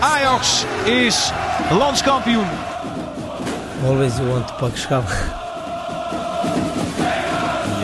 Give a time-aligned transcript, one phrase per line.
[0.00, 1.32] Ajax is
[1.70, 2.46] landskampioen.
[3.84, 5.08] Always you want to pak schap.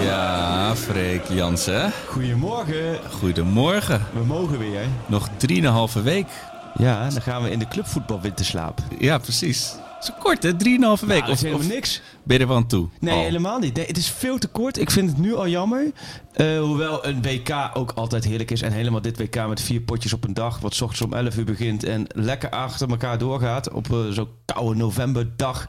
[0.02, 1.92] Ja, Freek Jansen.
[2.08, 2.98] Goedemorgen.
[3.10, 4.06] Goedemorgen.
[4.12, 4.86] We mogen weer.
[5.06, 6.26] Nog drieënhalve week.
[6.74, 8.78] Ja, dan gaan we in de clubvoetbal winterslaap.
[8.98, 9.74] Ja, precies.
[10.04, 10.56] Zo kort, hè?
[10.56, 11.20] Drieënhalve week.
[11.20, 12.02] Nou, is helemaal niks.
[12.22, 12.88] Ben je er wel toe?
[13.00, 13.20] Nee, Al.
[13.20, 13.74] helemaal niet.
[13.74, 14.78] Nee, het is veel te kort.
[14.78, 15.92] Ik vind het nu al jammer.
[16.36, 18.62] Uh, hoewel een WK ook altijd heerlijk is.
[18.62, 20.60] En helemaal dit WK met vier potjes op een dag.
[20.60, 21.84] Wat s ochtends om 11 uur begint.
[21.84, 23.72] En lekker achter elkaar doorgaat.
[23.72, 25.66] Op uh, zo'n koude novemberdag.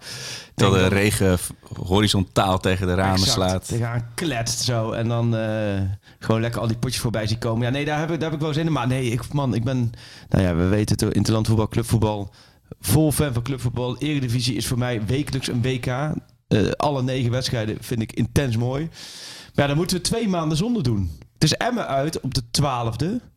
[0.55, 1.37] Dat de regen
[1.83, 3.67] horizontaal tegen de ramen exact, slaat.
[3.67, 4.91] Tegenaan kletst zo.
[4.91, 5.81] En dan uh,
[6.19, 7.65] gewoon lekker al die potjes voorbij zien komen.
[7.65, 8.71] Ja, nee, daar heb ik, daar heb ik wel zin in.
[8.71, 9.91] Maar nee, ik, man, ik ben...
[10.29, 11.15] Nou ja, we weten het.
[11.15, 12.31] Interlandvoetbal, clubvoetbal.
[12.79, 13.97] Vol fan van clubvoetbal.
[13.97, 15.85] Eredivisie is voor mij wekelijks een WK.
[15.85, 18.83] Uh, alle negen wedstrijden vind ik intens mooi.
[18.83, 21.11] Maar ja, dan moeten we twee maanden zonder doen.
[21.33, 23.33] Het is Emmen uit op de 12e.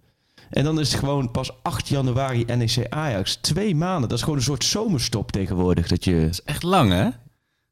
[0.51, 3.37] En dan is het gewoon pas 8 januari NEC Ajax.
[3.37, 4.09] Twee maanden.
[4.09, 5.89] Dat is gewoon een soort zomerstop tegenwoordig.
[5.89, 6.21] Dat, je...
[6.21, 7.09] dat is echt lang, hè?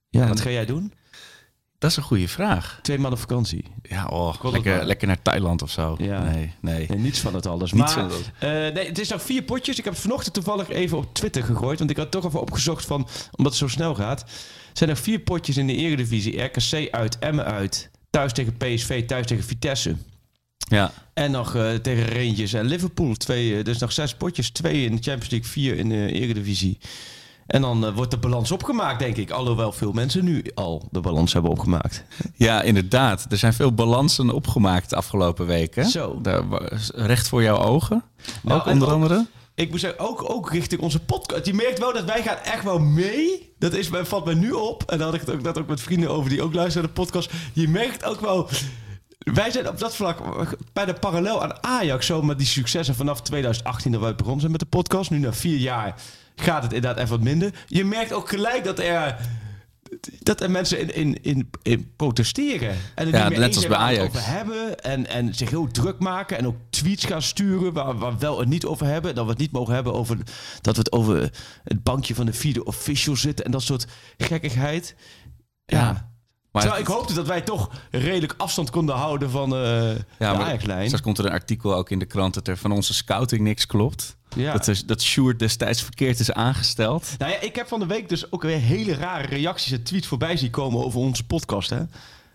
[0.08, 0.92] Ja, wat ga jij doen?
[1.78, 2.78] Dat is een goede vraag.
[2.82, 3.64] Twee maanden vakantie.
[3.82, 5.94] Ja, oh, lekker, lekker naar Thailand of zo.
[5.98, 6.22] Ja.
[6.22, 6.86] Nee, nee.
[6.88, 6.98] nee.
[6.98, 7.72] Niets van het alles.
[7.72, 9.78] Niets maar, van het uh, nee, het is nog vier potjes.
[9.78, 11.78] Ik heb vanochtend toevallig even op Twitter gegooid.
[11.78, 14.20] Want ik had toch even opgezocht van, omdat het zo snel gaat.
[14.20, 14.28] Er
[14.72, 16.42] zijn nog vier potjes in de eredivisie.
[16.42, 17.90] RKC uit, Emmen uit.
[18.10, 19.96] Thuis tegen PSV, thuis tegen Vitesse.
[20.68, 20.92] Ja.
[21.14, 23.14] En nog uh, tegen Rangers en Liverpool.
[23.14, 24.50] Twee, uh, dus nog zes potjes.
[24.50, 26.78] Twee in de Champions League, vier in de eredivisie.
[27.46, 29.30] En dan uh, wordt de balans opgemaakt, denk ik.
[29.30, 32.04] Alhoewel veel mensen nu al de balans hebben opgemaakt.
[32.34, 33.26] Ja, inderdaad.
[33.30, 35.84] Er zijn veel balansen opgemaakt de afgelopen weken.
[35.84, 36.20] Zo.
[36.20, 36.42] Daar,
[36.94, 38.02] recht voor jouw ogen.
[38.42, 39.26] Nou, ook onder ook, andere.
[39.54, 41.46] Ik moet zeggen, ook, ook richting onze podcast.
[41.46, 43.54] Je merkt wel dat wij gaan echt wel mee.
[43.58, 44.82] Dat is, valt mij nu op.
[44.90, 46.94] En dan had ik het ook net ook met vrienden over die ook luisteren naar
[46.94, 47.30] de podcast.
[47.52, 48.48] Je merkt ook wel...
[49.18, 50.18] Wij zijn op dat vlak
[50.72, 54.52] bij de parallel aan Ajax zo met die successen vanaf 2018 dat wij begonnen zijn
[54.52, 55.10] met de podcast.
[55.10, 55.94] Nu na vier jaar
[56.36, 57.52] gaat het inderdaad even wat minder.
[57.66, 59.16] Je merkt ook gelijk dat er,
[60.18, 62.76] dat er mensen in, in, in, in protesteren.
[62.94, 64.06] En Ja, net als bij Ajax.
[64.06, 64.80] over hebben.
[64.80, 66.38] En, en zich heel druk maken.
[66.38, 69.14] En ook tweets gaan sturen waar, waar we wel het niet over hebben.
[69.14, 70.16] Dat we het niet mogen hebben over
[70.60, 71.30] dat we het over
[71.64, 73.44] het bankje van de vierde official zitten.
[73.44, 73.86] En dat soort
[74.16, 74.94] gekkigheid.
[75.64, 75.78] Ja.
[75.78, 76.14] Ja.
[76.56, 80.42] Maar Terwijl ik hoopte dat wij toch redelijk afstand konden houden van eh Ja, de
[80.42, 80.84] Ajax-lijn.
[80.84, 83.66] Straks komt er een artikel ook in de krant dat er van onze scouting niks
[83.66, 84.16] klopt.
[84.36, 84.52] Ja.
[84.52, 87.14] Dat, is, dat Sjoerd destijds verkeerd is aangesteld.
[87.18, 90.06] Nou ja, ik heb van de week dus ook weer hele rare reacties en tweets
[90.06, 91.70] voorbij zien komen over onze podcast.
[91.70, 91.80] Hè?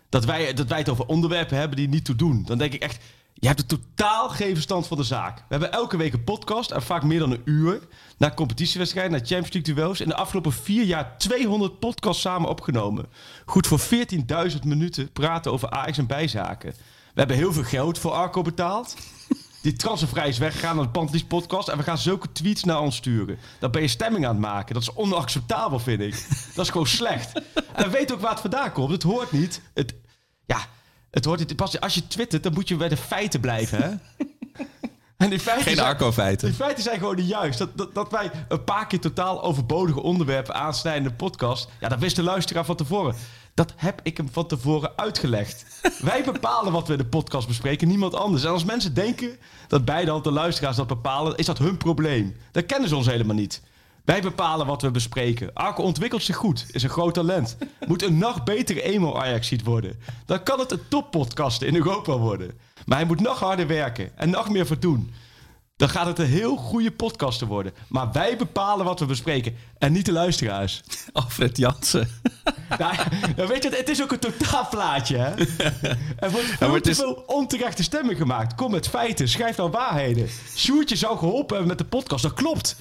[0.08, 2.42] Dat, wij, dat wij het over onderwerpen hebben die niet toe doen.
[2.46, 2.98] Dan denk ik echt,
[3.42, 5.36] je hebt er totaal geen verstand van de zaak.
[5.36, 7.80] We hebben elke week een podcast en vaak meer dan een uur.
[8.18, 10.00] Naar competitiewedstrijden, naar Champions League duels.
[10.00, 13.06] In de afgelopen vier jaar 200 podcasts samen opgenomen.
[13.44, 16.74] Goed voor 14.000 minuten praten over Ajax en bijzaken.
[16.78, 18.96] We hebben heel veel geld voor Arco betaald.
[19.62, 21.68] Die transfervrij is weggegaan naar de Pantelis podcast.
[21.68, 23.38] En we gaan zulke tweets naar ons sturen.
[23.58, 24.74] Dan ben je stemming aan het maken.
[24.74, 26.26] Dat is onacceptabel, vind ik.
[26.54, 27.32] Dat is gewoon slecht.
[27.74, 28.90] En we weten ook waar het vandaan komt.
[28.90, 29.60] Het hoort niet.
[29.74, 29.94] Het,
[30.46, 30.66] ja,
[31.12, 31.56] het hoort.
[31.56, 33.90] Pas als je twittert, dan moet je bij de feiten blijven, hè?
[35.16, 36.48] En die feiten Geen Arco-feiten.
[36.48, 37.58] Die feiten zijn gewoon niet juist.
[37.58, 41.68] Dat, dat, dat wij een paar keer totaal overbodige onderwerpen aansnijden in de podcast.
[41.80, 43.14] Ja, dat wist de luisteraar van tevoren.
[43.54, 45.64] Dat heb ik hem van tevoren uitgelegd.
[46.00, 48.44] wij bepalen wat we in de podcast bespreken, niemand anders.
[48.44, 52.36] En als mensen denken dat beide de luisteraars dat bepalen, is dat hun probleem.
[52.52, 53.62] Dat kennen ze ons helemaal niet.
[54.04, 55.52] Wij bepalen wat we bespreken.
[55.54, 57.56] Arco ontwikkelt zich goed, is een groot talent.
[57.86, 59.98] Moet een nog betere emo ajax worden.
[60.26, 62.58] Dan kan het een toppodcast in Europa worden.
[62.86, 65.12] Maar hij moet nog harder werken en nog meer voor doen.
[65.82, 67.72] Dan gaat het een heel goede podcast te worden.
[67.88, 69.56] Maar wij bepalen wat we bespreken.
[69.78, 70.80] En niet de luisteraars.
[71.12, 72.08] Alfred Jansen.
[72.78, 72.94] Nou,
[73.36, 75.16] nou, weet je, het is ook een totaalplaatje.
[75.16, 75.30] Hè?
[76.16, 78.54] Er wordt veel maar het te is- veel onterechte stemming gemaakt.
[78.54, 79.28] Kom met feiten.
[79.28, 80.28] Schrijf dan waarheden.
[80.56, 82.22] Sjoertje zou geholpen hebben met de podcast.
[82.22, 82.76] Dat klopt.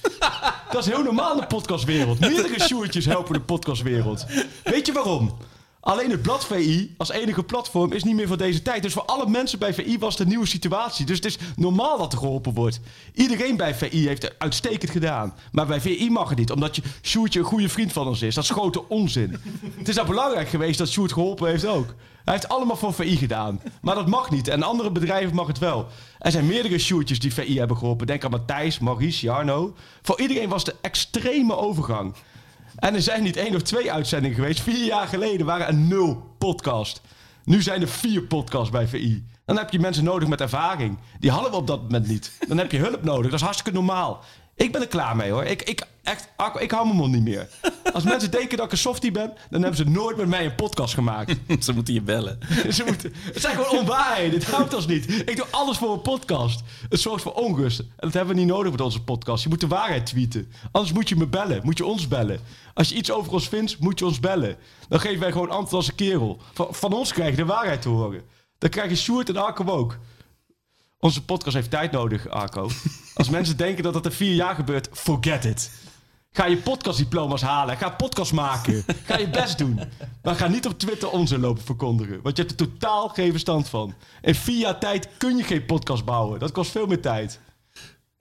[0.72, 2.20] Dat is heel normaal in de podcastwereld.
[2.20, 4.26] Meerdere Sjoertjes helpen de podcastwereld.
[4.64, 5.38] Weet je waarom?
[5.82, 8.82] Alleen het blad VI als enige platform is niet meer van deze tijd.
[8.82, 11.06] Dus voor alle mensen bij VI was het een nieuwe situatie.
[11.06, 12.80] Dus het is normaal dat er geholpen wordt.
[13.14, 15.34] Iedereen bij VI heeft het uitstekend gedaan.
[15.52, 18.36] Maar bij VI mag het niet, omdat je Sjoerdje een goede vriend van ons is.
[18.36, 19.38] Dat is grote onzin.
[19.78, 21.96] het is dan belangrijk geweest dat Sjoerd geholpen heeft ook.
[22.24, 23.62] Hij heeft allemaal voor VI gedaan.
[23.82, 24.48] Maar dat mag niet.
[24.48, 25.88] En andere bedrijven mag het wel.
[26.20, 28.08] Er zijn meerdere Sjoerdjes die VI hebben geholpen.
[28.08, 29.76] Denk aan Matthijs, Maurice, Jarno.
[30.02, 32.14] Voor iedereen was de extreme overgang.
[32.82, 34.62] En er zijn niet één of twee uitzendingen geweest.
[34.62, 37.02] Vier jaar geleden waren er nul podcast.
[37.44, 39.26] Nu zijn er vier podcasts bij VI.
[39.46, 40.98] Dan heb je mensen nodig met ervaring.
[41.20, 42.32] Die hadden we op dat moment niet.
[42.48, 43.26] Dan heb je hulp nodig.
[43.26, 44.24] Dat is hartstikke normaal.
[44.56, 45.44] Ik ben er klaar mee hoor.
[45.44, 46.28] Ik, ik, echt,
[46.60, 47.48] ik hou mijn mond niet meer.
[47.94, 50.56] Als mensen denken dat ik een softie ben, dan hebben ze nooit met mij een
[50.56, 51.36] podcast gemaakt.
[51.66, 52.40] Ze moeten je bellen.
[52.70, 54.40] Ze moeten, het zijn gewoon onwaarheden.
[54.40, 55.30] Dit houdt ons niet.
[55.30, 56.64] Ik doe alles voor een podcast.
[56.90, 57.80] Het zorgt voor onrust.
[57.80, 59.44] En dat hebben we niet nodig met onze podcast.
[59.44, 60.52] Je moet de waarheid tweeten.
[60.72, 61.62] Anders moet je me bellen.
[61.64, 62.40] Moet je ons bellen.
[62.74, 64.58] Als je iets over ons vindt, moet je ons bellen.
[64.88, 66.42] Dan geven wij gewoon antwoord als een kerel.
[66.54, 68.22] Van, van ons krijg je de waarheid te horen.
[68.58, 69.98] Dan krijg je Sjoerd en Arco ook.
[71.02, 72.70] Onze podcast heeft tijd nodig, Arco.
[73.14, 75.72] Als mensen denken dat dat in vier jaar gebeurt, forget it.
[76.32, 77.78] Ga je podcastdiploma's halen.
[77.78, 78.84] Ga podcast maken.
[79.06, 79.80] Ga je best doen.
[80.24, 82.22] Maar ga niet op Twitter onzin lopen verkondigen.
[82.22, 83.94] Want je hebt er totaal geen verstand van.
[84.22, 86.40] In vier jaar tijd kun je geen podcast bouwen.
[86.40, 87.40] Dat kost veel meer tijd.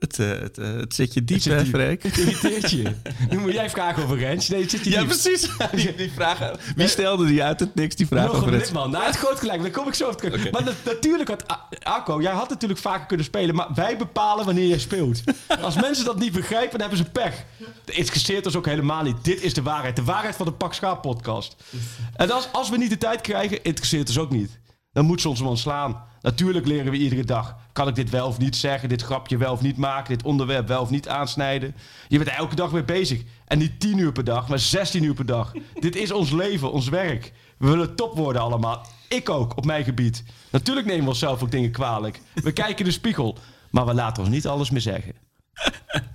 [0.00, 1.64] Het, eh, het, eh, het zit je diep, zit hè.
[1.66, 2.02] Freek?
[2.02, 2.82] Het irriteert je.
[3.30, 4.48] Nu moet jij vragen over Rens.
[4.48, 5.48] Nee, het zit je Ja, precies.
[5.74, 6.58] Die, die vragen.
[6.76, 7.94] Wie stelde die uit het niks?
[7.96, 8.62] Die vraag Nog over een het.
[8.64, 8.90] lidman.
[8.90, 9.62] Nou, het groot gelijk.
[9.62, 10.40] Daar kom ik zo op terug.
[10.40, 10.50] Oké.
[10.50, 11.44] Maar na- natuurlijk had...
[11.82, 13.54] Arco, jij had natuurlijk vaker kunnen spelen.
[13.54, 15.22] Maar wij bepalen wanneer je speelt.
[15.60, 17.34] Als mensen dat niet begrijpen, dan hebben ze pech.
[17.84, 19.16] Het interesseert ons ook helemaal niet.
[19.22, 19.96] Dit is de waarheid.
[19.96, 21.56] De waarheid van de Pak Schaap podcast.
[22.16, 24.58] En als, als we niet de tijd krijgen, interesseert ons ook niet.
[24.92, 26.02] Dan moet ze ons ontslaan.
[26.20, 27.56] Natuurlijk leren we iedere dag.
[27.72, 28.88] Kan ik dit wel of niet zeggen?
[28.88, 30.16] Dit grapje wel of niet maken?
[30.16, 31.76] Dit onderwerp wel of niet aansnijden?
[32.08, 33.22] Je bent elke dag weer bezig.
[33.46, 35.52] En niet 10 uur per dag, maar 16 uur per dag.
[35.80, 37.32] dit is ons leven, ons werk.
[37.58, 38.86] We willen top worden allemaal.
[39.08, 40.24] Ik ook, op mijn gebied.
[40.50, 42.20] Natuurlijk nemen we onszelf ook dingen kwalijk.
[42.34, 43.38] We kijken in de spiegel.
[43.70, 45.14] Maar we laten ons niet alles meer zeggen.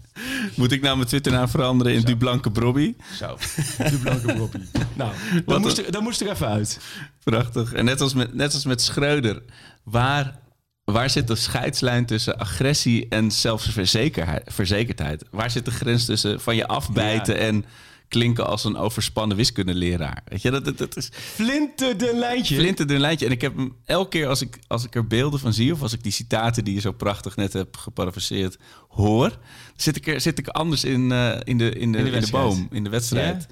[0.55, 2.93] Moet ik nou mijn Twitternaam veranderen in Dublanke Brobby?
[3.17, 3.37] Zo,
[3.77, 4.61] de blanke Robbie.
[4.93, 5.11] Nou,
[5.45, 6.79] dat moest, er, dat moest er even uit.
[7.23, 7.73] Prachtig.
[7.73, 9.41] En net als met, net als met Schreuder,
[9.83, 10.39] waar,
[10.83, 15.23] waar zit de scheidslijn tussen agressie en zelfverzekerdheid?
[15.31, 17.41] Waar zit de grens tussen van je afbijten Ja.
[17.41, 17.65] en
[18.15, 20.21] klinken als een overspannen wiskundeleraar?
[20.25, 22.55] Weet je, dat, dat, dat is Flinten de lijntje.
[22.55, 23.25] flinterdun lijntje.
[23.25, 25.73] En ik heb hem elke keer als ik, als ik er beelden van zie...
[25.73, 28.57] of als ik die citaten die je zo prachtig net hebt geparafraseerd
[28.87, 29.37] hoor...
[29.75, 32.67] zit ik, er, zit ik anders in, eh, in, de, in, de, in, de, boom,
[32.71, 33.47] in de wedstrijd.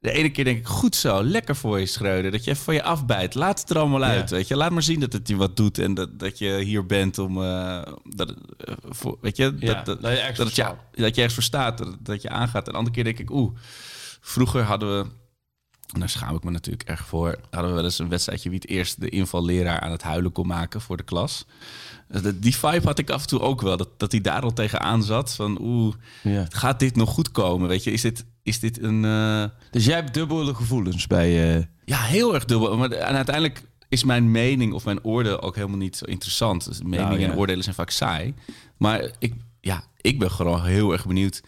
[0.00, 2.30] De ene keer denk ik, goed zo, lekker voor je Schreuder.
[2.30, 3.34] Dat je even van je afbijt.
[3.34, 4.56] Laat het er allemaal uit, weet je.
[4.56, 7.42] Laat maar zien dat het je wat doet en dat, dat je hier bent om...
[7.42, 11.20] eh, dat, eh, voor, weet je, Ja, dat, dat, dat je dat, het, dat je
[11.22, 12.66] ergens voor staat, dat, dat je aangaat.
[12.66, 13.56] En de andere keer denk ik, oeh,
[14.26, 15.06] vroeger hadden we...
[15.92, 17.38] En daar schaam ik me natuurlijk erg voor.
[17.50, 20.46] Hadden we wel eens een wedstrijdje wie het eerst de invalleraar aan het huilen kon
[20.46, 21.44] maken voor de klas.
[22.08, 23.76] Dat- Die vibe had ik af en toe ook wel.
[23.76, 25.34] Dat, dat hij daar al tegenaan zat.
[25.34, 26.46] Van oeh, Ja.
[26.50, 27.68] gaat dit nog goed komen?
[27.68, 29.04] Weet je, is dit, is dit een...
[29.04, 31.56] eh, Dus jij hebt dubbele gevoelens bij...
[31.58, 32.76] eh, ja, heel erg dubbel.
[32.76, 36.64] Maar, en uiteindelijk is mijn mening of mijn oordeel ook helemaal niet zo interessant.
[36.64, 37.30] Dus meningen Nou, ja.
[37.30, 38.34] en oordelen zijn vaak saai.
[38.76, 41.42] Maar ik, ja, ik ben gewoon heel erg benieuwd...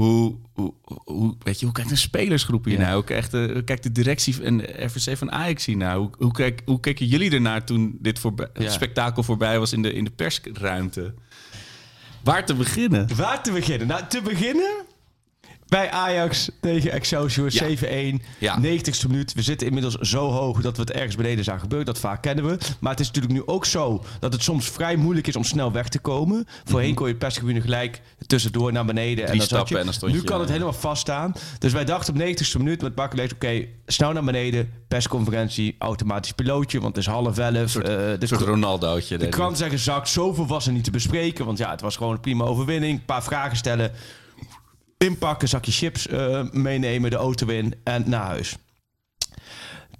[0.00, 0.74] Hoe, hoe,
[1.04, 2.80] hoe, weet je, hoe kijkt een spelersgroep hier Ja.
[2.80, 2.94] naar?
[2.94, 5.96] Hoe kijkt, de, hoe kijkt de directie en de RVC van Ajax hier naar?
[5.96, 8.62] Hoe, hoe, kijk, hoe keken jullie ernaar toen dit voorbij, Ja.
[8.62, 11.14] het spektakel voorbij was in de, in de persruimte?
[12.24, 13.16] Waar te beginnen?
[13.16, 13.86] Waar te beginnen?
[13.86, 14.70] Nou, te beginnen
[15.70, 17.64] bij Ajax tegen Excelsior Ja.
[17.64, 18.22] 7-1.
[18.38, 18.58] Ja.
[18.62, 19.32] 90ste minuut.
[19.34, 21.86] We zitten inmiddels zo hoog dat we het ergens beneden zagen gebeuren.
[21.86, 22.58] Dat vaak kennen we.
[22.80, 25.72] Maar het is natuurlijk nu ook zo dat het soms vrij moeilijk is om snel
[25.72, 26.46] weg te komen.
[26.64, 29.24] Voorheen kon je persgebied gelijk tussendoor naar beneden.
[29.26, 29.46] en zat Mhm.
[29.46, 30.52] stappen en dan stond nu je, kan het ja.
[30.52, 31.32] helemaal vaststaan.
[31.58, 34.70] Dus wij dachten op 90ste minuut met Barclays, oké, snel naar beneden.
[34.88, 37.76] Persconferentie, automatisch pilootje, want het is half elf.
[37.76, 39.18] Eh, de Een soort Ronaldootje.
[39.18, 41.44] de krant zeggen gezakt, zoveel was er niet te bespreken.
[41.44, 42.98] Want ja, het was gewoon een prima overwinning.
[42.98, 43.92] Een paar vragen stellen.
[45.04, 48.56] Inpakken, zakje chips eh, meenemen, de auto in en naar huis.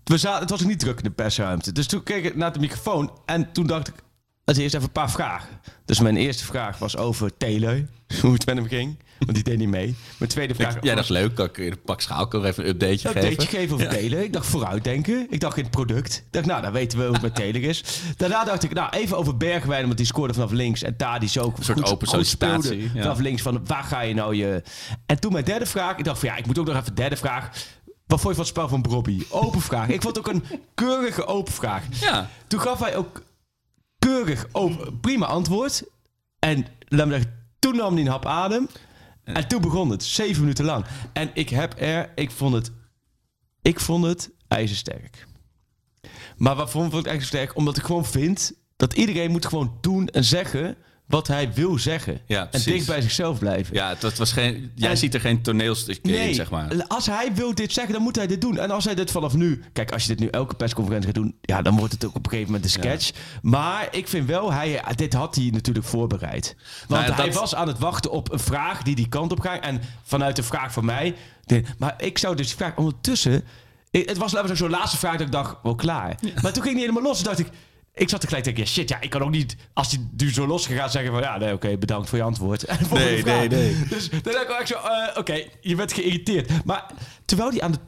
[0.04, 1.72] We zaten, het was niet druk in de persruimte.
[1.72, 3.94] Dus toen keek ik naar de microfoon en toen dacht ik...
[4.44, 5.60] Als eerst even een paar vragen.
[5.84, 7.86] Dus mijn eerste vraag was over Teleu.
[8.22, 8.98] Hoe het met hem ging.
[9.26, 9.94] Want die deed niet mee.
[10.18, 11.08] Mijn tweede vraag Jij was...
[11.08, 13.30] dacht leuk, ik in een pak schaal kan even een updateje Een geven?
[13.30, 14.22] updateje geven over Taylor.
[14.22, 15.26] Ik dacht vooruitdenken.
[15.30, 16.16] Ik dacht in het product.
[16.16, 17.84] Ik dacht, nou, dan weten we hoe het met Taylor is.
[18.16, 20.82] Daarna dacht ik, nou, even over Bergwijn, want die scoorde vanaf links.
[20.82, 23.02] En Tadic ook een soort open sollicitatie, ja.
[23.02, 24.62] Vanaf links, van waar ga je nou je...
[25.06, 27.16] En toen mijn derde vraag, ik dacht van ja, ik moet ook nog even derde
[27.16, 27.50] vraag.
[28.06, 29.22] Wat vond je van het spel van Brobby?
[29.28, 29.88] Open vraag.
[29.88, 31.82] Ik vond het ook een keurige open vraag.
[31.90, 32.28] Ja.
[32.46, 33.22] Toen gaf hij ook
[33.98, 35.82] keurig open, prima antwoord.
[36.38, 38.68] En laat me zeggen, toen nam hij een hap adem.
[39.24, 40.84] En toen begon het, zeven minuten lang.
[41.12, 42.72] En ik heb er, ik vond het,
[43.62, 45.26] ik vond het ijzersterk.
[46.36, 47.56] Maar waarom vond ik het ijzersterk?
[47.56, 50.76] Omdat ik gewoon vind dat iedereen moet gewoon doen en zeggen
[51.10, 52.20] wat hij wil zeggen.
[52.26, 53.74] Ja, en dicht bij zichzelf blijven.
[53.74, 56.84] Ja, het was geen, jij En- ziet er geen toneelstukje Nee, in, zeg maar.
[56.88, 58.58] als hij wil dit zeggen, dan moet hij dit doen.
[58.58, 59.62] En als hij dit vanaf nu...
[59.72, 61.34] Kijk, als je dit nu elke persconferentie gaat doen...
[61.40, 63.10] Ja, dan wordt het ook op een gegeven moment een sketch.
[63.42, 66.54] Maar ik vind wel, hij, dit had hij natuurlijk voorbereid.
[66.78, 69.32] Want Nou ja, hij dat- was aan het wachten op een vraag die die kant
[69.32, 69.62] op gaat.
[69.64, 71.14] En vanuit de vraag van mij...
[71.44, 73.44] de- maar ik zou dus vraag ondertussen...
[73.90, 76.14] ik- het was laten zo'n laatste vraag dat ik dacht, wel klaar.
[76.42, 77.16] Maar toen ging hij helemaal los.
[77.16, 77.48] Toen dacht ik...
[77.94, 79.56] Ik zat tegelijk te denken, ja, shit, ja, ik kan ook niet...
[79.72, 81.20] Als hij nu zo los gaat zeggen van...
[81.20, 82.64] Ja, nee, oké, bedankt voor je antwoord.
[82.92, 83.82] Nee, nee, nee.
[83.88, 86.64] Dus dan dacht ik echt zo, eh, oké, je bent geïrriteerd.
[86.64, 86.86] Maar
[87.24, 87.80] terwijl die aan het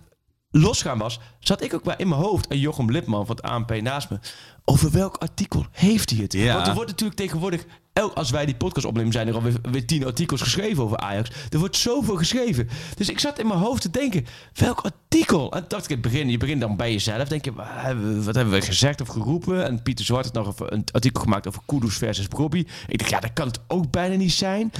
[0.51, 2.47] losgaan was, zat ik ook wel in mijn hoofd...
[2.47, 4.19] en Jochem Lipman van het ANP naast me...
[4.65, 6.33] over welk artikel heeft hij het?
[6.33, 6.55] Ja.
[6.55, 7.65] Want er wordt natuurlijk tegenwoordig...
[7.93, 11.31] elk- Als wij die podcast opnemen, zijn er alweer weer tien artikels geschreven over Ajax.
[11.51, 12.69] Er wordt zoveel geschreven.
[12.97, 15.53] Dus ik zat in mijn hoofd te denken, welk artikel?
[15.53, 17.29] En dacht ik het begin, je begint dan bij jezelf.
[17.29, 17.53] Denk je,
[18.23, 19.65] wat hebben we- gezegd of geroepen?
[19.67, 22.65] En Pieter Zwart had nog een artikel gemaakt over Kudus versus Bobby.
[22.89, 24.73] Ik dacht, ja, dat kan het ook bijna niet zijn.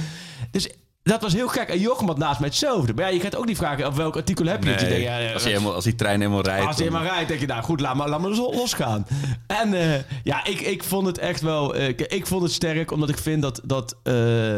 [0.51, 0.69] Dus
[1.03, 1.69] dat was heel gek.
[1.69, 2.93] En Jochem had naast mij hetzelfde.
[2.93, 4.79] Maar ja, je gaat ook niet vragen, op welk artikel heb je het?
[4.81, 6.67] Je Nee, denkt, ja, ja, als, je helemaal, als die trein helemaal rijdt.
[6.67, 9.07] als je dan- maar rijdt, denk je, nou goed, laat maar, laat maar losgaan.
[9.47, 11.75] En eh, ja, ik, ik vond het echt wel...
[11.75, 14.57] eh, ik, vond het sterk, omdat ik vind dat, dat eh,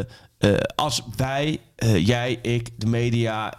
[0.76, 1.60] als wij,
[1.98, 3.54] jij, ik, de media,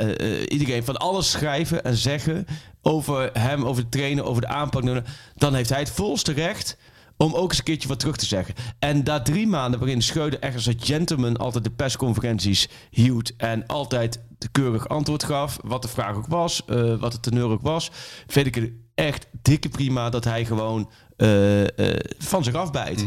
[0.48, 2.46] iedereen van alles schrijven en zeggen
[2.82, 5.02] over hem, over de trainer, over de aanpak,
[5.34, 6.76] dan heeft hij het volste recht
[7.16, 8.54] om ook eens een keertje wat terug te zeggen.
[8.78, 13.66] En na drie maanden waarin Schreuder echt als een gentleman altijd de persconferenties hield en
[13.66, 17.62] altijd de keurig antwoord gaf, wat de vraag ook was, eh, wat de teneur ook
[17.62, 17.90] was,
[18.26, 21.62] vind ik het echt dikke prima dat hij gewoon eh,
[21.94, 23.04] eh, van zich afbijt.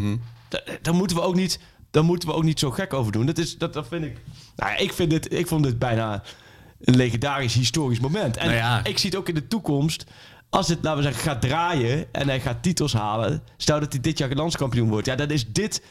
[0.47, 1.59] Da- Daar moeten we ook niet,
[1.91, 3.25] daar moeten we ook niet zo gek over doen.
[3.25, 4.17] Dat, is, dat, dat vind ik.
[4.55, 6.23] Nou, ja, ik, vind dit, ik vond dit bijna
[6.81, 8.37] een legendarisch historisch moment.
[8.37, 8.83] En Nou ja.
[8.83, 10.03] ik zie het ook in de toekomst.
[10.50, 13.44] Als het, laten we zeggen, gaat draaien en hij gaat titels halen.
[13.58, 15.06] Stel dat hij dit jaar landskampioen wordt.
[15.08, 15.84] Ja, dan is dit,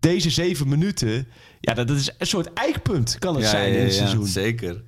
[0.00, 1.28] deze zeven minuten.
[1.60, 3.98] Ja, dat, dat is een soort eikpunt, kan het Ja, zijn ja, in het ja,
[3.98, 4.26] seizoen.
[4.26, 4.82] Zeker.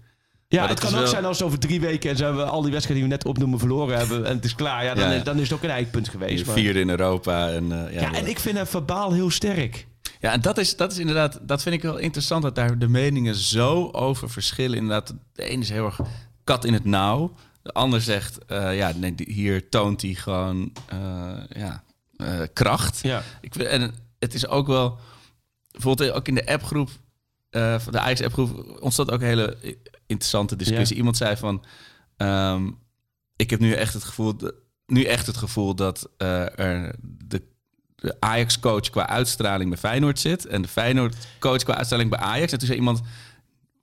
[0.48, 2.42] Ja, Maar het dat kan ook wel- zijn als over drie weken en zijn we
[2.44, 4.84] al die wedstrijden die we net opnoemen verloren hebben en het is klaar.
[4.84, 5.10] Ja, dan.
[5.10, 6.46] Is, dan is het ook een eikpunt geweest.
[6.46, 7.50] maar- Vierde in Europa.
[7.50, 9.86] En, eh, ja, ja, en ik vind hem verbaal heel sterk.
[10.20, 12.88] Ja, en dat is, dat is inderdaad, dat vind ik wel interessant, dat daar de
[12.88, 14.76] meningen zo over verschillen.
[14.78, 16.00] Inderdaad, de ene is heel erg
[16.44, 17.32] kat in het nauw.
[17.66, 21.84] De ander zegt, eh, ja, nee, hier toont hij gewoon eh, ja,
[22.16, 23.00] eh, kracht.
[23.02, 23.22] Ja.
[23.40, 24.98] Ik, en het is ook wel,
[25.70, 26.88] bijvoorbeeld ook in de appgroep,
[27.50, 29.56] van de Ajax appgroep, ontstond ook een hele
[30.06, 30.88] interessante discussie.
[30.94, 30.96] Ja.
[30.96, 31.64] Iemand zei van,
[32.16, 32.70] ehm,
[33.36, 34.54] ik heb nu echt het gevoel, dat-
[34.86, 37.42] nu echt het gevoel dat er de
[37.96, 40.46] de Ajax-coach qua uitstraling bij Feyenoord zit...
[40.46, 42.52] en de Feyenoord-coach qua uitstraling bij Ajax.
[42.52, 43.00] En toen zei iemand,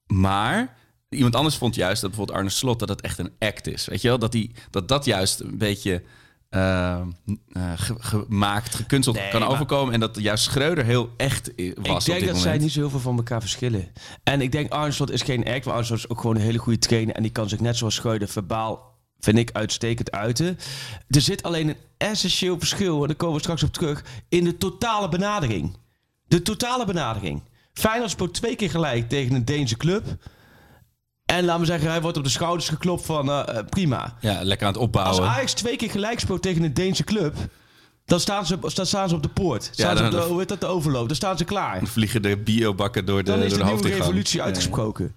[0.07, 0.75] maar...
[1.13, 2.79] Iemand anders vond juist dat bijvoorbeeld Arne Slot...
[2.79, 3.85] dat het echt een act is.
[3.85, 4.19] Weet je wel?
[4.19, 6.03] Dat die, dat, dat juist een beetje
[6.49, 9.93] eh, eh, ge- gemaakt, gekunsteld Nee, kan maar- overkomen...
[9.93, 12.39] en dat juist Schreuder heel echt was Ik denk op dit dat moment.
[12.41, 13.87] zij niet zo heel veel van elkaar verschillen.
[14.23, 16.41] En ik denk Arne Slot is geen act, maar Arne Slot is ook gewoon een
[16.41, 17.15] hele goede trainer.
[17.15, 20.57] En die kan zich net zoals Schreuder verbaal, vind ik, uitstekend uiten.
[21.09, 24.57] Er zit alleen een essentieel verschil, en daar komen we straks op terug, in de
[24.57, 25.77] totale benadering.
[26.27, 27.41] De totale benadering.
[27.73, 30.03] Feyenoord speelt twee keer gelijk tegen een Deense club.
[31.37, 34.15] En laten we zeggen, hij wordt op de schouders geklopt van eh, eh, prima.
[34.19, 35.27] Ja, lekker aan het Als opbouwen.
[35.27, 37.35] Ajax twee keer gelijk speelt tegen een Deense club...
[38.05, 39.69] Dan staan ze, dan staan ze op de poort.
[39.71, 41.07] Staan dan- ze op de, hoe heet dat, de overloop.
[41.07, 41.79] Dan staan ze klaar.
[41.79, 45.15] Dan vliegen de biobakken door de, Dan is door de de nieuwe revolutie uitgesproken.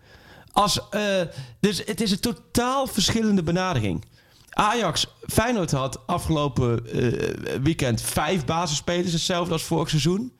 [0.52, 1.00] Als, eh,
[1.60, 4.04] dus het is een totaal verschillende benadering.
[4.50, 6.82] Ajax, Feyenoord had afgelopen
[7.62, 10.32] weekend vijf basisspelers, hetzelfde als vorig seizoen.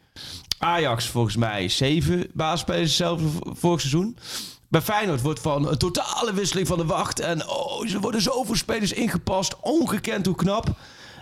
[0.59, 4.17] Ajax volgens mij zeven basisspelers, hetzelfde als vorig seizoen.
[4.69, 7.21] Bij Feyenoord wordt van een totale wisseling van de wacht.
[7.21, 9.57] En oh, er worden zoveel spelers ingepast.
[9.61, 10.77] Ongekend hoe knap.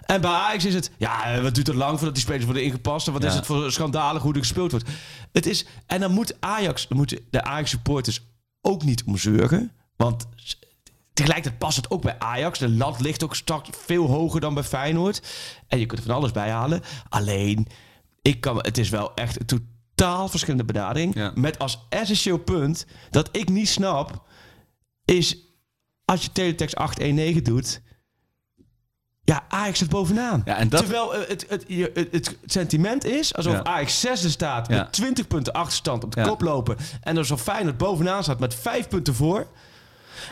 [0.07, 3.07] En bij Ajax is het, ja, wat duurt het lang voordat die spelers worden ingepast?
[3.07, 4.89] En wat is het voor schandalig hoe er gespeeld wordt?
[5.33, 8.21] Het is, en dan moet Ajax, moeten de Ajax supporters
[8.61, 9.73] ook niet om zeuren.
[9.97, 10.27] Want
[11.13, 12.59] tegelijkertijd past het ook bij Ajax.
[12.59, 15.23] De lat ligt ook straks veel hoger dan bij Feyenoord.
[15.69, 16.83] En je kunt er van alles bij halen.
[17.09, 17.67] Alleen,
[18.23, 21.15] ik kan, het is wel echt een totaal verschillende benadering.
[21.15, 21.33] Ja.
[21.35, 24.23] Met als essentieel punt dat ik niet snap,
[25.05, 25.37] is
[26.05, 27.81] als je teletext 819 doet.
[29.27, 30.43] Ja, Ajax staat bovenaan.
[30.45, 33.65] Ja, en dat- Terwijl eh, het, het, het, het sentiment is alsof Ja.
[33.65, 34.77] Ajax zesde staat Ja.
[34.77, 36.27] met 20 punten achterstand op de Ja.
[36.27, 36.77] kop lopen.
[37.01, 39.47] En alsof Feyenoord bovenaan staat met 5 punten voor.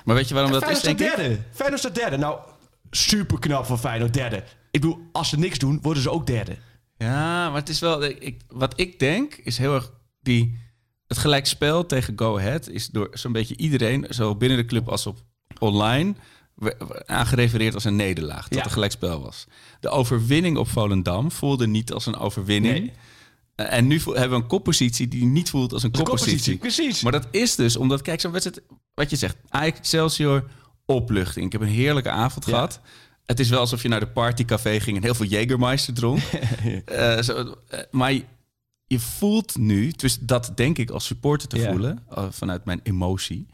[0.04, 1.38] Maar weet je waarom dat is, Feyenoord staat derde.
[1.52, 2.16] Feyenoord staat derde.
[2.16, 2.38] Nou,
[2.90, 4.36] super knap van Feyenoord derde.
[4.70, 6.56] Ik bedoel, als ze niks doen, worden ze ook derde.
[7.02, 8.04] Ja, maar het is wel...
[8.04, 9.92] Ik, wat ik denk is heel erg...
[10.20, 10.58] Die,
[11.06, 14.06] het gelijkspel tegen Go Ahead is door zo'n beetje iedereen...
[14.10, 15.18] zo binnen de club als op
[15.58, 16.14] online...
[17.06, 18.48] aangerefereerd als een nederlaag.
[18.48, 18.64] Dat Ja.
[18.64, 19.46] er gelijkspel was.
[19.80, 22.78] De overwinning op Volendam voelde niet als een overwinning.
[22.78, 22.92] Nee.
[23.54, 26.32] Eh, En nu hebben we een koppositie die niet voelt als een koppositie.
[26.52, 27.02] koppositie, precies.
[27.02, 28.62] Maar dat is dus omdat, kijk, zo'n wedstrijd,
[28.94, 30.44] wat je zegt, Ajax Excelsior,
[30.86, 31.46] opluchting.
[31.46, 32.52] Ik heb een heerlijke avond Ja.
[32.52, 32.80] gehad.
[33.26, 36.20] Het is wel alsof je naar de partycafé ging en heel veel Jägermeister dronk.
[36.84, 38.12] Eh, zo, eh, maar
[38.86, 41.70] je, voelt nu, dus dat denk ik als supporter te Ja.
[41.70, 43.46] voelen, eh, vanuit mijn emotie.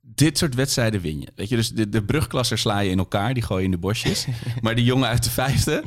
[0.00, 1.28] Dit soort wedstrijden win je.
[1.34, 3.78] Weet je, dus de, de brugklasser sla je in elkaar, die gooi je in de
[3.78, 4.26] bosjes.
[4.62, 5.84] maar die jongen uit de vijfde,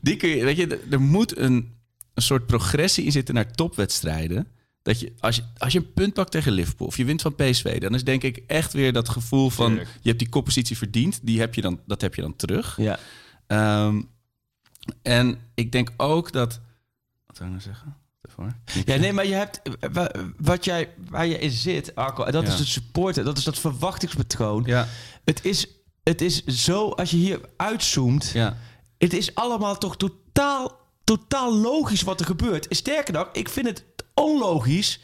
[0.00, 1.72] die kun je, weet je, er moet een,
[2.14, 4.46] een soort progressie in zitten naar topwedstrijden.
[4.86, 7.34] Dat je als, je, als je een punt pakt tegen Liverpool of je wint van
[7.34, 9.88] PSV, dan is denk ik echt weer dat gevoel van Tuurlijk.
[10.00, 12.76] je hebt die koppositie verdiend, die heb je dan, dat heb je dan terug.
[12.76, 12.98] Ja.
[13.46, 14.02] Ehm,
[15.02, 16.60] en ik denk ook dat.
[17.26, 17.96] Wat zou ik nou zeggen?
[18.84, 19.60] Ja, nee, maar je hebt
[19.92, 22.52] wa- wat jij, waar je in zit, Arco, en dat Ja.
[22.52, 24.62] is het supporten, dat is dat verwachtingspatroon.
[24.66, 24.88] Ja,
[25.24, 25.66] Het, is,
[26.02, 28.56] het is zo, als je hier uitzoomt, ja.
[28.98, 30.72] het is allemaal toch totaal,
[31.04, 32.66] totaal logisch wat er gebeurt.
[32.70, 33.84] Sterker nog, ik vind het
[34.20, 35.00] onlogisch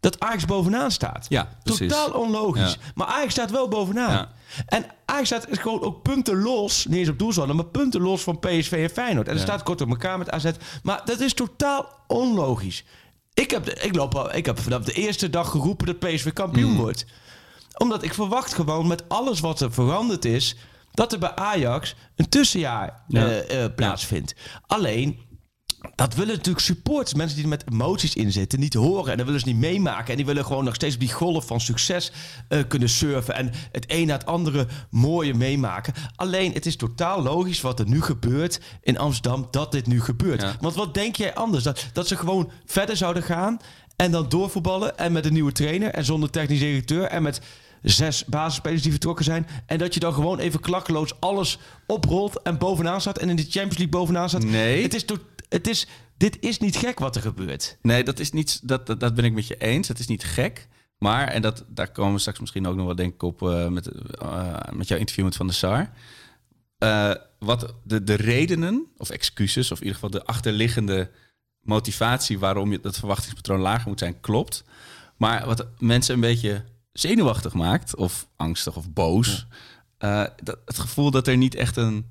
[0.00, 1.26] dat Ajax bovenaan staat.
[1.28, 1.92] Ja, precies.
[1.92, 2.72] Totaal onlogisch.
[2.72, 2.90] Ja.
[2.94, 4.10] Maar Ajax staat wel bovenaan.
[4.12, 4.32] Ja.
[4.66, 8.38] En Ajax staat gewoon ook punten los, niet eens op doelzone, maar punten los van
[8.38, 9.26] PSV en Feyenoord.
[9.26, 9.44] En er Ja.
[9.44, 10.50] staat kort op elkaar met AZ.
[10.82, 12.84] Maar dat is totaal onlogisch.
[13.34, 16.70] Ik heb, ik, loop al, ik heb vanaf de eerste dag geroepen dat PSV kampioen
[16.70, 16.76] Mm.
[16.76, 17.04] wordt.
[17.78, 20.56] Omdat ik verwacht gewoon met alles wat er veranderd is...
[20.92, 23.26] dat er bij Ajax een tussenjaar Ja.
[23.28, 24.34] eh, eh, plaatsvindt.
[24.66, 25.18] Alleen,
[25.94, 29.10] dat willen natuurlijk supporters, mensen die er met emoties in zitten, niet horen.
[29.10, 30.10] En dat willen ze niet meemaken.
[30.10, 32.12] En die willen gewoon nog steeds op die golf van succes
[32.48, 33.34] eh, kunnen surfen.
[33.34, 35.94] En het een na het andere mooie meemaken.
[36.16, 40.42] Alleen, het is totaal logisch wat er nu gebeurt in Amsterdam, dat dit nu gebeurt.
[40.42, 40.56] Ja.
[40.60, 41.64] Want wat denk jij anders?
[41.64, 43.58] Dat, dat ze gewoon verder zouden gaan
[43.96, 44.98] en dan doorvoetballen.
[44.98, 47.02] En met een nieuwe trainer en zonder technisch directeur.
[47.04, 47.40] En met
[47.82, 49.46] zes basisspelers die vertrokken zijn.
[49.66, 53.18] En dat je dan gewoon even klakkeloos alles oprolt en bovenaan staat.
[53.18, 54.44] En in de Champions League bovenaan staat.
[54.44, 54.82] Nee.
[54.82, 55.16] Het is, to-
[55.50, 57.78] het is, dit is niet gek wat er gebeurt.
[57.82, 58.68] Nee, dat is niet.
[58.68, 59.88] Dat, dat, dat ben ik met je eens.
[59.88, 60.68] Het is niet gek.
[60.98, 63.68] Maar, en dat, daar komen we straks misschien ook nog wel denk ik op eh,
[63.68, 65.90] met, eh, met jouw interview met Van der Sar.
[66.78, 71.10] Eh, wat de, de redenen, of excuses, of in ieder geval de achterliggende
[71.60, 74.64] motivatie waarom je dat verwachtingspatroon lager moet zijn, klopt.
[75.16, 79.46] Maar wat mensen een beetje zenuwachtig maakt, of angstig of boos,
[79.98, 82.10] dat, het gevoel dat er niet echt een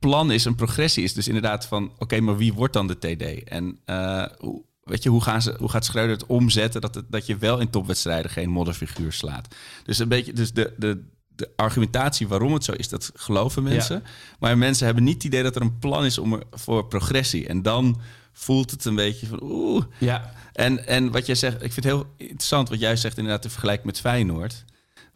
[0.00, 1.14] plan is, een progressie is.
[1.14, 3.44] Dus inderdaad van, oké, maar wie wordt dan de TD?
[3.44, 7.04] En eh, hoe, weet je, hoe, gaan ze, hoe gaat Schreuder het omzetten dat, het,
[7.08, 9.54] dat je wel in topwedstrijden geen modderfiguur slaat?
[9.84, 14.02] Dus een beetje, dus de, de, de argumentatie waarom het zo is, dat geloven mensen.
[14.38, 17.46] Maar mensen hebben niet het idee dat er een plan is om er, voor progressie.
[17.46, 18.00] En dan
[18.32, 19.84] voelt het een beetje van, oeh.
[19.98, 20.34] Ja.
[20.52, 23.50] En, en wat jij zegt, ik vind het heel interessant wat jij zegt inderdaad te
[23.50, 24.64] vergelijken met Feyenoord.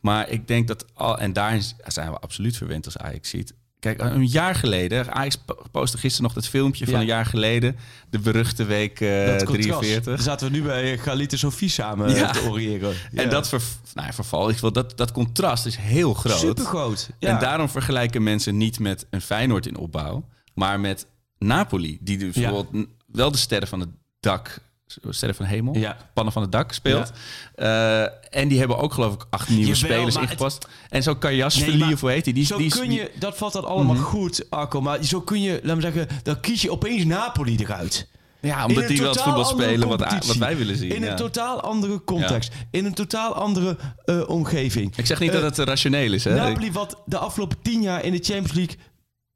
[0.01, 3.55] Maar ik denk dat al, en daarin zijn we absoluut verwend als Ajax ziet.
[3.85, 7.01] Kijk, een jaar geleden, Ajax po- postte gisteren nog dat filmpje van Ja.
[7.01, 7.77] een jaar geleden,
[8.11, 9.69] de beruchte week eh, Dat contrast.
[9.69, 10.15] 43.
[10.15, 12.31] Dan zaten we nu bij Galit en Sofie samen Ja.
[12.31, 12.95] te oreren.
[13.15, 13.63] En dat ver,
[13.95, 16.39] nou, ja, verval, ik wil dat, dat contrast is heel groot.
[16.39, 17.11] Super groot.
[17.19, 21.07] En daarom vergelijken mensen niet met een Feyenoord in opbouw, maar met
[21.39, 23.89] Napoli, die dus bijvoorbeeld wel de sterren van het
[24.21, 25.97] dak, sterren van hemel, Ja.
[26.15, 27.13] pannen van het dak speelt.
[27.55, 28.03] Eh,
[28.37, 30.69] en die hebben ook geloof ik acht nieuwe Jawel, spelers ingepast.
[30.89, 32.35] En zo Kajas Nee, Verlier, maar hoe heet die?
[32.35, 34.81] die, Zo die, kun die- je, dat valt dan allemaal goed, Arco.
[34.81, 38.09] Maar zo kun je, laat me zeggen, dan kies je opeens Napoli eruit.
[38.41, 40.91] ja, omdat die wel het voetbal spelen wat, wat wij willen zien.
[40.95, 41.11] In ja.
[41.11, 42.53] een totaal andere context.
[42.71, 44.97] In een totaal andere eh, omgeving.
[44.97, 46.25] Ik zeg niet Eh, dat het rationeel is.
[46.25, 46.35] Hè?
[46.35, 48.77] Napoli, wat de afgelopen tien jaar in de Champions League...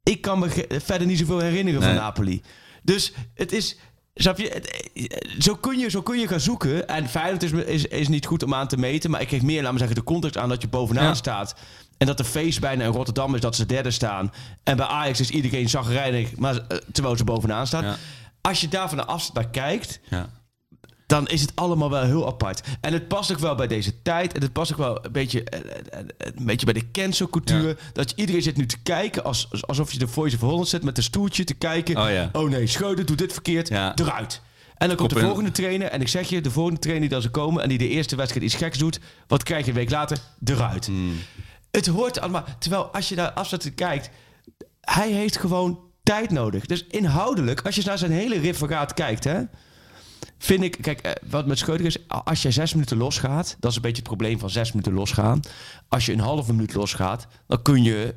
[0.03, 1.99] Ik kan me verder niet zoveel herinneren van Nee.
[1.99, 2.41] Napoli.
[2.83, 3.77] Dus het is...
[4.23, 4.49] Je?
[4.49, 4.61] Eh,
[5.39, 6.87] Zo kun je, zo kun je gaan zoeken.
[6.87, 9.09] En Feyenoord is, is, is niet goed om aan te meten.
[9.11, 11.13] Maar ik geef meer, laat me zeggen, de context aan dat je bovenaan Ja.
[11.13, 11.55] staat.
[11.97, 14.31] En dat de feest bijna in Rotterdam is dat ze derde staan.
[14.63, 17.83] En bij Ajax is iedereen zagrijnig, maar eh, terwijl ze bovenaan staan.
[17.83, 17.95] Ja.
[18.41, 20.29] Als je daar van de afstand naar kijkt, Ja.
[21.09, 22.61] Dan is het allemaal wel heel apart.
[22.81, 24.33] En het past ook wel bij deze tijd.
[24.33, 27.77] En het past ook wel een beetje, eh, eh, eh, een beetje bij de cancelcultuur.
[27.93, 30.83] Dat je, iedereen zit nu te kijken als, alsof je de Voice of Holland zet
[30.83, 31.97] met een stoeltje te kijken.
[31.97, 32.41] Oh ja.
[32.41, 33.67] nee, Schreuder doet dit verkeerd.
[33.67, 33.95] Ja.
[33.95, 34.41] Eruit.
[34.77, 35.87] En dan komt de volgende trainer.
[35.87, 37.63] En ik zeg je, de volgende trainer die dan ze komen...
[37.63, 38.99] en die de eerste wedstrijd iets geks doet...
[39.27, 40.17] wat krijg je een week later?
[40.45, 40.85] Eruit.
[40.85, 41.15] Hmm.
[41.71, 42.45] Het hoort allemaal...
[42.59, 44.09] Terwijl als je daar afzet kijkt...
[44.81, 46.65] hij heeft gewoon tijd nodig.
[46.65, 49.23] Dus inhoudelijk, als je naar zijn hele referaat kijkt...
[49.23, 49.41] Hè,
[50.39, 50.77] vind ik...
[50.81, 51.97] Kijk, eh, wat met Schreuder is...
[52.07, 53.55] als je zes minuten losgaat...
[53.59, 55.39] dat is een beetje het probleem van zes minuten losgaan.
[55.87, 57.27] Als je een halve minuut losgaat...
[57.47, 58.15] dan kun je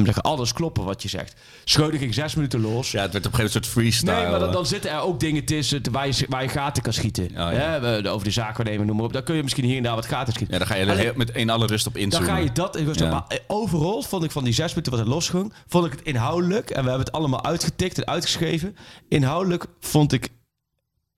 [0.00, 1.40] me zeggen, alles kloppen wat je zegt.
[1.64, 2.90] Schreuder ging zes minuten los.
[2.90, 4.20] Ja, het werd op een gegeven moment een soort freestyle.
[4.20, 6.92] Nee, maar dan, dan zitten er ook dingen tussen waar je, waar je gaten kan
[6.92, 7.28] schieten.
[7.32, 7.80] Ja, ja.
[7.80, 9.12] Hè, over de zaakwaarnemer, noem maar op.
[9.12, 10.58] Dan kun je misschien hier en daar wat gaten schieten.
[10.58, 12.28] Ja, dan ga je Alleen- met in alle rust op dan inzoomen.
[12.28, 12.78] ga je dat...
[12.94, 13.10] Ja.
[13.10, 15.52] Maar eh, overal vond ik van die zes minuten wat er losging...
[15.66, 16.70] vond ik het inhoudelijk...
[16.70, 18.76] en we hebben het allemaal uitgetikt en uitgeschreven...
[19.08, 20.28] inhoudelijk vond ik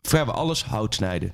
[0.09, 1.33] vrijwel alles hout snijden.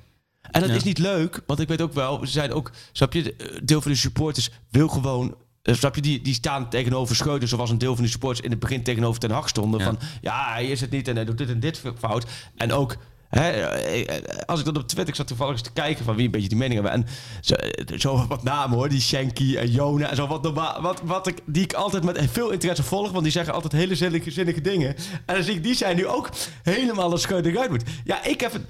[0.51, 0.75] En dat Ja.
[0.75, 2.19] is niet leuk, want ik weet ook wel...
[2.25, 5.35] ze zijn ook, snap je, eh, deel van de supporters wil gewoon...
[5.61, 8.51] eh, Snap je, die, die staan tegenover Schreuder, zoals een deel van de supporters in
[8.51, 9.79] het begin tegenover Ten Hag stonden.
[9.79, 9.85] Ja.
[9.85, 12.25] Van ja, hij is het niet en hij doet dit en dit fout.
[12.55, 12.97] En ook,
[13.39, 16.25] hè, eh, eh, als ik dat op Twitter, zat toevallig eens te kijken van wie
[16.25, 17.05] een beetje die meningen hebben.
[17.05, 20.27] En zo, eh, zo wat namen hoor, die Shanky en Jona en zo.
[20.27, 23.73] Wat, wat, wat ik, die ik altijd met veel interesse volg, want die zeggen altijd
[23.73, 24.95] hele zinnige, zinnige dingen.
[25.25, 26.29] En dan zie ik, die zijn nu ook
[26.63, 27.83] helemaal als Schreuder eruit moet.
[28.03, 28.65] Ja, ik heb een,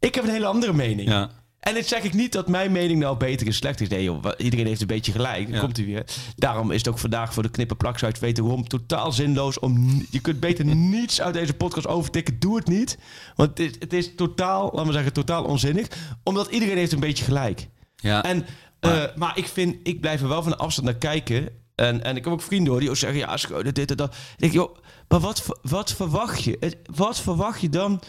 [0.00, 1.08] ik heb een hele andere mening.
[1.08, 1.30] Ja.
[1.64, 3.88] En dit zeg ik niet dat mijn mening nou beter en slecht is.
[3.88, 5.44] Nee joh, iedereen heeft een beetje gelijk.
[5.44, 5.60] Dan Ja.
[5.60, 6.04] komt hij weer.
[6.36, 9.58] Daarom is het ook vandaag voor de knipperplaksite wederom totaal zinloos.
[9.58, 12.38] Om, je kunt beter niets uit deze podcast overtikken.
[12.38, 12.98] Doe het niet.
[13.34, 15.86] Want het is, het is totaal, laten we zeggen, totaal onzinnig.
[16.22, 17.68] Omdat iedereen heeft een beetje gelijk.
[17.96, 18.22] Ja.
[18.22, 18.46] En,
[18.80, 21.48] eh, maar ik vind, ik blijf er wel van de afstand naar kijken.
[21.74, 24.14] En, en ik heb ook vrienden hoor, die ook zeggen, ja, dit en dat.
[24.14, 24.76] Ik denk, joh,
[25.08, 26.76] maar wat, wat verwacht je?
[26.94, 28.00] Wat verwacht je dan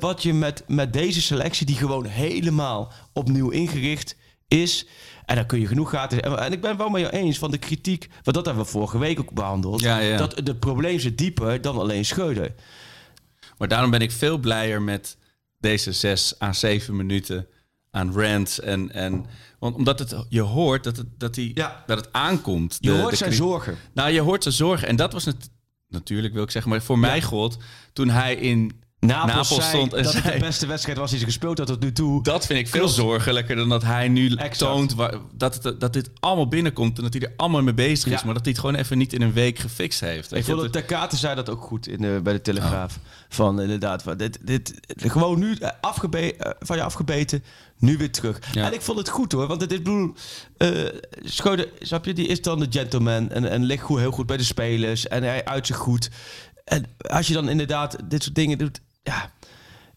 [0.00, 4.16] wat je met, met deze selectie, die gewoon helemaal opnieuw ingericht
[4.48, 4.86] is...
[5.24, 6.22] En dan kun je genoeg gaten.
[6.22, 8.64] En, en ik ben het wel met jou eens van de kritiek, want dat hebben
[8.64, 9.80] we vorige week ook behandeld.
[9.80, 10.16] Ja, ja.
[10.16, 12.54] Dat het probleem zit dieper dan alleen Schreuder.
[13.58, 15.16] Maar daarom ben ik veel blijer met
[15.58, 17.46] deze zes à zeven minuten
[17.90, 18.60] aan rants.
[18.60, 19.26] En, en,
[19.58, 21.82] want omdat het, je hoort dat het, dat die, Ja.
[21.86, 22.76] dat het aankomt.
[22.80, 23.76] Je De- hoort de zijn zorgen.
[23.94, 24.88] Nou, je hoort zijn zorgen.
[24.88, 25.50] En dat was het,
[25.88, 26.70] natuurlijk, wil ik zeggen.
[26.70, 27.58] Maar voor mij gold
[27.92, 31.24] toen hij in Napels, Napels, stond en dat het de beste wedstrijd was die ze
[31.24, 32.22] gespeeld had tot nu toe.
[32.22, 32.94] Dat vind ik veel Klopt.
[32.94, 34.58] zorgelijker dan dat hij nu Exact.
[34.58, 38.12] toont waar, dat, het, dat dit allemaal binnenkomt en dat hij er allemaal mee bezig
[38.12, 38.22] is.
[38.24, 40.34] Maar dat hij het gewoon even niet in een week gefixt heeft.
[40.34, 42.98] Ik vond dat Takate zei dat ook goed in de, bij de Telegraaf.
[43.28, 47.44] Van inderdaad, van dit, dit, gewoon nu eh, afgebe eh, van je afgebeten,
[47.78, 48.38] nu weer terug.
[48.52, 48.66] Ja.
[48.66, 50.14] En ik vond het goed hoor, want het is bedoel,
[51.80, 54.44] snap je, die is dan de gentleman en, en ligt goed, heel goed bij de
[54.44, 56.10] spelers en hij uit zich goed.
[56.64, 59.32] En als je dan inderdaad dit soort dingen doet, ja...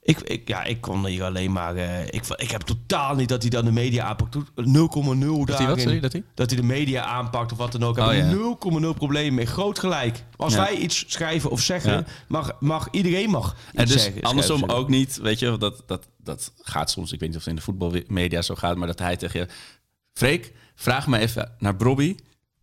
[0.02, 1.76] Ik, ik, ja, ik kon hier alleen maar...
[1.76, 4.32] eh, ik, ik heb totaal niet dat hij dan de media aanpakt.
[4.32, 4.48] doet.
[4.50, 6.24] 0,0 Dat hij wat, sorry, dat hij?
[6.34, 7.98] Dat hij de media aanpakt of wat dan ook.
[7.98, 8.34] Oh, ja.
[8.82, 9.46] 0,0 probleem mee.
[9.46, 10.24] Groot gelijk.
[10.36, 10.60] Als Ja.
[10.64, 12.04] wij iets schrijven of zeggen, Ja.
[12.28, 16.52] mag, mag iedereen mag En dus zeggen, andersom ook niet, weet je, dat, dat, dat
[16.62, 19.18] gaat soms, ik weet niet of het in de voetbalmedia zo gaat, maar dat hij
[19.18, 19.48] tegen je,
[20.14, 22.16] Freek, vraag me even naar Bobby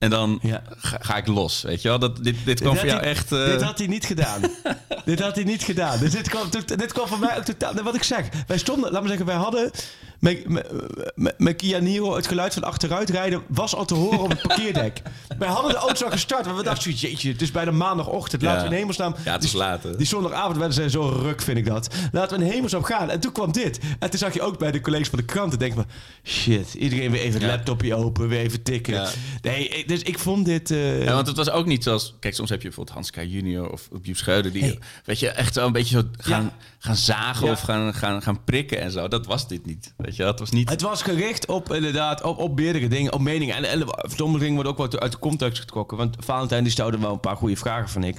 [0.03, 0.63] en dan Ja.
[0.77, 1.99] ga, ga ik los, weet je wel.
[1.99, 3.33] Dat, dit, dit kwam Dit voor jou hij- echt...
[3.33, 4.41] eh, Dit had hij niet gedaan.
[5.05, 5.99] dit had hij niet gedaan.
[5.99, 7.75] Dus dit kwam, dit kwam voor mij ook totaal...
[7.83, 8.93] Wat ik zeg, wij stonden...
[8.93, 9.71] Laat me zeggen, wij hadden...
[10.19, 10.67] Met, met,
[11.15, 13.43] met, met Kia Niro, het geluid van achteruit rijden...
[13.49, 15.03] was al te horen op het parkeerdek.
[15.39, 16.45] wij hadden de auto al gestart.
[16.47, 18.43] Maar we dachten, jeetje, het is bijna maandagochtend.
[18.43, 18.65] Laten Ja.
[18.69, 19.15] we in hemelsnaam...
[19.25, 19.97] Ja, het is laat, hè?
[19.97, 21.95] Die zondagavond werden ze zo ruk, vind ik dat.
[22.13, 23.11] Laten we in hemelsnaam gaan.
[23.11, 23.81] En toen kwam dit.
[23.99, 25.59] En toen zag je ook bij de collega's van de kranten...
[25.59, 25.87] denk van,
[26.25, 27.49] shit, iedereen weer even het Ja.
[27.57, 28.29] laptopje open.
[28.29, 29.07] Weer even tikken.
[29.43, 30.71] Nee, ik- dus ik vond dit...
[30.71, 32.15] eh, Ja, want het was ook niet zoals...
[32.21, 33.17] Kijk, soms heb je bijvoorbeeld Hans K.
[33.17, 34.53] junior of Joep Schreuder...
[34.53, 36.53] die, weet je, echt wel een beetje zo gaan, Ja.
[36.79, 37.53] gaan zagen Ja.
[37.53, 39.09] of gaan, gaan, gaan prikken en zo.
[39.09, 40.23] Dat was dit niet, weet je.
[40.23, 40.69] Dat was niet...
[40.71, 43.57] Het was gericht op inderdaad op, op meerdere dingen, op meningen.
[43.57, 43.85] En, en
[44.17, 45.97] sommige dingen worden ook wat uit de context getrokken.
[45.97, 48.17] Want Valentijn die stelde wel een paar goede vragen van ik.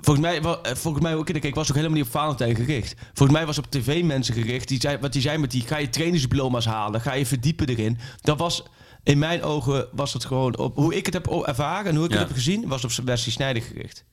[0.00, 2.56] Volgens mij, eh, volgens mij ook in de keek was ook helemaal niet op Valentijn
[2.56, 2.94] gericht.
[3.14, 4.68] Volgens mij was op tv mensen gericht.
[4.68, 7.00] Die zei, wat die zei met die, ga je trainersdiploma's halen?
[7.00, 7.98] Ga je verdiepen erin?
[8.20, 8.62] Dat was,
[9.02, 12.10] in mijn ogen was het gewoon op, hoe ik het heb ervaren en hoe ik
[12.12, 12.18] Ja.
[12.18, 14.04] het heb gezien, was op Wesley Snijder gericht.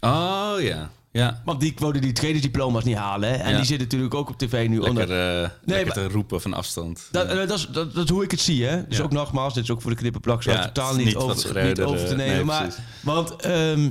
[0.00, 0.90] Oh, ja.
[1.12, 1.42] Ja.
[1.44, 3.28] Want die wilde die trainersdiploma's niet halen.
[3.28, 3.34] Hè?
[3.34, 3.56] En Ja.
[3.56, 5.42] die zit natuurlijk ook op tv nu Lekker, onder...
[5.42, 7.08] eh, lekker maar- te roepen van afstand.
[7.10, 8.86] Dat, eh, dat, is, dat, dat is hoe ik het zie, hè?
[8.88, 9.02] Dus Ja.
[9.04, 11.98] ook nogmaals, dit is ook voor de knipperplak zo Ja, totaal niet, over, niet over
[11.98, 12.34] te eh, nemen.
[12.36, 13.90] nee, maar, want, ehm,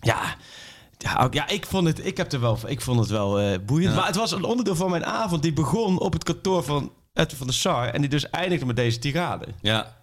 [0.00, 0.36] ja,
[0.98, 3.90] ja, ja, ik vond het, ik heb er wel, ik vond het wel eh, boeiend.
[3.92, 3.98] Ja.
[3.98, 7.36] Maar het was een onderdeel van mijn avond die begon op het kantoor van Edwin
[7.36, 9.46] van der Sar en die dus eindigde met deze tirade.
[9.60, 9.96] Ja.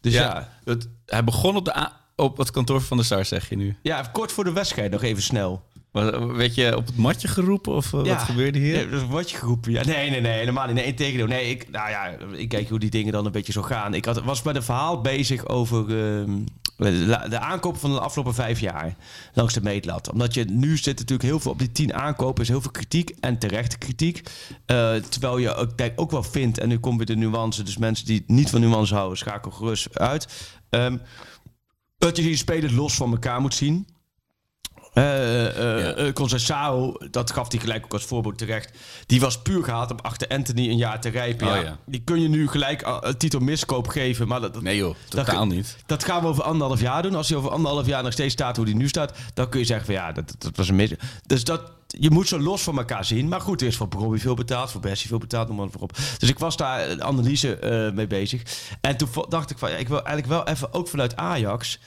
[0.00, 0.34] Dus ja, ja.
[0.34, 3.76] ja, Het, hij begon op, de op het kantoor van de SAR, zeg je nu.
[4.12, 5.64] kort voor de wedstrijd nog even snel.
[5.94, 8.14] Was- Werd je op het matje geroepen of eh, Ja.
[8.16, 8.78] wat gebeurde hier?
[8.84, 9.72] Ja, dat wordt je geroepen.
[9.72, 10.74] Ja, nee, nee, nee, helemaal niet.
[10.74, 11.26] Nee, integendeel.
[11.26, 13.94] Nee, ik, nou ja, ik kijk hoe die dingen dan een beetje zo gaan.
[13.94, 16.38] Ik had, was met een verhaal bezig over ehm,
[16.76, 18.96] de, de aankopen van de afgelopen vijf jaar
[19.34, 20.10] langs de meetlat.
[20.12, 23.10] Omdat je nu zit natuurlijk heel veel op die tien aankopen, is heel veel kritiek
[23.20, 24.22] en terechte kritiek.
[24.66, 27.76] Eh, terwijl je ook, kijk, ook wel vindt, en nu komt weer de nuance, dus
[27.76, 30.52] mensen die niet van nuance houden, schakel gerust uit.
[30.70, 30.96] ehm,
[31.98, 33.86] dat je die spelers los van elkaar moet zien.
[34.94, 35.92] Ja.
[35.92, 38.70] eh, Conceição, dat gaf hij gelijk ook als voorbeeld terecht.
[39.06, 41.46] Die was puur gehaald om achter Anthony een jaar te rijpen.
[41.48, 41.60] Oh, ja.
[41.60, 41.78] ja.
[41.86, 44.28] Die kun je nu gelijk een titel miskoop geven.
[44.28, 45.76] Maar dat, dat, Nee joh, dat- totaal niet.
[45.86, 47.14] Dat gaan we over anderhalf jaar doen.
[47.14, 49.66] Als hij over anderhalf jaar nog steeds staat hoe hij nu staat, dan kun je
[49.66, 50.90] zeggen van ja, dat, dat was een mis.
[51.26, 53.28] Dus dat, je moet ze los van elkaar zien.
[53.28, 55.96] Maar goed, er is voor Robbie veel betaald, voor Bessie veel betaald, noem maar op.
[56.18, 58.42] Dus ik was daar analyse mee bezig.
[58.80, 61.78] En toen dacht ik van ja, ik wil eigenlijk wel even ook vanuit Ajax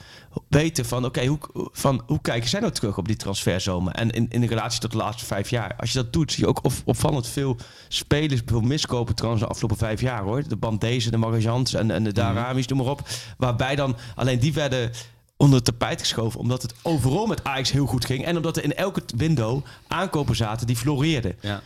[0.48, 1.38] weten van oké, hoe,
[1.72, 3.92] van hoe kijken zij nou terug op die transferzomer?
[3.92, 5.74] En in, in de relatie tot de laatste vijf jaar.
[5.76, 7.56] Als je dat doet, zie je ook op, opvallend veel
[7.88, 10.48] spelers, veel miskopen trouwens de afgelopen vijf jaar hoor.
[10.48, 13.08] De Bandezen, de Marajans en, en de Daramis, noem maar op.
[13.36, 14.90] Waarbij dan alleen die werden
[15.36, 16.40] onder het tapijt geschoven.
[16.40, 18.24] Omdat het overal met Ajax heel goed ging.
[18.24, 21.36] En omdat er in elke window aankopen zaten die floreerden.
[21.40, 21.62] Ja.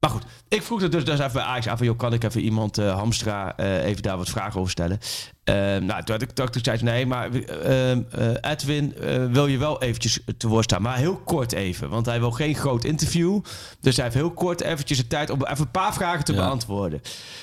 [0.00, 1.86] Maar goed, ik vroeg er dus, dus even bij Ajax aan van...
[1.86, 4.98] joh, kan ik even iemand, eh, Hamstra, eh, even daar wat vragen over stellen?
[5.44, 7.98] Eh, nou, toen had ik, dacht ik, zei ze, nee, maar eh, eh,
[8.40, 8.94] Edwin
[9.32, 10.82] wil je wel eventjes te woord staan.
[10.82, 13.40] Maar heel kort even, want hij wil geen groot interview.
[13.80, 16.38] Dus hij heeft heel kort eventjes de tijd om even een paar vragen te Ja.
[16.38, 17.00] beantwoorden.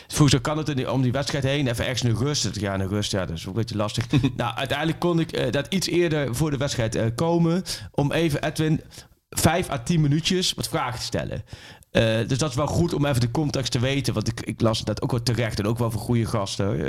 [0.08, 1.68] Vroeg ze, kan het die- om die wedstrijd heen?
[1.68, 2.60] Even ergens een rust.
[2.60, 4.06] Ja, een rust, ja, dat is een beetje lastig.
[4.36, 7.64] nou, uiteindelijk kon ik dat iets eerder voor de wedstrijd komen...
[7.92, 8.82] om even Edwin
[9.30, 11.44] vijf à tien minuutjes wat vragen te stellen.
[11.98, 14.14] Eh, dus dat is wel goed om even de context te weten.
[14.14, 15.60] Want ik, ik las dat ook wel terecht.
[15.60, 16.86] En ook wel voor goede gasten.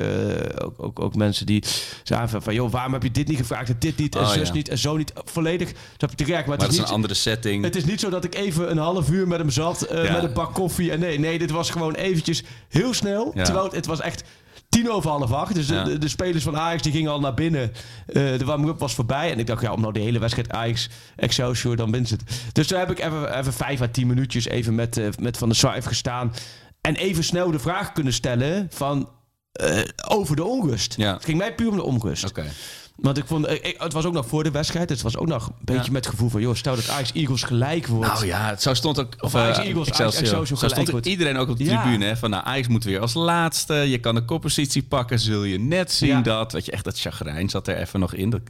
[0.58, 1.64] Eh, ook, ook, ook mensen die
[2.02, 4.48] zeiden van, joh, waarom heb je dit niet gevraagd en dit niet en Oh, zus
[4.48, 4.54] ja.
[4.54, 5.12] niet en zo niet?
[5.24, 6.46] Volledig, dat heb je terecht.
[6.46, 7.64] Maar, Maar het is niet, een andere setting.
[7.64, 9.82] het is niet zo dat ik even een half uur met hem zat.
[9.82, 10.12] eh, Ja.
[10.12, 10.90] Met een bak koffie.
[10.92, 13.32] En nee, nee, dit was gewoon eventjes heel snel.
[13.34, 13.44] Ja.
[13.44, 14.22] Terwijl het, het was echt...
[14.68, 15.54] Tien over half acht.
[15.54, 15.84] Dus de, Ja.
[15.84, 17.72] de, de spelers van Ajax die gingen al naar binnen.
[18.06, 19.32] Eh, de warming-up was voorbij.
[19.32, 22.22] En ik dacht, ja, om nou de hele wedstrijd Ajax Excelsior, dan wint het.
[22.52, 25.48] Dus toen heb ik even, even vijf à tien minuutjes even met, eh, met Van
[25.48, 26.32] der Sar gestaan.
[26.80, 29.08] En even snel de vraag kunnen stellen van...
[29.52, 30.94] eh, over de onrust.
[30.96, 31.12] Ja.
[31.14, 32.24] Het ging mij puur om de onrust.
[32.28, 32.46] Oké.
[33.00, 34.88] Want ik vond, ik- het was ook nog voor de wedstrijd.
[34.90, 35.90] Het was ook nog een beetje Ja.
[35.92, 36.40] met het gevoel van...
[36.40, 38.12] joh, stel dat Ajax Eagles gelijk wordt.
[38.12, 39.14] Nou ja, zo stond ook...
[39.20, 40.56] Of, Ajax eh, Eagles, Ajax Excelsior.
[40.56, 41.06] Gelijk stond wordt.
[41.06, 41.82] iedereen ook op de Ja.
[41.82, 42.04] tribune.
[42.04, 43.74] Hè, van nou, Ajax moet weer als laatste.
[43.74, 45.18] Je kan de koppositie pakken.
[45.18, 46.20] Zul je net zien Ja.
[46.20, 46.52] dat...
[46.52, 48.30] Weet je, echt dat chagrijn zat er even nog in.
[48.30, 48.40] Dat,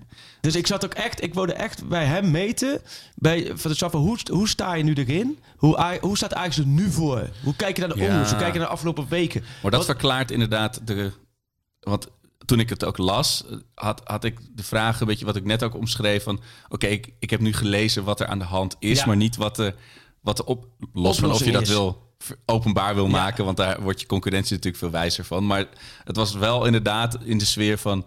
[0.40, 2.80] Dus ik zat ook echt, ik wilde echt bij hem meten.
[3.14, 5.38] Bij Van Sar van hoe, hoe sta je nu erin?
[5.56, 7.28] Hoe, hoe staat Ajax er nu voor?
[7.44, 8.16] Hoe kijk je naar de Ja.
[8.16, 9.40] Hoe kijk je naar de afgelopen weken?
[9.62, 11.12] maar dat Wat- verklaart inderdaad de...
[11.80, 12.08] Want
[12.48, 15.62] toen ik het ook las, had, had ik de vraag, een beetje wat ik net
[15.62, 16.22] ook omschreef.
[16.22, 19.06] Van oké, ik, ik heb nu gelezen wat er aan de hand is, Ja.
[19.06, 19.74] maar niet wat de,
[20.20, 21.68] wat de op, los van of je dat is.
[21.68, 22.12] wil
[22.44, 25.46] openbaar wil maken, want daar wordt je concurrentie natuurlijk veel wijzer van.
[25.46, 25.66] Maar
[26.04, 28.06] het was wel inderdaad in de sfeer van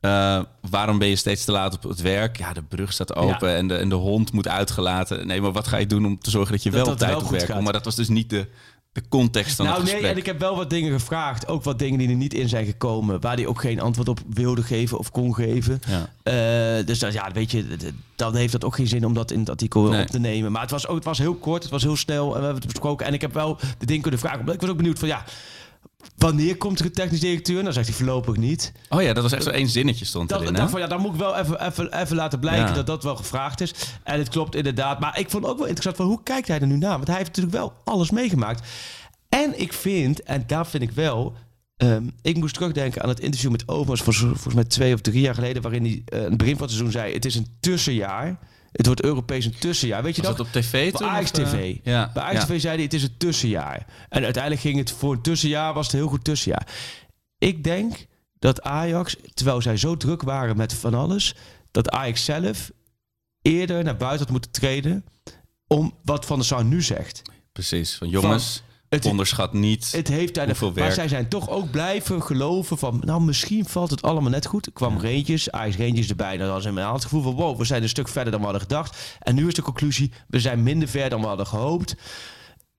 [0.00, 2.38] eh, waarom ben je steeds te laat op het werk?
[2.38, 5.26] Ja, de brug staat open en, de, en de hond moet uitgelaten.
[5.26, 7.16] Nee, maar wat ga je doen om te zorgen dat je Dat wel op tijd
[7.22, 7.62] op werk komt?
[7.64, 8.46] Maar dat was dus niet de,
[8.92, 11.48] de context Nou het nee, en ik heb wel wat dingen gevraagd.
[11.48, 13.20] Ook wat dingen die er niet in zijn gekomen.
[13.20, 15.80] Waar hij ook geen antwoord op wilde geven of kon geven.
[15.86, 16.10] Ja.
[16.78, 17.76] Eh, dus dat, ja, weet je,
[18.16, 20.02] dan heeft dat ook geen zin om dat in het artikel Nee.
[20.02, 20.52] op te nemen.
[20.52, 22.54] Maar het was, ook, het was heel kort, het was heel snel en we hebben
[22.62, 23.06] het besproken.
[23.06, 24.38] En ik heb wel de ding kunnen vragen.
[24.40, 25.24] omdat Ik was ook benieuwd van, ja,
[26.16, 27.64] wanneer komt er een technisch directeur?
[27.64, 28.72] Dan zegt hij voorlopig niet.
[28.88, 30.60] Oh ja, dat was echt zo één zinnetje stond Dat, erin, ik hè?
[30.60, 32.72] dacht van, ja, dan moet ik wel even, even, even laten blijken Ja.
[32.72, 33.74] dat dat wel gevraagd is.
[34.02, 35.00] En het klopt inderdaad.
[35.00, 36.94] Maar ik vond ook wel interessant van, hoe kijkt hij er nu naar?
[36.96, 38.68] Want hij heeft natuurlijk wel alles meegemaakt.
[39.28, 41.34] En ik vind, en daar vind ik wel...
[41.76, 44.00] ehm, ik moest terugdenken aan het interview met Overs...
[44.00, 45.62] Voor, volgens mij twee of drie jaar geleden...
[45.62, 47.12] waarin hij eh, aan het begin van het seizoen zei...
[47.14, 48.38] het is een tussenjaar.
[48.72, 50.02] Het wordt Europees een tussenjaar.
[50.02, 50.46] Weet je Was dat?
[50.46, 51.08] op tv Bij toen?
[51.08, 51.44] Ajax eh?
[51.44, 51.76] TV.
[51.82, 52.10] Ja.
[52.14, 52.46] Bij Ajax ja.
[52.46, 53.86] TV zei hij, het is een tussenjaar.
[54.08, 56.66] En uiteindelijk ging het voor een tussenjaar, was het een heel goed tussenjaar.
[57.38, 58.06] Ik denk
[58.38, 61.34] dat Ajax, terwijl zij zo druk waren met van alles...
[61.70, 62.70] dat Ajax zelf
[63.42, 65.04] eerder naar buiten had moeten treden...
[65.66, 67.22] om wat Van der Sar nu zegt.
[67.52, 67.94] Precies.
[67.94, 69.92] Van jongens, Het, onderschat niet.
[69.92, 70.94] het heeft daar hoeveel Maar werk.
[70.94, 73.02] zij zijn toch ook blijven geloven van...
[73.04, 74.66] nou, misschien valt het allemaal net goed.
[74.66, 76.36] Er kwam Rangers, Ajax Rangers erbij.
[76.36, 77.34] Dan hadden ze met het gevoel van...
[77.34, 79.16] wow, we zijn een stuk verder dan we hadden gedacht.
[79.20, 80.12] En nu is de conclusie...
[80.28, 81.94] we zijn minder ver dan we hadden gehoopt.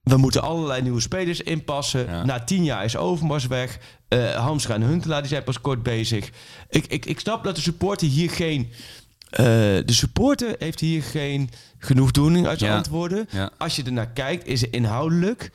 [0.01, 2.05] We moeten allerlei nieuwe spelers inpassen.
[2.05, 2.25] Ja.
[2.25, 3.79] Na tien jaar is Overmars weg.
[4.07, 6.29] Eh Hamstra en Huntelaar die zijn pas kort bezig.
[6.69, 8.71] Ik, ik, ik snap dat de supporter hier geen...
[9.29, 12.77] eh, de supporter heeft hier geen genoegdoening uit zijn Ja.
[12.77, 13.27] antwoorden.
[13.31, 13.49] Ja.
[13.57, 15.51] Als je ernaar kijkt, is het inhoudelijk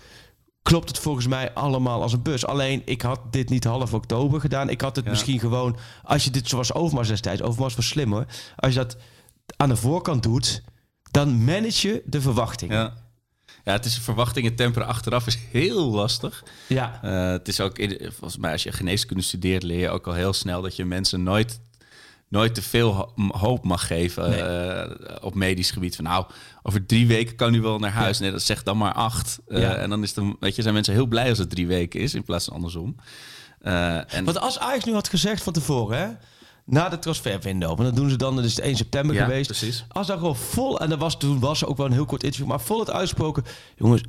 [0.66, 2.46] klopt het volgens mij allemaal als een bus.
[2.46, 4.68] Alleen, ik had dit niet half oktober gedaan.
[4.68, 5.11] Ik had het Ja.
[5.11, 5.76] misschien gewoon...
[6.02, 7.42] Als je dit zoals Overmars destijds...
[7.42, 8.26] Overmars was slim hoor.
[8.57, 8.96] Als je dat
[9.57, 10.62] aan de voorkant doet...
[11.11, 12.72] dan manage je de verwachting.
[12.72, 12.94] Ja.
[13.64, 16.44] ja, het is verwachtingen temperen achteraf is heel lastig.
[16.66, 17.00] Ja.
[17.02, 20.33] Eh, het is ook, volgens mij, als je geneeskunde studeert, leer je ook al heel
[20.33, 21.61] snel dat je mensen nooit,
[22.28, 24.40] nooit te veel hoop mag geven Nee.
[24.42, 25.94] eh, op medisch gebied.
[25.96, 26.26] Van nou,
[26.62, 28.18] over drie weken kan u wel naar huis.
[28.18, 29.38] Nee, dat zegt dan maar acht.
[29.48, 29.74] Eh, Ja.
[29.74, 32.14] En dan is de, weet je, zijn mensen heel blij als het drie weken is
[32.14, 32.96] in plaats van andersom.
[33.60, 35.98] Eh, en, Want als Ajax nu had gezegd van tevoren...
[35.98, 36.06] Hè,
[36.64, 37.68] na de transferwindow.
[37.68, 39.46] Want dat doen ze dan, dat is het 1 september Ja, geweest.
[39.46, 39.84] precies.
[39.88, 42.22] Als daar gewoon vol, en dat was, toen was er ook wel een heel kort
[42.22, 43.44] interview, maar vol het uitsproken.
[43.76, 44.02] Jongens,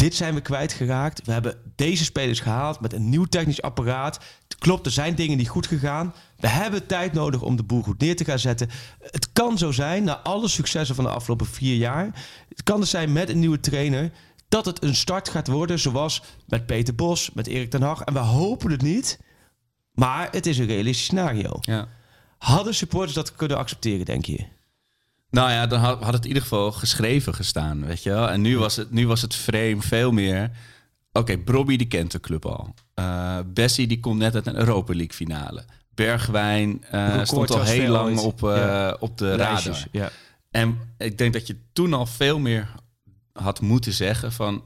[0.00, 1.24] dit zijn we kwijtgeraakt.
[1.24, 4.20] We hebben deze spelers gehaald met een nieuw technisch apparaat.
[4.48, 6.14] Het Klopt, er zijn dingen niet goed gegaan.
[6.36, 8.70] We hebben tijd nodig om de boel goed neer te gaan zetten.
[9.00, 12.04] Het kan zo zijn, na alle successen van de afgelopen vier jaar...
[12.48, 14.12] het kan dus zijn met een nieuwe trainer...
[14.48, 18.00] dat het een start gaat worden zoals met Peter Bos, met Erik ten Hag.
[18.02, 19.20] En we hopen het niet,
[19.92, 21.58] maar het is een realistisch scenario.
[21.60, 21.88] Ja.
[22.38, 24.46] Hadden supporters dat kunnen accepteren, denk je?
[25.30, 28.30] Nou ja, dan had, had het in ieder geval geschreven gestaan, weet je wel.
[28.30, 30.50] En nu was het, nu was het frame veel meer...
[31.12, 32.74] Oké, Brobby die kent de club al.
[32.94, 35.64] Eh Bessie die komt net uit een Europa League finale.
[35.94, 38.24] Bergwijn Record stond al heel lang ooit.
[38.24, 38.96] op, eh, Ja.
[39.00, 39.46] op de radar.
[39.46, 40.10] Lijstjes, Ja.
[40.50, 42.68] En ik denk dat je toen al veel meer
[43.32, 44.64] had moeten zeggen van...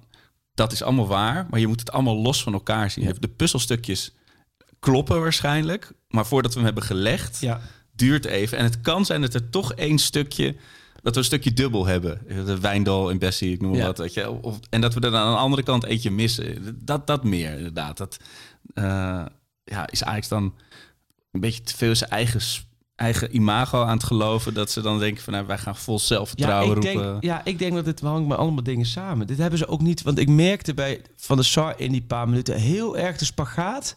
[0.55, 3.15] dat is allemaal waar, maar je moet het allemaal los van elkaar zien.
[3.19, 4.15] De puzzelstukjes
[4.79, 7.41] kloppen waarschijnlijk, maar voordat we hem hebben gelegd...
[7.41, 7.61] Ja.
[7.97, 8.59] Duurt even.
[8.59, 10.57] En het kan zijn dat er toch één stukje...
[11.03, 12.21] dat we een stukje dubbel hebben.
[12.47, 13.87] De Wijndal en Bessie, ik noem maar Ja.
[13.87, 13.99] wat.
[13.99, 14.31] Weet je.
[14.43, 16.79] Of, en dat we er aan de andere kant eentje missen.
[16.85, 17.97] Dat, dat meer, inderdaad.
[17.97, 18.17] Dat
[18.75, 19.25] eh,
[19.65, 20.55] ja, is Ajax dan
[21.33, 22.41] een beetje te veel zijn eigen,
[22.97, 24.55] eigen imago aan het geloven...
[24.55, 27.11] dat ze dan denken van, nou, wij gaan vol Ja, zelfvertrouwen ik roepen.
[27.11, 29.27] denk, ja, ik denk dat het hangt met allemaal dingen samen.
[29.27, 32.29] Dit hebben ze ook niet, want ik merkte bij Van der Sar in die paar
[32.29, 33.97] minuten heel erg de spagaat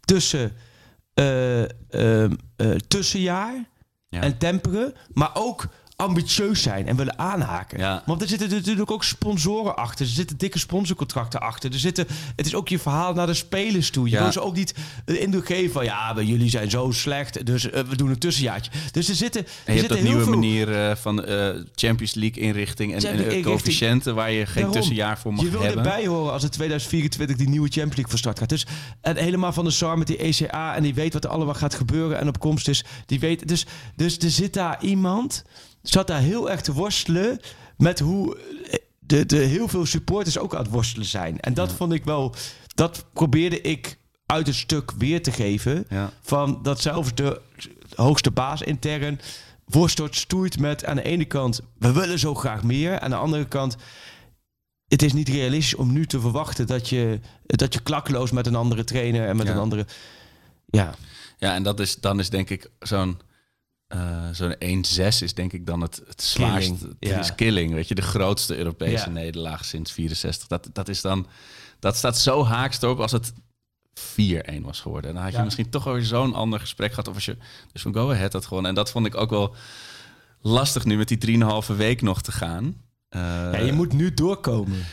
[0.00, 0.52] tussen
[2.88, 3.72] tussenjaar
[4.08, 4.20] Ja.
[4.20, 7.78] en temperen, maar ook ambitieus zijn en willen aanhaken.
[7.78, 8.02] Ja.
[8.06, 10.06] Want er zitten natuurlijk ook sponsoren achter.
[10.06, 11.72] Er zitten dikke sponsorcontracten achter.
[11.72, 14.08] Er zitten, het is ook je verhaal naar de spelers toe.
[14.08, 14.22] Je Ja.
[14.22, 15.84] wil ze ook niet de indruk geven van...
[15.84, 18.70] ja, jullie zijn zo slecht, dus eh, we doen een tussenjaartje.
[18.92, 20.32] Dus er zitten, er En je hebt zitten dat nieuwe veel...
[20.40, 24.72] manier eh, van eh, Champions League inrichting en, en Champions coëfficiënten waar je geen Daarom.
[24.72, 25.84] tussenjaar voor mag je wil hebben.
[25.84, 28.48] erbij horen als het 2024 die nieuwe Champions League van start gaat.
[28.48, 28.66] Dus
[29.00, 31.74] en helemaal van de SAR met die ECA en die weet wat er allemaal gaat
[31.74, 32.84] gebeuren en op komst is.
[33.06, 35.44] Die weet, dus, dus er zit daar iemand,
[35.84, 37.40] zat daar heel erg te worstelen
[37.76, 41.40] met hoe eh, de, de heel veel supporters ook aan het worstelen zijn.
[41.40, 42.34] En dat vond ik wel,
[42.74, 45.84] dat probeerde ik uit het stuk weer te geven.
[45.88, 46.12] Ja.
[46.22, 47.40] Van dat zelfs de
[47.94, 49.20] hoogste baas intern
[49.64, 53.00] worstelt, stoeit met aan de ene kant, we willen zo graag meer.
[53.00, 53.76] Aan de andere kant,
[54.88, 58.54] het is niet realistisch om nu te verwachten dat je, dat je klakkeloos met een
[58.54, 59.52] andere trainer en met Ja.
[59.52, 59.86] een andere.
[60.66, 60.94] Ja,
[61.38, 63.20] Ja, en dat is, dan is denk ik zo'n
[63.94, 66.72] eh zo'n 1-6 is denk ik dan het, het zwaarste.
[66.74, 67.18] Killing, Het ja.
[67.18, 69.10] is killing, weet je, de grootste Europese Ja.
[69.10, 70.48] nederlaag sinds 64.
[70.48, 71.26] Dat, dat is dan,
[71.78, 73.32] dat staat zo haaks erop als het
[74.00, 75.08] 4-1 was geworden.
[75.10, 75.44] En dan had je Ja.
[75.44, 77.08] misschien toch weer zo'n ander gesprek gehad.
[77.08, 77.36] Of als je
[77.72, 78.70] dus van Go Ahead had gewonnen.
[78.70, 79.54] En dat vond ik ook wel
[80.40, 82.76] lastig nu met die 3,5 week nog te gaan.
[83.08, 84.84] Eh, ja je moet nu doorkomen.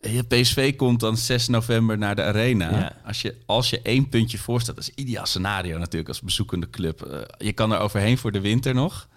[0.00, 2.70] Je PSV komt dan 6 november naar de arena.
[2.70, 2.92] Ja.
[3.06, 6.20] Als, je, als je één puntje voor staat, dat is een ideaal scenario natuurlijk als
[6.20, 7.02] bezoekende club.
[7.02, 9.08] Eh, je kan er overheen voor de winter nog.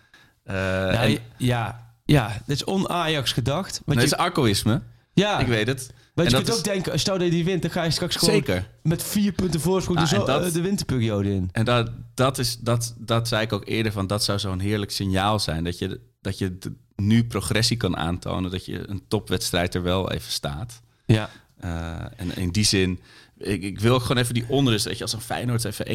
[0.43, 3.81] Eh, Ja, en, ja, ja, dit is on-Ajax gedacht.
[3.85, 4.81] Want dat je, is arcoïsme,
[5.13, 5.93] ja, ik weet het.
[6.13, 7.91] Want je dat kunt ook is- denken, stel dat je die wint, dan ga je
[7.91, 8.69] straks gewoon Zeker.
[8.83, 11.49] met vier punten voorsprong Nou, en dat- eh, de winterperiode in.
[11.51, 14.91] En dat, dat, is, dat, dat zei ik ook eerder, van dat zou zo'n heerlijk
[14.91, 15.63] signaal zijn.
[15.63, 16.57] Dat je, dat je
[16.95, 20.81] nu progressie kan aantonen, dat je een topwedstrijd er wel even staat.
[21.05, 21.29] Ja.
[21.59, 22.99] Eh, en in die zin,
[23.37, 24.85] ik, ik wil gewoon even die onrust.
[24.85, 25.87] Dat je als een Feyenoord even 1-3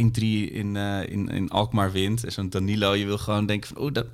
[0.52, 2.24] in, eh, in, in Alkmaar wint.
[2.24, 3.78] En zo'n Danilo, je wil gewoon denken van...
[3.78, 4.06] Oh, dat,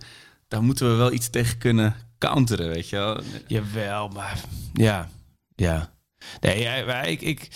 [0.49, 3.21] daar moeten we wel iets tegen kunnen counteren, weet je wel.
[3.47, 4.41] Jawel, maar
[4.73, 5.09] ja,
[5.55, 5.93] ja.
[6.41, 7.49] Nee, ja, maar ik, ik,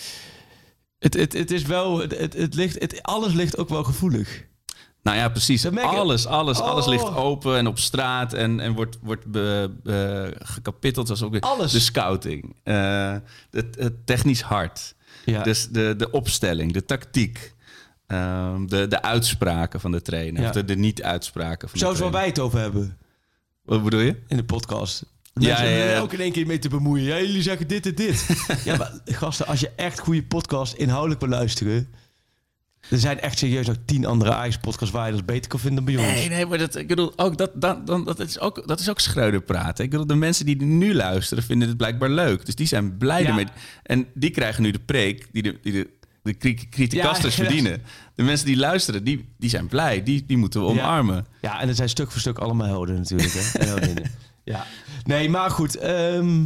[0.99, 4.47] het, het, het is wel, het, het ligt, het, alles ligt ook wel gevoelig.
[5.03, 5.65] Nou ja, precies.
[5.65, 6.91] Alles, alles, alles Oh.
[6.91, 11.05] ligt open en op straat en, en wordt, wordt be, be- gekapitteld.
[11.07, 11.71] Zoals ook weer Alles.
[11.71, 13.15] de scouting, eh,
[13.51, 15.43] het, het technisch hart, Ja.
[15.43, 17.53] dus de, de opstelling, de tactiek,
[18.07, 20.41] ehm, de, de uitspraken van de trainer.
[20.41, 20.47] Ja.
[20.47, 22.33] Of de, de niet-uitspraken van Zoals de waar trainer.
[22.33, 22.97] wij het over hebben
[23.63, 24.15] Wat bedoel je?
[24.27, 25.05] in de podcast.
[25.33, 25.99] Ja, ja, ja.
[25.99, 27.05] ook in één keer mee te bemoeien.
[27.05, 28.27] Ja, jullie zeggen dit en dit.
[28.65, 31.93] ja, maar gasten, als je echt goede podcast inhoudelijk wil luisteren...
[32.89, 35.95] Er zijn echt serieus ook tien andere Ajax-podcasts waar je dat beter kan vinden dan
[35.95, 36.13] bij ons.
[36.13, 38.89] Nee, nee, maar dat, ik bedoel, ook dat, dat, dan, dat, is ook, dat is
[38.89, 39.83] ook schreuder praten.
[39.83, 42.45] Ik bedoel, de mensen die nu luisteren vinden het blijkbaar leuk.
[42.45, 43.27] Dus die zijn blij Ja.
[43.27, 43.45] ermee.
[43.83, 45.89] En die krijgen nu de preek die de, die de,
[46.23, 47.47] de cri- criticasters Ja, ja.
[47.49, 47.81] verdienen.
[48.15, 50.03] De mensen die luisteren, die, die zijn blij.
[50.03, 51.25] Die, die moeten we omarmen.
[51.41, 53.33] Ja, en er zijn stuk voor stuk allemaal helden natuurlijk.
[53.33, 53.75] Hè?
[53.81, 54.03] En
[54.43, 54.65] ja.
[55.03, 55.75] Nee, maar goed.
[55.75, 56.45] ehm,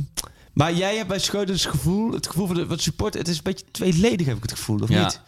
[0.54, 3.38] maar jij hebt bij Schreuders het gevoel, het gevoel van de wat support, het is
[3.38, 5.04] een beetje tweeledig heb ik het gevoel, of Ja.
[5.04, 5.22] niet?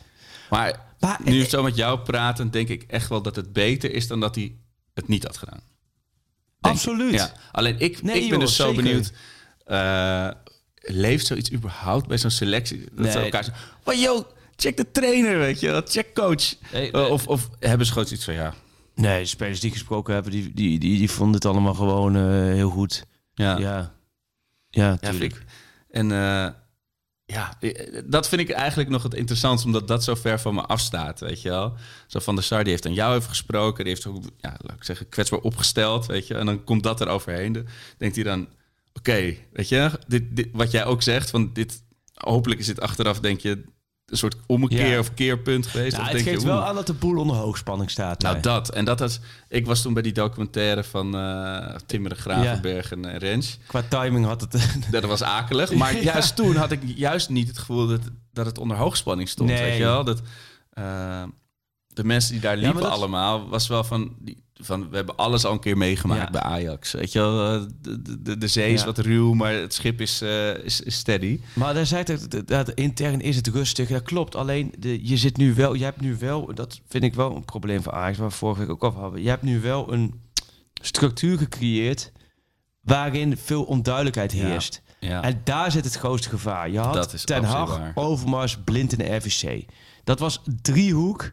[0.49, 3.93] Maar, Maar nu eh, zo met jou praten, denk ik echt wel dat het beter
[3.93, 4.55] is dan dat hij
[4.93, 5.59] het niet had gedaan.
[5.59, 6.81] Denk ik.
[6.81, 7.13] absoluut.
[7.13, 7.31] Ja.
[7.51, 8.83] Alleen ik, Nee, ik ben joh, dus zo zeker.
[8.83, 9.11] benieuwd.
[9.65, 10.29] eh,
[10.81, 12.85] leeft zoiets überhaupt bij zo'n selectie?
[12.91, 15.81] Dat ze elkaar zeggen, oh joh, check de trainer, weet je wel.
[15.85, 16.53] Check coach.
[16.71, 17.09] Nee, Eh, nee.
[17.09, 18.53] of, of hebben ze gewoon iets van, ja,
[18.95, 22.15] Nee, de spelers die ik gesproken hebben, die, die, die, die vonden het allemaal gewoon
[22.15, 23.05] eh, heel goed.
[23.33, 23.93] Ja, Ja,
[24.69, 25.11] ja, Ja.
[25.89, 26.47] En eh,
[27.25, 30.61] ja, eh, dat vind ik eigenlijk nog het interessantste, omdat dat zo ver van me
[30.61, 31.73] afstaat, weet je wel.
[32.07, 34.77] Zo Van der Sar, die heeft aan jou even gesproken, die heeft ook, ja, laat
[34.77, 36.35] ik zeggen, kwetsbaar opgesteld, weet je.
[36.35, 37.67] En dan komt dat er overheen.
[37.97, 38.47] Denkt hij dan,
[38.93, 43.19] oké, weet je, dit, dit, wat jij ook zegt, van dit, hopelijk is dit achteraf,
[43.19, 43.63] denk je,
[44.05, 44.99] een soort ommekeer Ja.
[44.99, 45.91] of keerpunt geweest.
[45.91, 48.21] Nou, of het denk geeft je, wel aan dat de boel onder hoogspanning staat.
[48.21, 48.69] Nou, dat.
[48.69, 49.19] En dat is...
[49.49, 53.59] Ik was toen bij die documentaire van eh Timmer de Gravenberg en eh, Rens.
[53.67, 54.77] Qua timing had het...
[54.91, 55.73] Dat was akelig.
[55.73, 56.01] Maar Ja.
[56.01, 58.01] juist toen had ik juist niet het gevoel dat,
[58.33, 59.49] dat het onder hoogspanning stond.
[59.49, 59.61] Nee.
[59.61, 60.03] Weet je wel?
[60.03, 60.21] Dat,
[60.73, 61.23] eh,
[61.95, 64.89] de mensen die daar liepen allemaal, was wel van, die, van...
[64.89, 66.29] We hebben alles al een keer meegemaakt Ja.
[66.31, 66.91] bij Ajax.
[66.91, 67.53] Weet je wel?
[67.55, 68.85] Eh, De, de, de, zee is Ja.
[68.85, 71.39] wat ruw, maar het schip is, eh, is, is steady.
[71.53, 73.89] Maar daar zei het, dat, intern is het rustig.
[73.89, 74.35] Dat klopt.
[74.35, 77.45] Alleen de, je zit nu wel, je hebt nu wel, dat vind ik wel een
[77.45, 79.21] probleem voor Ajax, waar we vorige week ook over hadden.
[79.21, 80.21] Je hebt nu wel een
[80.81, 82.11] structuur gecreëerd
[82.81, 84.81] waarin veel onduidelijkheid heerst.
[84.99, 85.21] Ja.
[85.23, 86.69] En daar zit het grootste gevaar.
[86.69, 87.81] Je had Ten Hag.
[87.93, 89.65] Overmars, Blind en de RVC.
[90.03, 91.31] Dat was driehoek.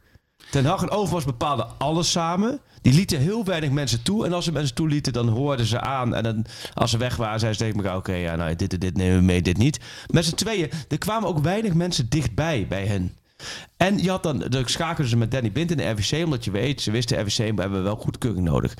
[0.53, 2.61] Ten Hag en Overmars bepaalden alles samen.
[2.83, 4.27] Die lieten heel weinig mensen toe.
[4.27, 6.15] En als ze mensen toelieten, dan hoorden ze aan.
[6.15, 6.45] En dan,
[6.75, 7.99] als ze weg waren, zeiden ze tegen elkaar...
[7.99, 9.81] oké, ja, nou, dit en dit nemen we mee, dit niet.
[10.07, 13.17] Met z'n tweeën, er kwamen ook weinig mensen dichtbij bij hen.
[13.77, 16.25] En je had dan, dan schakelden ze met Danny Blind in de RVC...
[16.25, 18.75] omdat je weet, ze wisten RVC, we hebben wel goedkeuring nodig.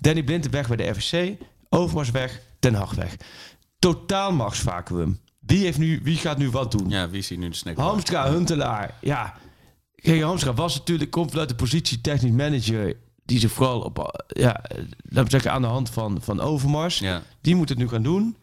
[0.00, 1.36] Danny Blind weg bij de RVC.
[1.68, 3.16] Overmars weg, Ten Hag weg.
[3.78, 5.20] Totaal machtsvacuum.
[5.38, 6.88] Wie, heeft nu, wie gaat nu wat doen?
[6.88, 7.76] ja, wie hier nu de snack?
[7.76, 8.94] Hamstra, Huntelaar.
[9.00, 9.34] Ja,
[9.96, 12.96] kijk, Hamstra was natuurlijk, komt vanuit de positie technisch manager...
[13.24, 14.62] die zich vooral op, ja,
[15.02, 16.98] laten we zeggen, aan de hand van, van Overmars...
[16.98, 17.22] Ja.
[17.40, 18.36] die moet het nu gaan doen.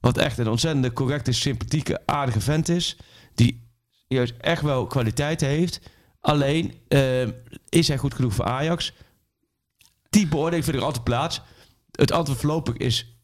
[0.00, 2.96] Wat echt een ontzettende correcte, sympathieke, aardige vent is.
[3.34, 3.68] Die
[4.08, 5.80] juist echt wel kwaliteit heeft.
[6.20, 7.28] Alleen, eh,
[7.68, 8.92] is hij goed genoeg voor Ajax?
[10.10, 11.40] Die beoordeling vind ik altijd plaats.
[11.90, 13.15] Het antwoord voorlopig is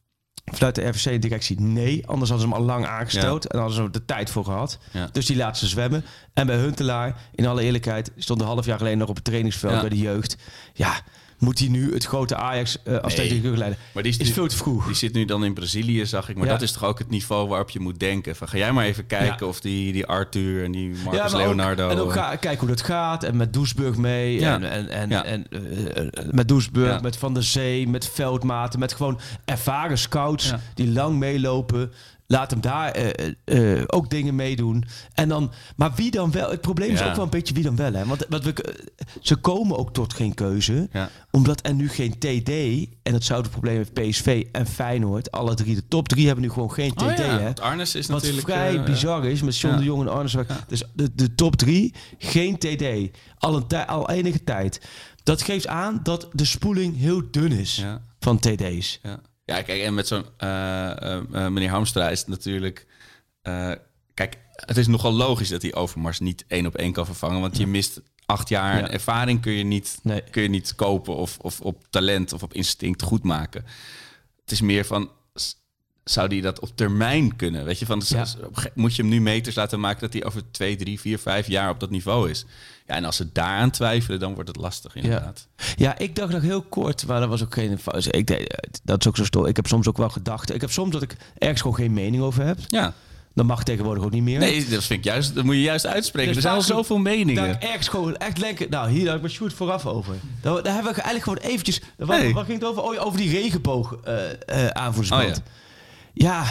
[0.44, 2.06] vanuit de RVC-directie nee.
[2.06, 3.46] Anders hadden ze hem al lang aangesteld.
[3.46, 4.78] En hadden ze er de tijd voor gehad.
[4.92, 5.08] Ja.
[5.12, 6.04] Dus die laat ze zwemmen.
[6.34, 8.12] En bij Huntelaar, in alle eerlijkheid...
[8.16, 9.80] stond een half jaar geleden nog op het trainingsveld Ja.
[9.80, 10.36] bij de jeugd.
[10.72, 11.00] Ja,
[11.42, 13.40] moet hij nu het grote Ajax eh als Nee.
[13.42, 13.78] leiden?
[13.92, 14.86] Maar die is, Is nu- veel te vroeg.
[14.86, 16.36] Die zit nu dan in Brazilië, zag ik.
[16.36, 16.52] Maar Ja.
[16.52, 18.36] dat is toch ook het niveau waarop je moet denken.
[18.36, 19.46] Van, ga jij maar even kijken Ja.
[19.46, 21.88] of die, die Arthur en die Marcus ook- Leonardo...
[21.88, 23.24] en ook ga, kijk hoe dat gaat.
[23.24, 24.44] En met Doesburg mee.
[24.46, 28.78] En, en, en, en eh, eh, met Doesburg, met Van der Zee, met Veldmaten.
[28.78, 31.92] Met gewoon ervaren scouts die lang meelopen.
[32.32, 33.08] Laat hem daar eh,
[33.44, 34.84] eh, eh, ook dingen meedoen.
[35.14, 36.50] En dan, maar wie dan wel?
[36.50, 37.92] Het probleem is ook wel een beetje wie dan wel.
[37.92, 38.04] Hè?
[38.04, 38.54] Want wat we,
[39.20, 40.88] ze komen ook tot geen keuze.
[40.92, 41.10] Ja.
[41.30, 42.50] Omdat er nu geen TD...
[43.02, 45.30] En dat zou het probleem heeft PSV en Feyenoord.
[45.30, 47.02] Alle drie, de top drie hebben nu gewoon geen TD.
[47.02, 47.54] Oh ja, hè?
[47.54, 48.46] Arnes is Wat natuurlijk...
[48.46, 49.80] vrij eh, bizar is met John Ja.
[49.80, 50.36] de Jong en Arnes.
[50.68, 53.16] Dus de, de top drie, geen TD.
[53.38, 54.80] Al, een al enige tijd.
[55.22, 57.84] Dat geeft aan dat de spoeling heel dun is
[58.20, 58.98] van TD's.
[59.02, 62.86] Ja, ja kijk, en met zo'n eh, eh, eh, meneer Hamstra is het natuurlijk...
[64.14, 67.40] kijk, het is nogal logisch dat hij Overmars niet één op één kan vervangen.
[67.40, 68.90] Want je mist acht jaar Ja.
[68.90, 70.22] ervaring kun je niet, Nee.
[70.30, 73.64] kun je niet kopen of, of op talent of op instinct goed maken.
[74.40, 75.10] Het is meer van...
[76.04, 77.64] Zou die dat op termijn kunnen?
[77.64, 78.24] Weet je, van, Ja.
[78.24, 80.76] s- op een ge- moet je hem nu meters laten maken dat hij over twee,
[80.76, 82.44] drie, vier, vijf jaar op dat niveau is?
[82.86, 85.46] Ja, en als ze daaraan twijfelen, dan wordt het lastig inderdaad.
[85.76, 87.78] Ja, ik dacht nog heel kort, maar dat was ook geen.
[88.10, 89.46] Ik deed, dat is ook zo stom.
[89.46, 90.54] Ik heb soms ook wel gedachten.
[90.54, 92.58] Ik heb soms dat ik ergens gewoon geen mening over heb.
[92.66, 92.94] Ja,
[93.34, 94.38] Dat mag tegenwoordig ook niet meer.
[94.38, 96.28] nee, dat vind ik juist, dat moet je juist uitspreken.
[96.28, 97.46] Dus er zijn al zoveel meningen.
[97.48, 100.14] Dat ergens gewoon echt denken, nou hier had ik mijn shoot vooraf over.
[100.40, 102.34] Daar, daar hebben we eigenlijk gewoon eventjes, waar, Nee.
[102.34, 102.82] waar ging het over?
[102.82, 103.96] Oh, ja, over die regenboog
[104.72, 105.22] aanvoersband.
[105.22, 105.42] Oh, ja.
[106.14, 106.44] Ja,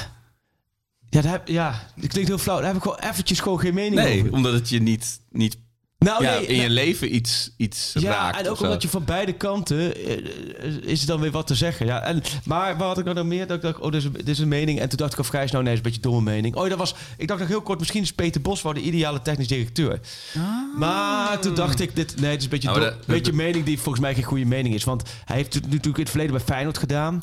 [1.09, 2.57] daar heb, ja, dat klinkt heel flauw.
[2.57, 4.33] Daar heb ik gewoon eventjes gewoon geen mening Nee, over.
[4.33, 5.57] omdat het je niet, niet
[5.97, 8.37] Nou, ja, nee, in je nou, leven iets, iets ja, raakt.
[8.37, 8.63] en of ook zo.
[8.63, 11.85] omdat je van beide kanten eh, is er dan weer wat te zeggen.
[11.85, 13.47] Ja, en, maar wat had ik nou nog meer?
[13.47, 14.79] Dat ik dacht, oh, dit is, dit is een mening.
[14.79, 16.55] En toen dacht ik al vrij snel, nee, dat is een beetje een domme mening.
[16.55, 19.21] Oh, dat was, ik dacht nog heel kort, misschien is Peter Bos wel de ideale
[19.21, 19.99] technisch directeur.
[20.77, 23.65] Maar toen dacht ik, dit, nee, het is een beetje, Nou, een beetje een mening
[23.65, 24.83] die volgens mij geen goede mening is.
[24.83, 27.21] Want hij heeft het natuurlijk in het verleden bij Feyenoord gedaan.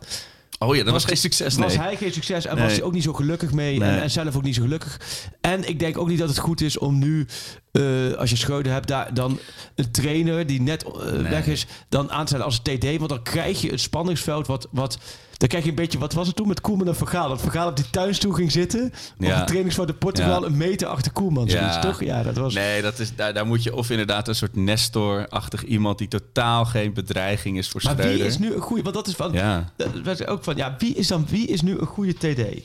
[0.58, 1.78] Oh ja, dat was, Was- geen succes, Was nee.
[1.86, 2.64] hij geen succes en Nee.
[2.64, 3.78] was hij ook niet zo gelukkig mee.
[3.78, 3.88] Nee.
[3.90, 5.00] En, en zelf ook niet zo gelukkig.
[5.40, 7.26] En ik denk ook niet dat het goed is om nu,
[7.72, 9.38] eh, als je Schreuder hebt, daar, dan
[9.74, 10.90] een trainer die net eh,
[11.30, 12.84] weg is, dan aan te stellen als TD.
[12.96, 14.68] Want dan krijg je het spanningsveld wat...
[14.70, 14.98] wat
[15.38, 17.28] dan krijg je een beetje, wat was het toen met Koeman en Vergaal?
[17.28, 18.84] Dat Vergaal op die tuinstoel ging zitten.
[19.18, 19.38] Op Ja.
[19.40, 20.46] de trainingsveld in Portugal, Ja.
[20.46, 21.50] een meter achter Koeman.
[21.50, 22.04] Zoiets, toch?
[22.04, 22.54] Ja, dat was...
[22.54, 26.64] Nee, dat is, daar, daar moet je of inderdaad een soort Nestor-achtig iemand die totaal
[26.64, 28.26] geen bedreiging is voor maar wie Schreuder.
[28.26, 28.82] is nu een goede...
[28.82, 29.32] Want dat is van...
[29.32, 29.72] Ja.
[29.76, 32.62] dat was ook van, ja, wie is dan wie is nu een goede TD?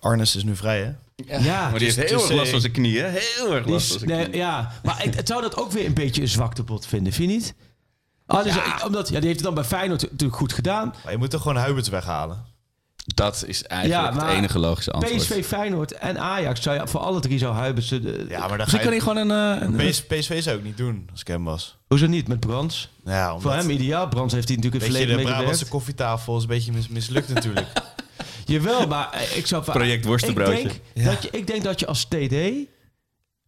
[0.00, 0.92] Arnes is nu vrij, hè?
[1.38, 3.04] Ja, maar die heeft dus- heel dus, erg last van zijn knieën.
[3.04, 4.38] Heel erg last van zijn nee, knieën.
[4.44, 7.36] ja, maar ik, het zou dat ook weer een beetje een zwaktebod vinden, vind je
[7.36, 7.54] niet?
[8.38, 10.94] Ah, dus, eh, omdat, ja, die heeft het dan bij Feyenoord natuurlijk goed gedaan.
[11.04, 12.44] Maar je moet toch gewoon Huiberts weghalen?
[13.14, 15.16] Dat is eigenlijk Ja, maar het enige logische antwoord.
[15.22, 16.62] PSV, Feyenoord en Ajax.
[16.62, 17.88] Zou je, voor alle drie zou Huibers...
[17.88, 18.90] de- Ja, maar dan ga kan je...
[18.90, 19.60] hij gewoon een...
[19.60, 21.76] eh, een PS, PSV zou ik niet doen als ik hem was.
[21.88, 22.88] Hoezo niet met Brands?
[23.04, 24.08] Nou Ja, omdat, Voor hem ideaal.
[24.08, 25.70] Brands heeft hij natuurlijk een Weet je, verleden de mee Brabantse gewerkt.
[25.70, 27.66] koffietafel is een beetje mis- mislukt natuurlijk.
[28.44, 29.62] Jawel, maar eh, ik zou...
[29.64, 30.60] Project worstenbroodje.
[30.60, 32.34] Ik denk, dat je, ik denk dat je als TD...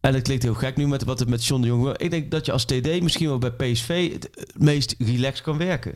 [0.03, 1.83] En dat klinkt heel gek nu met wat het met John de Jong...
[1.83, 1.93] wil.
[1.97, 5.57] Ik denk dat je als TD misschien wel bij PSV het, het meest relaxed kan
[5.57, 5.95] werken.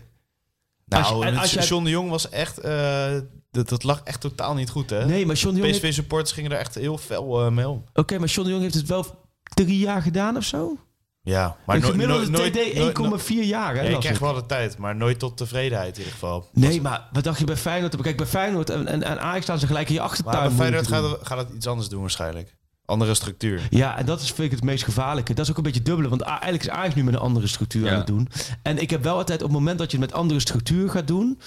[0.89, 2.57] Als je- nou, als jij- John de Jong was echt...
[2.59, 3.17] eh,
[3.51, 5.05] dat, dat lag echt totaal niet goed, hè?
[5.05, 5.71] Nee, maar John de Jong...
[5.73, 7.83] PSV-supporters gingen er echt heel fel eh, mee om.
[7.93, 9.05] Oké, maar John de Jong heeft het wel
[9.53, 10.77] drie jaar gedaan of zo?
[11.21, 13.81] Ja, maar een no- nooit- TD nooit- 1,4 jaar, hè?
[13.81, 14.25] Ja, je las krijgt ik.
[14.25, 16.47] wel de tijd, maar nooit tot tevredenheid in ieder geval.
[16.53, 18.01] Nee, maar wat dacht je bij Feyenoord?
[18.01, 20.37] Kijk, bij Feyenoord en, en, en Ajax staan ze gelijk in je Maar achtertuin.
[20.47, 22.55] bij moeilijk Feyenoord gaat, het- gaat het iets anders doen waarschijnlijk.
[22.87, 23.67] Andere structuur.
[23.69, 25.33] Ja, en dat is vind ik het meest gevaarlijke.
[25.33, 27.85] Dat is ook een beetje dubbele, want eigenlijk is Ajax nu met een andere structuur
[27.85, 27.91] Ja.
[27.91, 28.29] aan het doen.
[28.61, 31.07] En ik heb wel altijd, op het moment dat je het met andere structuur gaat
[31.07, 31.39] doen,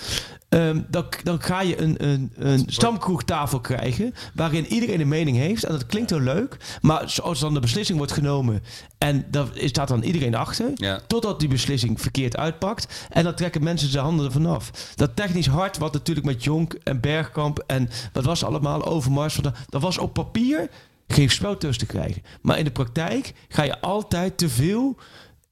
[0.49, 5.64] ehm, dan, dan ga je een, een, een stamkroegtafel krijgen waarin iedereen een mening heeft.
[5.64, 8.62] En dat klinkt heel leuk, maar zoals dan de beslissing wordt genomen
[8.99, 11.01] en daar staat dan iedereen achter, Ja.
[11.07, 13.07] totdat die beslissing verkeerd uitpakt.
[13.11, 14.70] En dan trekken mensen zijn handen ervan af.
[14.95, 19.38] Dat technisch hard, wat natuurlijk met Jonk en Bergkamp en wat was allemaal, Overmars,
[19.68, 20.68] dat was op papier
[21.12, 22.22] geen spel tussen te krijgen.
[22.42, 24.98] Maar in de praktijk ga je altijd te veel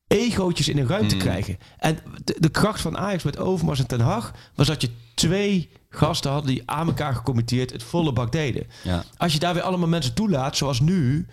[0.07, 1.21] egootjes in een ruimte Mm.
[1.21, 1.59] krijgen.
[1.79, 5.71] En de, de kracht van Ajax met Overmars en Ten Hag was dat je twee
[5.91, 8.67] gasten had die aan elkaar gecommitteerd het volle bak deden.
[8.83, 9.05] Ja.
[9.17, 11.27] Als je daar weer allemaal mensen toelaat, zoals nu.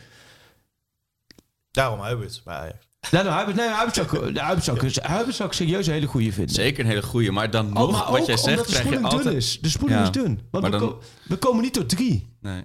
[1.72, 2.78] Daarom Huiberts bij Ajax.
[3.12, 6.56] Nou, nou, nee, zou, zou, zou ik serieus een hele goede vinden.
[6.56, 8.72] Zeker een hele goeie, maar dan Oh, nog, maar wat ook jij zegt, omdat de
[8.72, 9.24] krijg je spoeling altijd...
[9.24, 9.60] dun is.
[9.62, 10.06] De spoeling Ja.
[10.06, 10.40] is dun.
[10.52, 12.38] Want Maar we, dan- ko- we komen niet tot drie.
[12.42, 12.64] Nee.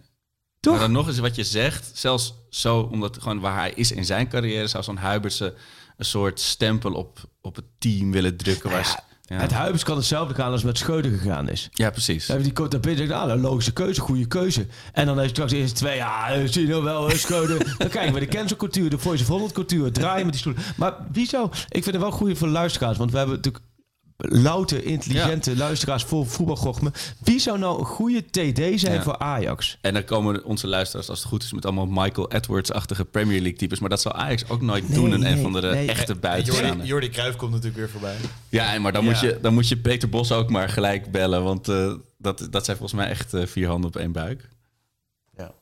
[0.60, 0.72] Toch?
[0.72, 4.04] Maar dan nog eens wat je zegt, zelfs zo, omdat gewoon waar hij is in
[4.04, 5.54] zijn carrière, zou zo'n Huibertse
[5.96, 8.70] een soort stempel op, op het team willen drukken.
[8.70, 9.36] Waar, ze- ja.
[9.36, 11.68] Met Huibers kan hetzelfde gaan als met Schreuder gegaan is.
[11.72, 12.26] ja, precies.
[12.26, 14.66] Dan heeft die coach daar zegt, ah, logische keuze, goede keuze.
[14.92, 17.58] En dan heeft straks de eerste twee, ja, zie je nou wel, Schreuder.
[17.78, 20.62] dan kijken we de cancelcultuur, de Voice of Holland cultuur, draaien met die stoelen.
[20.76, 23.64] Maar wie zou, ik vind het wel goed voor luisteraars, want we hebben natuurlijk
[24.22, 26.92] louter, intelligente luisteraars vol voetbalgochme.
[27.18, 29.02] Wie zou nou een goede TD zijn Ja.
[29.02, 29.78] voor Ajax?
[29.80, 33.58] En dan komen onze luisteraars, als het goed is, met allemaal Michael Edwards-achtige Premier League
[33.58, 33.78] types.
[33.80, 35.88] Maar dat zal Ajax ook nooit Nee, doen, een nee, een van de nee.
[35.88, 36.70] echte En buitenstaander.
[36.76, 38.16] Jordi, Jordi Cruijff komt natuurlijk weer voorbij.
[38.48, 39.10] Ja, en maar dan, Ja.
[39.10, 42.64] Moet je, dan moet je Peter Bos ook maar gelijk bellen, want eh, dat, dat
[42.64, 44.48] zijn volgens mij echt eh, vier handen op één buik.
[45.36, 45.52] Ja.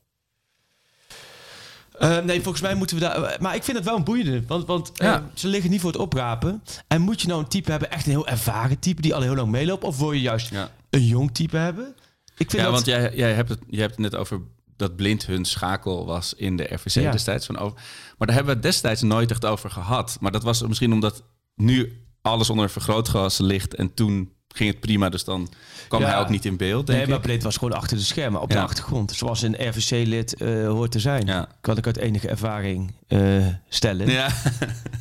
[1.98, 3.36] Eh, nee, volgens mij moeten we daar...
[3.40, 4.42] Maar ik vind het wel een boeiende.
[4.46, 6.62] Want, want eh, ze liggen niet voor het oprapen.
[6.88, 9.00] En moet je nou een type hebben, echt een heel ervaren type...
[9.02, 9.84] die al heel lang meeloopt?
[9.84, 10.70] Of wil je juist Ja.
[10.90, 11.94] een jong type hebben?
[12.36, 12.72] Ik vind Ja, dat...
[12.72, 14.40] want jij, jij hebt het, je hebt het net over
[14.76, 17.10] dat Blind hun schakel was in de RVC Ja.
[17.10, 17.46] destijds.
[17.46, 17.76] Van over,
[18.18, 20.16] maar daar hebben we het destijds nooit echt over gehad.
[20.20, 21.22] Maar dat was misschien omdat
[21.54, 25.08] nu alles onder een vergrootglas ligt en toen ging het prima.
[25.08, 25.48] Dus dan
[25.88, 26.06] kwam Ja.
[26.08, 28.60] hij ook niet in beeld, denk Nee, maar was gewoon achter de schermen, op de
[28.60, 29.12] achtergrond.
[29.12, 31.26] Zoals een RVC-lid eh, hoort te zijn.
[31.26, 31.48] Ja.
[31.60, 34.10] Kan ik uit enige ervaring eh, stellen.
[34.10, 34.28] Ja,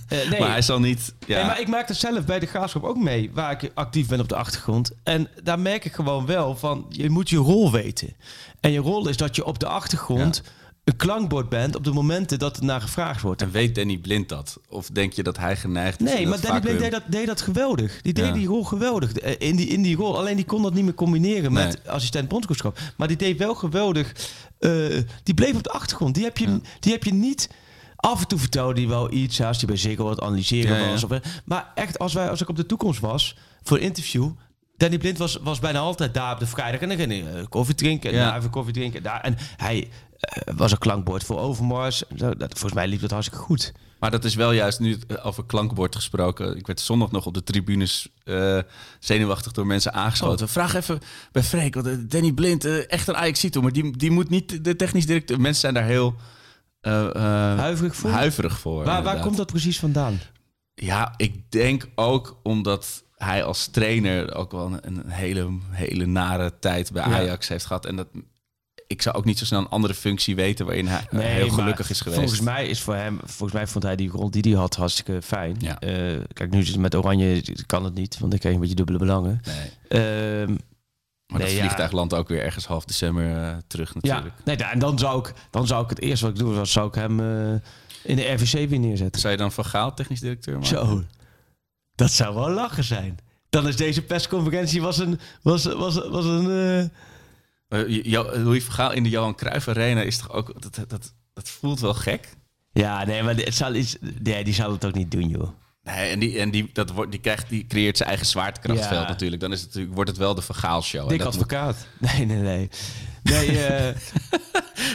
[0.07, 0.39] Eh, nee.
[0.39, 1.13] maar hij zal niet...
[1.25, 1.35] Ja.
[1.37, 4.19] Nee, maar ik merk dat zelf bij de graafschap ook mee, waar ik actief ben
[4.19, 4.91] op de achtergrond.
[5.03, 8.15] En daar merk ik gewoon wel van, je moet je rol weten.
[8.59, 10.43] En je rol is dat je op de achtergrond
[10.87, 13.41] een klankbord bent op de momenten dat er naar gevraagd wordt.
[13.41, 14.59] En weet Danny Blind dat?
[14.69, 16.13] Of denk je dat hij geneigd is?
[16.13, 18.01] Nee, maar Danny Blind deed dat, deed dat geweldig.
[18.01, 18.31] Die deed Ja.
[18.31, 20.17] die rol geweldig eh, in die, in die rol.
[20.17, 21.65] Alleen die kon dat niet meer combineren Nee.
[21.65, 22.79] met assistent bondscoachschap.
[22.97, 24.11] Maar die deed wel geweldig.
[24.59, 24.71] eh,
[25.23, 26.15] die bleef op de achtergrond.
[26.15, 27.49] Die heb je, die heb je niet...
[27.95, 31.03] Af en toe vertelde hij wel iets, als hij bij Ziggo wat analyseren Ja, was.
[31.03, 31.11] Of,
[31.45, 34.29] maar echt, als, wij, als ik op de toekomst was voor een interview...
[34.77, 36.81] Danny Blind was, was bijna altijd daar op de vrijdag.
[36.81, 38.09] En dan ging hij eh, koffie drinken.
[38.11, 38.25] En Ja.
[38.29, 39.03] daar even koffie drinken.
[39.03, 39.21] Daar.
[39.21, 39.89] En hij
[40.55, 42.03] was een klankbord voor Overmars.
[42.15, 43.71] Zo, dat, volgens mij liep dat hartstikke goed.
[43.99, 46.57] Maar dat is wel juist nu het over klankbord gesproken.
[46.57, 48.59] Ik werd zondag nog op de tribunes eh,
[48.99, 50.45] zenuwachtig door mensen aangeschoten.
[50.45, 50.51] Oh.
[50.51, 50.99] Vraag even
[51.31, 54.63] bij Freek, want eh, Danny Blind, eh, echt een ajax maar die, die moet niet
[54.63, 55.39] de technisch directeur...
[55.39, 56.15] Mensen zijn daar heel
[56.81, 58.09] eh, eh, Huiverig voor?
[58.09, 58.83] huiverig voor.
[58.83, 60.19] Waar, waar komt dat precies vandaan?
[60.73, 66.59] Ja, ik denk ook omdat hij als trainer ook wel een, een hele, hele nare
[66.59, 67.15] tijd bij Ja.
[67.15, 67.85] Ajax heeft gehad.
[67.85, 68.07] En dat,
[68.87, 71.89] ik zou ook niet zo snel een andere functie weten waarin hij Nee, heel gelukkig
[71.89, 72.19] is geweest.
[72.19, 75.21] Volgens mij is voor hem, volgens mij vond hij die rol die hij had hartstikke
[75.21, 75.55] fijn.
[75.59, 75.79] Ja.
[75.79, 79.41] Eh, kijk, nu met Oranje kan het niet, want ik krijg een beetje dubbele belangen.
[79.45, 80.01] Nee.
[80.41, 80.55] Ehm,
[81.27, 81.63] Maar Nee, dat ja.
[81.63, 84.45] vliegtuig landt ook weer ergens half december eh, terug ja, natuurlijk.
[84.45, 86.71] nee, da- en dan zou ik, dan zou ik het eerste wat ik doe, was
[86.71, 87.51] zou ik hem eh,
[88.03, 89.21] in de RVC weer neerzetten.
[89.21, 90.67] Zou je dan Van Gaal technisch directeur maken?
[90.67, 91.03] Zo,
[91.95, 93.17] dat zou wel lachen zijn.
[93.49, 96.91] Dan is deze persconferentie was een, was, was, was een.
[97.69, 98.09] Uh,
[98.43, 100.61] Louis van Gaal in de Johan Cruijff Arena is toch ook...
[100.61, 102.29] Dat, dat, dat voelt wel gek.
[102.71, 105.49] ja, nee, maar het zal iets, nee, die zou het ook niet doen, joh.
[105.83, 109.07] Nee, en die, en die, dat wordt, die, krijgt, die creëert zijn eigen zwaartekrachtveld Ja.
[109.07, 109.41] natuurlijk.
[109.41, 111.09] Dan is het natuurlijk, wordt het wel de vergaalshow.
[111.09, 111.87] Dik moet- advocaat.
[111.99, 112.69] Nee, nee, nee.
[113.23, 113.95] Nee, eh,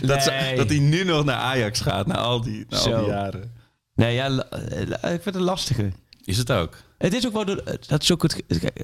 [0.09, 3.53] dat, dat hij nu nog naar Ajax gaat, na al die, na al die jaren.
[3.95, 4.81] Nee, ja, eh,
[5.15, 5.93] ik vind het een lastige.
[6.25, 6.77] Is het ook.
[7.03, 7.45] Het is ook wel...
[7.45, 8.43] de- Dat is ook het,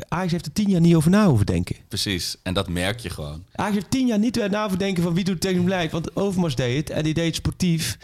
[0.09, 1.77] Ajax heeft er tien jaar niet over na hoeven denken.
[1.89, 2.37] Precies.
[2.43, 3.45] En dat merk je gewoon.
[3.53, 5.91] Ajax heeft tien jaar niet na hoeven denken van wie doet tegen beleid.
[5.93, 7.99] Want Overmars deed het en die deed het sportief.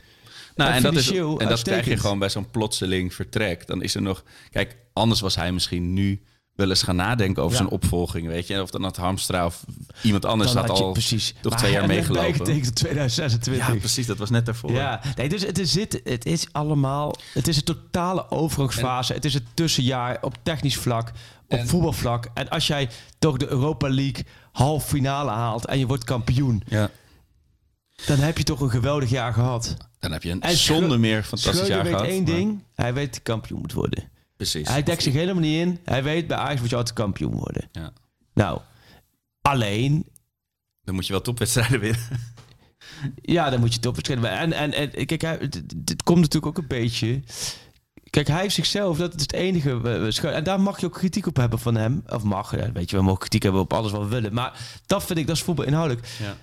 [0.56, 3.66] Nou, En en, dat, is, en dat krijg je gewoon bij zo'n plotseling vertrek.
[3.66, 4.24] Dan is er nog...
[4.50, 6.20] Kijk, anders was hij misschien nu
[6.54, 7.62] wel eens gaan nadenken over Ja.
[7.62, 8.26] zijn opvolging.
[8.26, 9.64] Weet je, of dan had Hamstra of
[10.02, 11.34] iemand anders Dan had had je al precies.
[11.40, 12.38] toch Maar twee jaar meegelopen.
[12.62, 13.66] tot 2026.
[13.66, 14.06] Ja, precies.
[14.06, 14.72] Dat was net daarvoor.
[14.72, 17.14] Ja, nee, dus het is, het, het is allemaal.
[17.32, 19.12] Het is een totale overgangsfase.
[19.12, 21.08] Het is het tussenjaar op technisch vlak,
[21.48, 22.28] op En- voetbalvlak.
[22.34, 22.88] En als jij
[23.18, 26.90] toch de Europa League halve finale haalt en je wordt kampioen, Ja.
[28.06, 29.76] dan heb je toch een geweldig jaar gehad.
[29.98, 32.06] Dan heb je een En zonder meer fantastisch Schreuder jaar weet gehad.
[32.08, 34.12] één maar- ding: hij weet dat kampioen moet worden.
[34.36, 34.68] Precies.
[34.68, 35.78] Hij dekt zich helemaal niet in.
[35.84, 37.68] Hij weet bij Ajax moet je altijd kampioen worden.
[37.72, 37.92] Ja.
[38.34, 38.60] Nou,
[39.42, 40.06] alleen
[40.82, 42.32] Dan moet je wel topwedstrijden winnen.
[43.22, 44.30] Ja, dan moet je het opstellen.
[44.30, 47.22] En, en, en kijk, hij, dit, komt natuurlijk ook een beetje.
[48.10, 50.20] Kijk, hij heeft zichzelf, dat is het enige.
[50.22, 52.02] En daar mag je ook kritiek op hebben van hem.
[52.08, 54.32] Of mag, weet je, we mogen kritiek hebben op alles wat we willen.
[54.32, 56.06] Maar dat vind ik, dat is voetbal inhoudelijk.
[56.22, 56.36] Ja.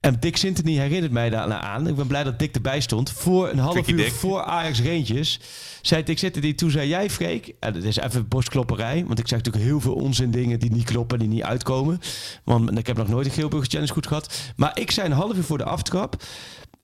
[0.00, 1.88] En Dick Sintony herinnert mij daar aan.
[1.88, 3.10] Ik ben blij dat Dick erbij stond.
[3.10, 4.12] Voor een half uur Dick.
[4.12, 5.40] voor Ajax Rangers.
[5.82, 7.54] Zei Dick Sintony, toen zei jij Freek.
[7.60, 9.04] En dat is even borstklopperij.
[9.06, 11.18] Want ik zeg natuurlijk heel veel onzin dingen die niet kloppen.
[11.18, 12.00] Die niet uitkomen.
[12.44, 14.52] Want ik heb nog nooit een Geelburger Challenge goed gehad.
[14.56, 16.22] Maar ik zei een half uur voor de aftrap.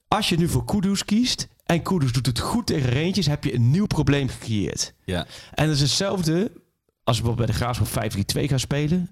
[0.07, 1.47] Als je nu voor Kudus kiest.
[1.65, 3.25] En Kudus doet het goed tegen Rangers.
[3.25, 4.93] Heb je een nieuw probleem gecreëerd.
[5.05, 5.25] Ja.
[5.53, 6.51] En dat is hetzelfde
[7.03, 7.87] als we bijvoorbeeld bij de Graafschap
[8.43, 9.09] 5-3-2 gaan spelen.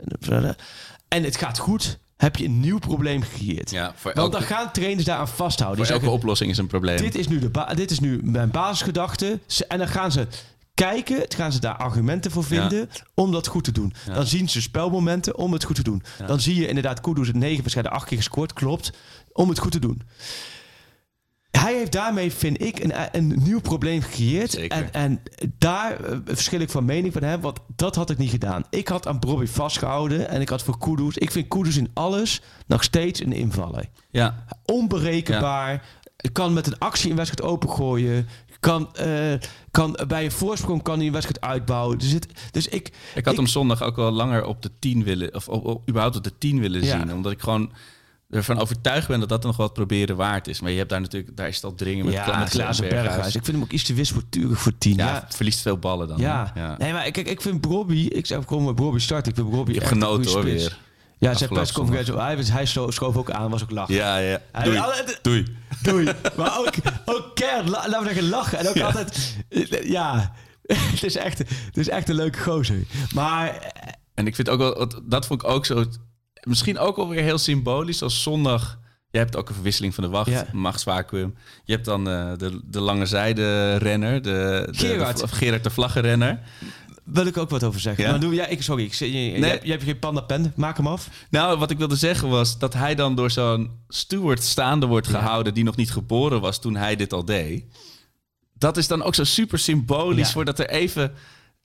[1.08, 1.99] En het gaat goed.
[2.24, 3.71] Heb je een nieuw probleem gecreëerd.
[3.71, 5.78] Ja, voor Want elke, dan gaan trainers daaraan vasthouden.
[5.78, 6.97] voor Die elke zeggen, oplossing is een probleem.
[6.97, 9.39] dit is nu, de dit is nu mijn basisgedachte.
[9.67, 10.28] En dan gaan ze
[10.74, 13.93] kijken, dan gaan ze daar argumenten voor vinden om dat goed te doen.
[14.07, 14.13] Ja.
[14.13, 16.03] Dan zien ze spelmomenten om het goed te doen.
[16.26, 18.93] Dan zie je inderdaad Kudus het negen wedstrijden acht keer gescoord, klopt,
[19.32, 20.01] om het goed te doen.
[21.58, 24.51] Hij heeft daarmee, vind ik, een, een nieuw probleem gecreëerd.
[24.51, 24.78] Zeker.
[24.78, 25.22] En, en
[25.58, 28.64] daar eh, verschil ik van mening van hem, want dat had ik niet gedaan.
[28.70, 31.18] Ik had aan Bobby vastgehouden en ik had voor Kudus.
[31.18, 34.45] Ik vind Kudus in alles nog steeds een invaller Ja.
[34.66, 35.86] onberekenbaar.
[36.32, 38.28] Kan met een actie een wedstrijd opengooien.
[38.60, 39.34] Kan, eh,
[39.72, 41.97] kan bij een voorsprong kan hij een wedstrijd uitbouwen.
[41.97, 45.04] Dus, het, dus ik, Ik had Ik- hem zondag ook wel langer op de 10
[45.04, 45.47] willen, of
[45.89, 46.99] überhaupt op de 10 willen Ja.
[46.99, 47.14] zien.
[47.14, 47.72] Omdat ik gewoon
[48.34, 50.60] ervan overtuigd ben dat dat nog wat proberen waard is.
[50.62, 52.90] Maar je hebt daar natuurlijk, daar is het al dringen met ja, Kla- met Klaassen
[52.90, 53.26] Berghuis.
[53.36, 54.96] Ik vind hem ook iets te wispelturig voor tien.
[54.96, 56.18] Ja, Ja, verliest veel ballen dan.
[56.18, 56.52] ja.
[56.56, 56.76] ja.
[56.78, 58.06] Nee, maar kijk, ik vind Bobby...
[58.12, 59.28] Ik zeg gewoon met Bobby start.
[59.28, 60.64] Ik vind Bobby echt een genoten hoor spits.
[60.64, 60.78] weer.
[61.18, 62.14] Ja, zijn persconferentie.
[62.14, 63.96] Hij, hij scho- schoof ook aan, was ook lachen.
[63.96, 64.42] Ja, ja.
[64.52, 64.82] Hij- Doei.
[65.22, 65.46] Doei.
[65.82, 66.06] Doei.
[66.38, 66.70] maar ook,
[67.06, 68.58] ook la- laten we zeggen, lachen.
[68.60, 69.38] En ook altijd...
[69.84, 70.34] Ja,
[70.66, 72.84] het is, echt, het is echt een leuke gozer.
[73.14, 73.74] Maar
[74.14, 75.86] En ik vind ook wel, dat vond ik ook zo,
[76.44, 78.80] misschien ook wel weer heel symbolisch als zondag.
[79.10, 80.46] Je hebt ook een verwisseling van de wacht, Ja.
[80.52, 81.36] machtsvacuum.
[81.64, 85.20] Je hebt dan eh, de, de lange zijde renner, de, de, Gerard.
[85.20, 86.39] de, Gerard de vlaggenrenner.
[87.04, 88.04] wil ik ook wat over zeggen.
[88.04, 88.10] Ja?
[88.12, 90.54] Maar doe, ja, ik, sorry, ik, je, je, je, hebt geen panda pen.
[90.56, 91.10] Maak hem af.
[91.30, 95.20] Nou, wat ik wilde zeggen was dat hij dan door zo'n steward staande wordt Ja.
[95.20, 97.66] gehouden die nog niet geboren was toen hij dit al deed.
[98.58, 101.14] Dat is dan ook zo super symbolisch voor dat er even,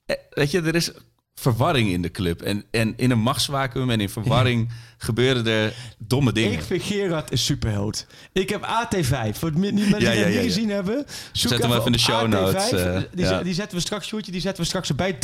[0.05, 0.91] eh, weet je, er is
[1.39, 2.41] verwarring in de club.
[2.41, 6.51] En, en in een machtsvacuum en in verwarring gebeuren er domme dingen.
[6.51, 8.05] Ik vind Gerard een superheld.
[8.31, 9.37] Ik heb AT5.
[9.37, 10.41] Voor het niet mensen die ja, het ja, niet ja.
[10.41, 11.05] gezien hebben.
[11.31, 12.29] Zoek Zet hem even in de show AT5.
[12.29, 15.17] notes, eh, die, zetten we straks, Sjoerdje, die zetten we straks erbij.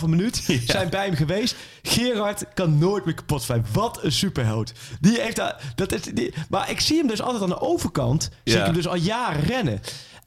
[0.00, 1.56] 3,5 minuut zijn bij hem geweest.
[1.82, 3.66] Gerard kan nooit meer kapot zijn.
[3.72, 4.72] Wat een superheld.
[5.00, 8.30] Die heeft daar, dat is, die, maar ik zie hem dus altijd aan de overkant.
[8.44, 9.80] Zie ik hem dus al jaren rennen.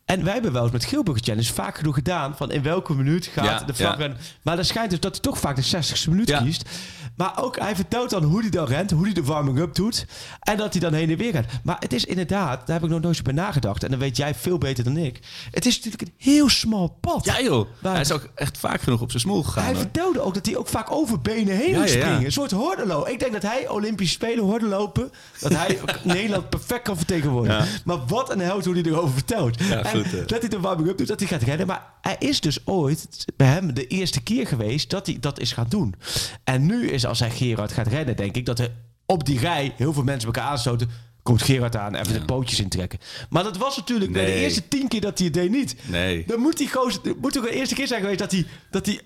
[0.06, 2.36] En wij hebben wel eens met Geelburger Challenge vaak genoeg gedaan.
[2.36, 4.14] Van in welke minuut gaat Ja, de vlag ja.
[4.42, 6.70] Maar dan schijnt dus dat hij toch vaak de 60ste minuut kiest.
[7.16, 8.92] Maar ook hij vertelt dan hoe hij dan rent.
[8.92, 10.06] Hoe hij de warming-up doet.
[10.40, 11.46] En dat hij dan heen en weer gaat.
[11.64, 13.84] Maar het is inderdaad, daar heb ik nog nooit zo bij nagedacht.
[13.84, 15.20] En dan weet jij veel beter dan ik.
[15.52, 17.26] Het is natuurlijk een heel smal pad.
[17.26, 19.64] Ja joh, Waar- hij is ook echt vaak genoeg op zijn smoel gegaan.
[19.64, 19.82] Hij hoor.
[19.82, 22.02] vertelde ook dat hij ook vaak over benen heen Ja, moet ja, ja.
[22.02, 22.26] springen.
[22.26, 23.06] Een soort hordelo.
[23.06, 25.12] Ik denk dat hij Olympische Spelen horden lopen.
[25.40, 27.68] Dat hij Nederland perfect kan vertegenwoordigen.
[27.86, 29.58] Maar wat een held hoe hij erover vertelt.
[29.88, 31.68] Goed, dat hij de warming-up doet, dat hij gaat rennen.
[31.68, 35.52] Maar hij is dus ooit bij hem de eerste keer geweest dat hij dat is
[35.52, 35.96] gaan doen.
[36.44, 38.72] En nu is als hij Gerard gaat rennen, denk ik dat er
[39.06, 40.90] op die rij heel veel mensen elkaar aanstoten.
[41.24, 43.00] Komt Gerard aan, even de pootjes intrekken.
[43.30, 45.76] Maar dat was natuurlijk bij de eerste tien keer dat hij het deed niet.
[45.88, 46.24] Nee.
[46.28, 48.86] Dan moet die gozer, het moet toch de eerste keer zijn geweest dat hij, dat
[48.86, 49.02] hij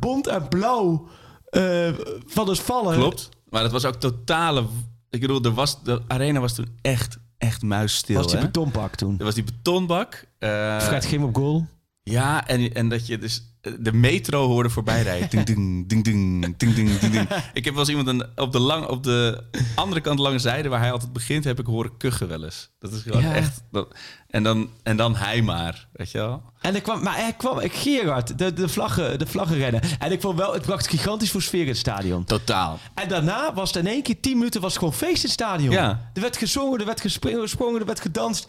[0.00, 1.08] bont en blauw
[1.44, 1.88] eh,
[2.26, 2.94] van het vallen.
[2.94, 3.28] Klopt.
[3.48, 4.64] Maar dat was ook totale...
[5.10, 8.16] Ik bedoel, er was, de arena was toen echt, echt muisstil.
[8.16, 8.44] Was die hè?
[8.44, 9.18] betonbak toen.
[9.18, 10.24] Er was die betonbak.
[10.38, 11.66] eh, Fred Grim op goal.
[12.04, 13.42] Ja, en, en dat je dus...
[13.80, 15.28] de metro hoorde voorbij rijden.
[15.30, 17.28] Ding, ding, ding, ding, ding, ding, ding, ding.
[17.52, 19.44] Ik heb wel eens iemand een, op, de lang, op de
[19.74, 22.70] andere kant lange zijde, waar hij altijd begint, heb ik horen kuchen wel eens.
[22.78, 23.34] Dat is gewoon Ja.
[23.34, 23.62] echt...
[23.70, 23.94] Dat,
[24.28, 26.42] en, dan, en dan hij maar, weet je wel?
[26.60, 29.80] En er kwam, maar er kwam ik Gerard, de, de, vlaggen, de vlaggenrennen.
[29.98, 32.24] En ik vond wel, het bracht gigantisch voor sfeer in het stadion.
[32.24, 32.78] Totaal.
[32.94, 35.30] En daarna was het in één keer 10 minuten was het gewoon feest in het
[35.30, 35.70] stadion.
[35.70, 36.10] Ja.
[36.14, 38.48] Er werd gezongen, er werd gesprongen, er werd gedanst.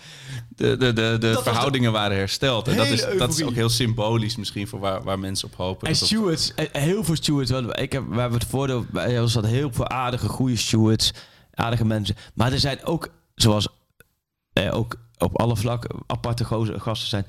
[0.56, 2.68] De, de, de, de verhoudingen waren hersteld.
[2.68, 5.88] En dat is, dat is ook heel symbolisch misschien voor waar, waar mensen op hopen.
[5.88, 7.52] En Dat dat- stewards, eh, heel veel stewards.
[7.52, 11.12] Ik heb, we hebben het voordeel, bij ons hadden heel veel aardige, goede stewards.
[11.54, 12.16] Aardige mensen.
[12.34, 13.68] Maar er zijn ook, zoals
[14.54, 17.26] eh, ook op alle vlakken aparte gozer- gasten zijn.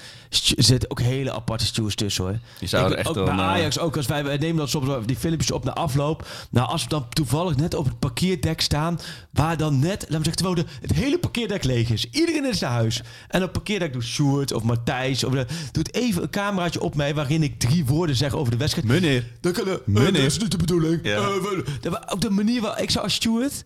[0.57, 2.39] Er zitten ook hele aparte stewards tussen hoor.
[2.61, 4.69] Je zou Ik- er echt ook bij eh, Ajax, ook als wij, wij nemen dan
[4.69, 6.27] soms die filmpjes op na afloop.
[6.51, 8.99] Nou, als we dan toevallig net op het parkeerdek staan,
[9.31, 12.07] waar dan net, laten we zeggen, terwijl de, het hele parkeerdek leeg is.
[12.11, 12.99] Iedereen is naar huis.
[13.29, 16.95] En op het parkeerdek doet Sjoerd of Matthijs, of de, doet even een cameraatje op
[16.95, 18.87] mij waarin ik drie woorden zeg over de wedstrijd.
[18.89, 19.25] Meneer.
[19.41, 20.13] Dan kunnen Meneer.
[20.13, 21.01] dat is niet de bedoeling.
[21.03, 21.17] Ja.
[21.17, 23.65] Eh, ook de manier waar ik zou als steward.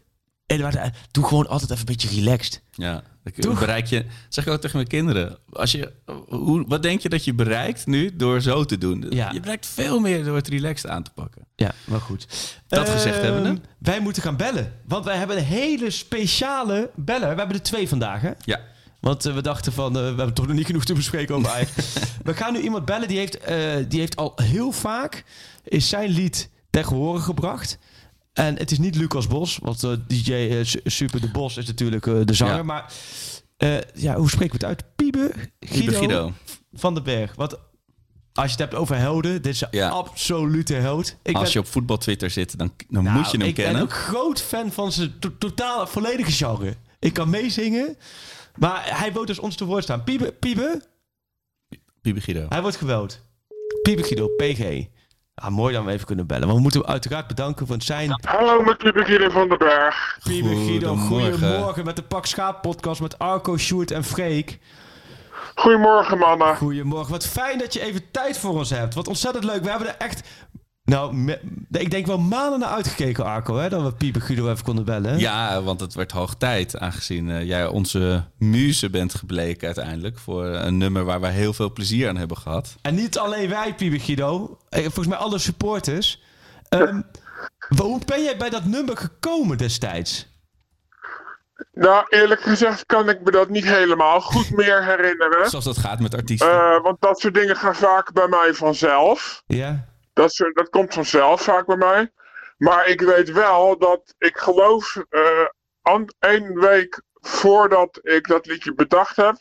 [0.50, 2.62] En de- doe gewoon altijd even een beetje relaxed.
[2.72, 3.02] Ja,
[3.38, 3.58] Toch?
[3.58, 4.04] bereik je.
[4.28, 5.38] Zeg ik ook tegen mijn kinderen.
[5.52, 5.92] Als je,
[6.28, 9.06] hoe, wat denk je dat je bereikt nu door zo te doen?
[9.10, 9.30] Ja.
[9.32, 11.46] Je bereikt veel meer door het relaxed aan te pakken.
[11.56, 12.26] Ja, maar goed.
[12.68, 13.60] Dat gezegd Ehm, hebbende?
[13.78, 14.72] Wij moeten gaan bellen.
[14.86, 17.28] Want wij hebben een hele speciale beller.
[17.30, 18.30] We hebben er twee vandaag, hè?
[18.44, 18.60] Ja.
[19.00, 21.68] Want eh, we dachten van, eh, we hebben toch nog niet genoeg te bespreken over
[22.24, 23.56] we gaan nu iemand bellen die heeft, eh,
[23.88, 25.24] die heeft al heel vaak
[25.64, 27.78] is zijn lied tegen horen gebracht.
[28.32, 31.66] En het is niet Lucas Bos, want eh, DJ eh, Su- Super de Bos is
[31.66, 32.56] natuurlijk eh, de zanger.
[32.56, 32.62] Ja.
[32.62, 32.92] Maar
[33.94, 34.96] ja, hoe spreken we het uit?
[34.96, 36.32] Piebe Guido,
[36.72, 37.34] van den Berg.
[37.34, 37.52] Want
[38.32, 41.16] als je het hebt over helden, dit is een absolute held.
[41.22, 43.54] Ik Als ben- je op voetbal Twitter zit, dan, dan nou, moet je hem ik
[43.54, 43.72] kennen.
[43.74, 46.74] ben ook groot fan van zijn to- totale volledige genre.
[46.98, 47.96] Ik kan meezingen.
[48.56, 50.04] Maar hij woont dus ons te woord staan.
[50.04, 50.82] Piebe, Piebe,
[52.00, 52.46] Piebe Guido.
[52.48, 53.20] hij wordt geweld.
[53.82, 54.84] Piebe Guido, PG.
[55.42, 56.46] Ah, mooi dat we even kunnen bellen.
[56.46, 58.20] Maar we moeten hem uiteraard bedanken voor zijn...
[58.26, 60.18] Hallo met Piebe Guido van den Berg.
[60.24, 61.38] Piebe Guido, Goedemorgen.
[61.38, 64.58] goedemorgen met de Pak Schaap podcast met Arco, Sjoerd en Freek.
[65.54, 66.56] Goedemorgen mannen.
[66.56, 67.10] Goedemorgen.
[67.10, 68.94] Wat fijn dat je even tijd voor ons hebt.
[68.94, 69.62] Wat ontzettend leuk.
[69.62, 70.28] We hebben er echt...
[70.90, 74.64] Nou, me- ik denk wel maanden naar uitgekeken, Arco, hè, dat we Piebe Guido even
[74.64, 75.18] konden bellen.
[75.18, 80.18] Ja, want het werd hoog tijd, aangezien eh, jij onze muze bent gebleken uiteindelijk.
[80.18, 82.74] Voor een nummer waar wij heel veel plezier aan hebben gehad.
[82.82, 84.58] En niet alleen wij, Piebe Guido.
[84.68, 86.22] Eh, Volgens mij alle supporters.
[86.68, 87.00] Ehm,
[87.76, 90.28] hoe ben jij bij dat nummer gekomen destijds?
[91.72, 95.50] Nou, eerlijk gezegd kan ik me dat niet helemaal goed meer herinneren.
[95.50, 96.50] Zoals dat gaat met artiesten.
[96.52, 99.42] Eh, want dat soort dingen gaan vaak bij mij vanzelf.
[99.46, 99.88] Ja?
[100.20, 102.10] Dat, soort- dat komt vanzelf vaak bij mij.
[102.58, 105.46] Maar ik weet wel dat ik geloof, eh
[105.82, 109.36] an- één week voordat ik dat liedje bedacht heb,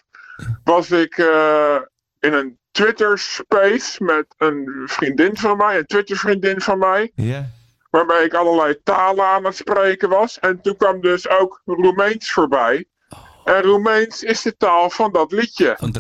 [0.64, 1.76] was ik eh,
[2.20, 7.12] in een Twitter space met een vriendin van mij, een Twitter vriendin van mij.
[7.16, 7.46] Ja.
[7.90, 10.40] waarbij ik allerlei talen aan het spreken was.
[10.40, 12.86] En toen kwam dus ook Roemeens voorbij.
[13.44, 15.76] En Roemeens is de taal van dat liedje.
[15.80, 15.92] Van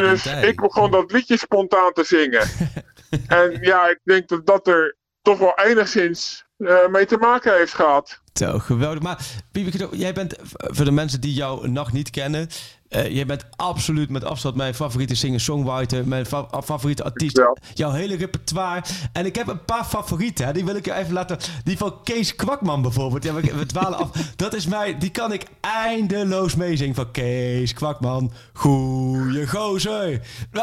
[0.00, 2.48] Dus ik begon dat liedje spontaan te zingen.
[3.26, 7.74] en ja, ik denk dat dat er toch wel enigszins eh, mee te maken heeft
[7.74, 8.20] gehad.
[8.32, 9.02] Zo, geweldig.
[9.02, 12.48] Maar Guido, jij bent, voor de mensen die jou nog niet kennen...
[12.88, 16.08] eh, jij bent absoluut met afstand mijn favoriete singer-songwriter.
[16.08, 17.40] Mijn fa- favoriete artiest.
[17.74, 18.82] Jouw hele repertoire.
[19.12, 20.46] En ik heb een paar favorieten.
[20.46, 21.38] Hè, die wil ik je even laten...
[21.64, 23.22] Die van Kees Kwakman bijvoorbeeld.
[23.24, 24.10] Ja, we, we dwalen af.
[24.36, 24.98] Dat is mij...
[24.98, 26.94] Die kan ik eindeloos meezingen.
[26.94, 28.32] Van Kees Kwakman.
[28.52, 30.20] Goeie gozer.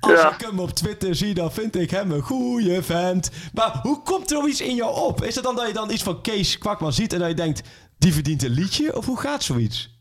[0.00, 0.34] Als Ja.
[0.34, 3.30] ik hem op Twitter zie, dan vind ik hem een goeie vent.
[3.54, 5.24] Maar hoe komt er iets in jou op?
[5.24, 7.62] Is het dan dat je dan iets van Kees Kwakman ziet en dat je denkt...
[7.98, 8.96] Die verdient een liedje?
[8.96, 9.95] Of hoe gaat zoiets?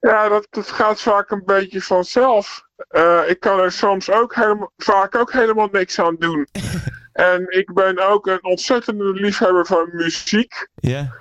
[0.00, 2.62] Ja, dat, dat gaat vaak een beetje vanzelf.
[2.88, 6.46] Eh, ik kan er soms ook helemaal, vaak ook helemaal niks aan doen.
[7.12, 10.68] en ik ben ook een ontzettende liefhebber van muziek.
[10.74, 11.14] Ja.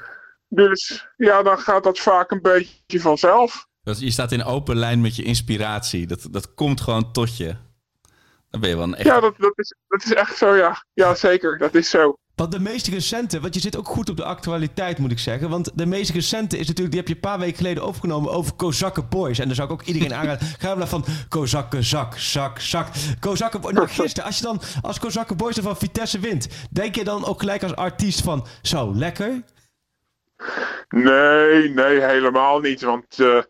[0.48, 3.68] Dus ja, dan gaat dat vaak een beetje vanzelf.
[3.84, 6.08] Dat- Je staat in open lijn met je inspiratie.
[6.08, 7.56] Dat, dat komt gewoon tot je.
[8.50, 9.06] Dan ben je wel een echt...
[9.08, 10.84] Ja, dat, dat, is, dat is echt zo, ja.
[10.94, 11.58] Ja, zeker.
[11.58, 12.18] Dat is zo.
[12.40, 15.50] Want de meest recente, want je zit ook goed op de actualiteit moet ik zeggen.
[15.50, 18.54] Want de meest recente is natuurlijk, die heb je een paar weken geleden opgenomen over
[18.54, 19.40] Kozakken Boys.
[19.40, 20.48] En daar zou ik ook iedereen aanraden.
[20.60, 22.88] Ga maar van Kozakken zak, zak, zak.
[23.20, 23.74] Kozakken Boys.
[23.74, 27.26] Nou, gisteren, als je dan als Kozakken Boys er van Vitesse wint, denk je dan
[27.26, 29.44] ook gelijk als artiest van, zo, lekker?
[30.90, 32.82] Nee, nee, helemaal niet.
[32.82, 33.42] Want eh,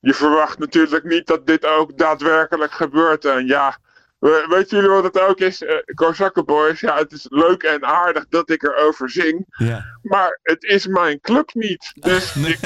[0.00, 3.24] je verwacht natuurlijk niet dat dit ook daadwerkelijk gebeurt.
[3.24, 3.78] En ja,
[4.24, 5.62] We- Weet jullie wat het ook is?
[5.62, 9.44] Eh Kozakken Boys, ja, het is leuk en aardig dat ik erover zing.
[9.48, 9.84] Ja.
[10.02, 11.92] Maar het is mijn club niet.
[11.94, 12.58] Dus ik,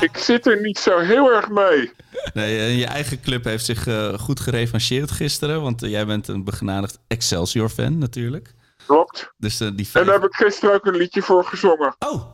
[0.00, 1.92] ik zit er niet zo heel erg mee.
[2.34, 5.62] Nee, eh, je eigen club heeft zich eh, goed gerevancheerd gisteren.
[5.62, 8.54] Want jij bent een begenadigd Excelsior-fan natuurlijk.
[8.86, 9.32] Klopt.
[9.36, 10.04] Dus eh, die En vijf...
[10.06, 11.94] daar heb ik gisteren ook een liedje voor gezongen.
[11.98, 12.24] Oh,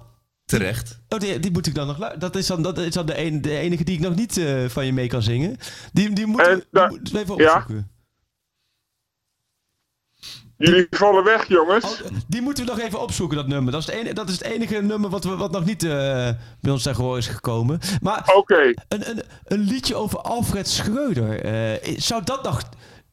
[0.45, 1.01] Terecht.
[1.09, 3.18] oh die, die moet ik dan nog lu- Dat is dan, dat is dan de,
[3.24, 5.57] een, de enige die ik nog niet eh, van je mee kan zingen.
[5.93, 7.66] Die, die moeten En die even ja.
[10.59, 11.85] Jullie vallen weg, jongens.
[12.03, 13.73] Oh, die moeten we nog even opzoeken, dat nummer.
[13.73, 15.91] Dat is het enige, dat is het enige nummer wat, we, wat nog niet eh,
[16.61, 17.79] bij ons ten gehoor is gekomen.
[18.03, 18.63] Maar Oké.
[18.89, 21.41] een, een, een liedje over Alfred Schreuder.
[21.45, 22.63] eh, zou dat nog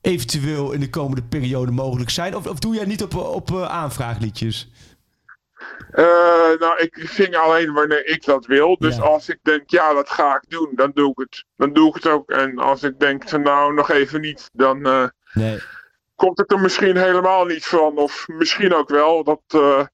[0.01, 2.35] eventueel in de komende periode mogelijk zijn?
[2.35, 4.69] Of, of doe jij niet op, op eh, aanvraagliedjes?
[6.59, 8.77] Nou, ik zing alleen wanneer ik dat wil.
[8.79, 9.01] Dus Ja.
[9.01, 11.45] als ik denk, ja, dat ga ik doen, dan doe ik het.
[11.57, 12.29] Dan doe ik het ook.
[12.29, 14.81] En als ik denk, van, nou, nog even niet, dan
[15.33, 15.59] Nee.
[16.15, 17.97] Komt het er misschien helemaal niet van.
[17.97, 19.23] Of misschien ook wel.
[19.23, 19.85] Dat, eh,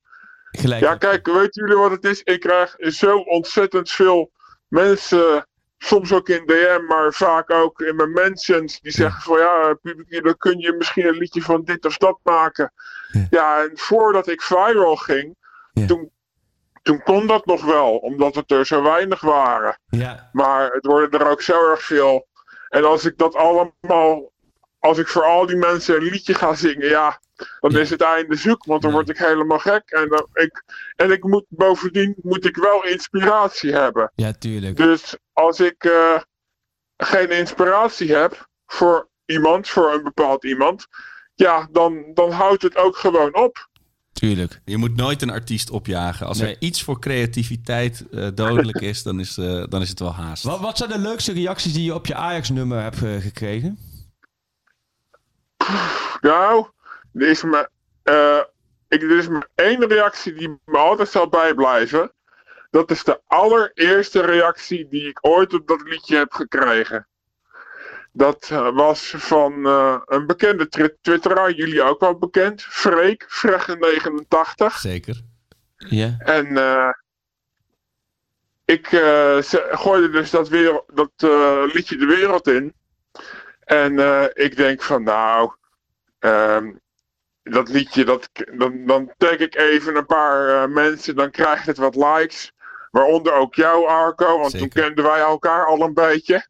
[0.51, 0.81] Gelijk.
[0.81, 2.21] ja, kijk, weten jullie wat het is?
[2.23, 4.31] Ik krijg zo ontzettend veel
[4.67, 5.47] mensen,
[5.77, 10.23] soms ook in DM, maar vaak ook in mijn mentions, die zeggen van, ja, Publiek,
[10.23, 12.73] dan kun je misschien een liedje van dit of dat maken.
[13.11, 13.27] Ja.
[13.29, 15.35] Ja, en voordat ik viral ging,
[15.71, 15.85] Ja.
[15.85, 16.11] toen,
[16.81, 19.79] toen kon dat nog wel, omdat het er zo weinig waren.
[19.85, 22.27] Ja, Maar het worden er ook zo erg veel.
[22.69, 24.30] En als ik dat allemaal,
[24.81, 27.19] als ik voor al die mensen een liedje ga zingen, ja,
[27.59, 27.79] dan Ja.
[27.79, 28.95] is het einde zoek, want dan Ja.
[28.97, 29.81] word ik helemaal gek.
[29.85, 30.63] En, dan, ik,
[30.95, 34.11] en ik moet, bovendien moet ik wel inspiratie hebben.
[34.15, 34.77] ja, tuurlijk.
[34.77, 36.21] Dus als ik eh,
[36.97, 40.85] geen inspiratie heb voor iemand, voor een bepaald iemand,
[41.35, 43.69] ja, dan, dan houdt het ook gewoon op.
[44.13, 44.61] Tuurlijk.
[44.65, 46.27] Je moet nooit een artiest opjagen.
[46.27, 46.49] Als Nee.
[46.55, 50.43] er iets voor creativiteit eh, dodelijk is, dan is, eh, dan is het wel haast.
[50.43, 53.17] Wat, wat zijn de leukste reacties die je op je Ajax-nummer hebt eh,
[56.21, 56.67] Nou,
[57.13, 57.69] er is maar,
[58.03, 58.41] eh,
[58.87, 62.11] ik, er is maar één reactie die me altijd zal bijblijven.
[62.69, 67.07] Dat is de allereerste reactie die ik ooit op dat liedje heb gekregen.
[68.13, 74.65] Dat eh, was van eh, een bekende twi- twitteraar, jullie ook wel bekend, Freek, Freggen89.
[74.79, 75.21] Zeker.
[75.75, 76.15] Ja.
[76.17, 76.89] En eh,
[78.65, 82.73] ik eh, ze- gooide dus dat, wereld, dat eh, liedje de wereld in.
[83.71, 85.51] En eh, ik denk van nou,
[86.19, 86.71] ehm,
[87.43, 91.77] dat liedje, dat, dan, dan tag ik even een paar eh, mensen, dan krijgt het
[91.77, 92.51] wat likes.
[92.89, 96.47] Waaronder ook jou, Arco, want toen kenden wij elkaar al een beetje.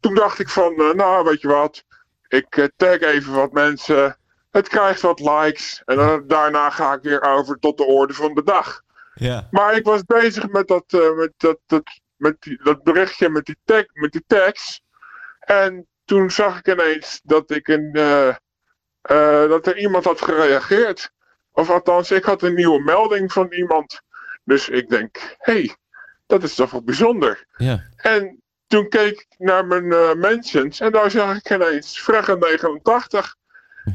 [0.00, 1.84] Toen dacht ik van, eh, nou weet je wat,
[2.28, 4.16] ik tag even wat mensen.
[4.50, 5.82] Het krijgt wat likes.
[5.84, 8.82] En dan, daarna ga ik weer over tot de orde van de dag.
[9.14, 9.48] Ja.
[9.50, 11.82] Maar ik was bezig met dat, met dat, dat,
[12.16, 14.80] met die, dat berichtje met die, tag, met die tags.
[15.38, 18.28] En toen zag ik ineens dat, ik een, eh,
[19.00, 21.10] eh, dat er iemand had gereageerd.
[21.52, 24.00] Of althans, ik had een nieuwe melding van iemand.
[24.44, 25.76] Dus ik denk, hé, hey,
[26.26, 27.46] dat is toch wel bijzonder.
[27.56, 27.82] Ja.
[27.96, 33.36] En toen keek ik naar mijn eh, mentions en daar zag ik ineens Freggen89.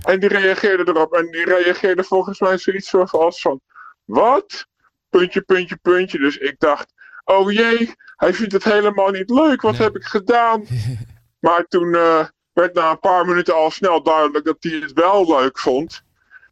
[0.03, 3.61] En die reageerde erop en die reageerde volgens mij zoiets zo als van,
[4.05, 4.66] wat?
[5.09, 6.18] Puntje, puntje, puntje.
[6.18, 6.93] Dus ik dacht,
[7.24, 9.61] oh jee, hij vindt het helemaal niet leuk.
[9.61, 9.82] Wat Nee.
[9.82, 10.66] heb ik gedaan?
[11.44, 15.28] maar toen eh, werd na een paar minuten al snel duidelijk dat hij het wel
[15.39, 16.02] leuk vond.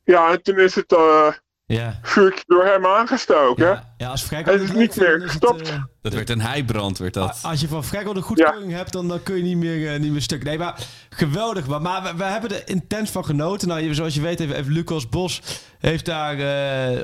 [0.04, 1.28] Ja, en toen is het eh
[1.66, 2.00] Ja.
[2.02, 3.66] vuurtje door hem aangestoken.
[3.66, 5.70] Ja, ja als Frekkel Het is niet meer gestopt.
[5.70, 7.40] eh, Dat werd een heibrand, werd dat.
[7.44, 10.22] Als je van Frekkel de goedkeuring hebt, dan, dan kun je niet meer, niet meer
[10.22, 10.44] stuk.
[10.44, 11.68] Nee, maar geweldig.
[11.68, 13.68] Maar, maar we, we hebben er intens van genoten.
[13.68, 15.42] Nou, zoals je weet heeft, heeft Lucas Bos
[15.80, 17.04] heeft daar eh,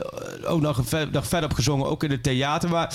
[0.51, 2.69] ook nog, ver, nog verder op gezongen, ook in het theater.
[2.69, 2.93] Maar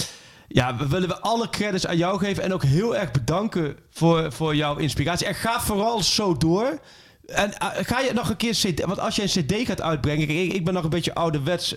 [0.52, 4.32] ja, we willen we alle credits aan jou geven en ook heel erg bedanken voor,
[4.32, 5.26] voor jouw inspiratie.
[5.26, 6.78] En ga vooral zo door.
[7.26, 8.84] En eh, ga je nog een keer CD...
[8.84, 10.28] Want als je een CD gaat uitbrengen...
[10.28, 11.74] Ik, ik ben nog een beetje ouderwets,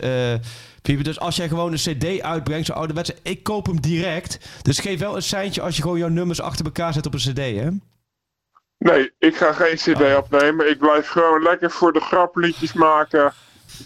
[0.82, 1.04] Pieper.
[1.04, 3.12] Dus als jij gewoon een CD uitbrengt, zo ouderwets...
[3.24, 4.40] Ik koop hem direct.
[4.62, 7.20] Dus geef wel een seintje als je gewoon jouw nummers achter elkaar zet op een
[7.20, 7.70] CD, hè?
[8.78, 10.18] Nee, ik ga geen cd Oh.
[10.18, 10.70] opnemen.
[10.70, 13.34] Ik blijf gewoon lekker voor de grap liedjes maken.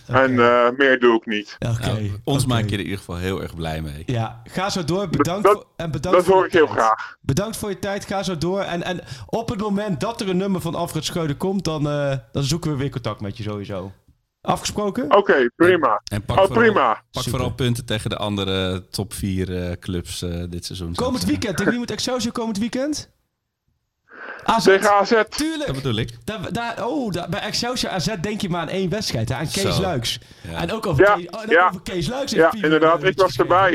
[0.07, 1.55] En eh, meer doe ik niet.
[1.59, 1.85] Oké.
[1.91, 4.03] Nou, ons maak je er in ieder geval heel erg blij mee.
[4.05, 5.09] Ja, ga zo door.
[5.09, 6.77] Bedankt Dat- voor, en bedankt Dat voor hoor ik heel tijd.
[6.79, 7.15] graag.
[7.21, 8.05] Bedankt voor je tijd.
[8.05, 8.61] Ga zo door.
[8.61, 12.43] En, en op het moment dat er een nummer van Alfred komt, dan, eh, dan
[12.43, 13.91] zoeken we weer contact met je sowieso.
[14.41, 15.15] Afgesproken?
[15.15, 16.01] Oké, prima.
[16.11, 16.87] En pak Oh, vooral, prima.
[17.11, 17.29] Pak Super.
[17.39, 20.95] vooral punten tegen de andere top 4 clubs eh, dit seizoen.
[20.95, 21.57] Komend weekend.
[21.57, 23.09] Tegen wie moet Excelsior komend weekend?
[24.43, 24.63] AZ.
[24.63, 25.13] Tegen AZ.
[25.29, 25.65] Tuurlijk.
[25.65, 26.09] Dat bedoel ik.
[26.25, 29.29] Daar, daar, oh, daar, bij Excelsior AZ denk je maar aan één wedstrijd.
[29.29, 29.35] Hè?
[29.35, 29.81] Aan Kees Zo.
[29.81, 30.19] Luiks.
[30.51, 30.57] Ja.
[30.61, 31.67] En ook over, Ja, Kees, oh, en ja.
[31.67, 32.31] over Kees Luiks.
[32.31, 33.01] Ja, inderdaad.
[33.03, 33.71] een Ik was Was erbij.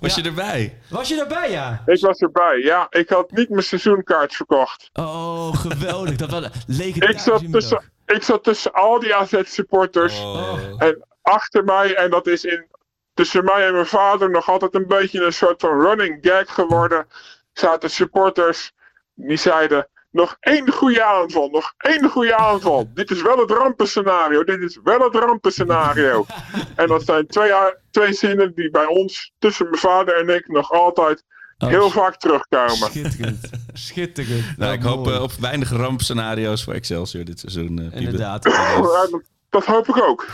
[0.00, 0.16] Ja.
[0.16, 0.78] je erbij?
[0.90, 1.82] Was je daarbij, ja?
[1.86, 2.58] Ik was erbij.
[2.58, 4.90] Ja, ik had niet mijn seizoenkaart verkocht.
[4.92, 6.16] Oh, geweldig.
[6.16, 7.22] Dat was Ik legendarisch.
[7.22, 10.18] zat, tussen, ik zat tussen al die AZ-supporters.
[10.20, 10.58] Oh.
[10.78, 12.66] En achter mij, en dat is in,
[13.14, 17.06] tussen mij en mijn vader nog altijd een beetje een soort van running gag geworden,
[17.52, 18.72] zaten supporters
[19.14, 19.88] die zeiden.
[20.10, 22.90] Nog één goede aanval, nog één goede aanval.
[22.94, 26.26] Dit is wel het rampenscenario, dit is wel het rampenscenario.
[26.76, 27.52] en dat zijn twee,
[27.90, 31.24] twee zinnen die bij ons, tussen mijn vader en ik, nog altijd
[31.58, 32.74] Oh, heel vaak terugkomen.
[32.90, 33.50] Schitterend.
[33.72, 34.56] Schitterend.
[34.56, 37.78] Nou, ik hoop eh, op weinig rampscenario's voor Excelsior dit seizoen.
[37.78, 37.96] eh, Piebe.
[37.96, 38.42] Inderdaad.
[38.42, 40.26] Dat, dat hoop ik ook.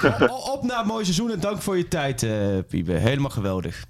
[0.53, 2.93] Op naar een mooi seizoen en dank voor je tijd, eh Piebe.
[2.93, 3.85] Helemaal geweldig.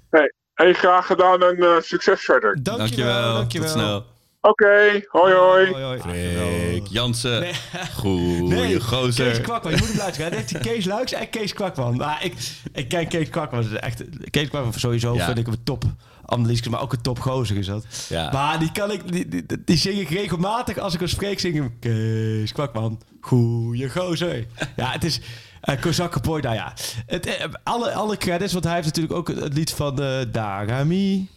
[0.53, 2.63] Hey, graag gedaan en succes verder.
[2.63, 3.33] Dankjewel.
[3.33, 3.67] Dankjewel.
[3.67, 4.05] Tot snel.
[4.49, 5.71] Oké, hoi hoi.
[5.71, 5.99] Hoi, hoi.
[5.99, 7.39] Freek Jansen.
[7.39, 7.53] Nee.
[7.99, 9.25] Goeie Nee, gozer.
[9.31, 10.27] Kees Kwakman, je moet hem luisteren.
[10.27, 11.95] Hij heeft die Kees Luiks en Kees Kwakman.
[11.95, 12.33] Maar ik,
[12.73, 13.77] ik ken Kees Kwakman.
[13.77, 15.25] Echt, Kees Kwakman sowieso Ja.
[15.25, 15.83] vind ik een top
[16.25, 17.85] analyticus, maar ook een top gozer is dat.
[18.09, 18.31] Ja.
[18.31, 21.55] Maar die kan ik, die, die, die zing ik regelmatig als ik hem spreek, zing
[21.63, 23.01] ik Kees Kwakman.
[23.21, 24.45] Goeie gozer.
[24.75, 25.21] Ja, het is
[25.69, 26.41] uh, Kozakkenpooi.
[26.41, 26.73] Nou ja,
[27.05, 30.17] het, eh, alle, alle credits, want hij heeft natuurlijk ook het, het lied van uh,
[30.31, 31.27] Darami.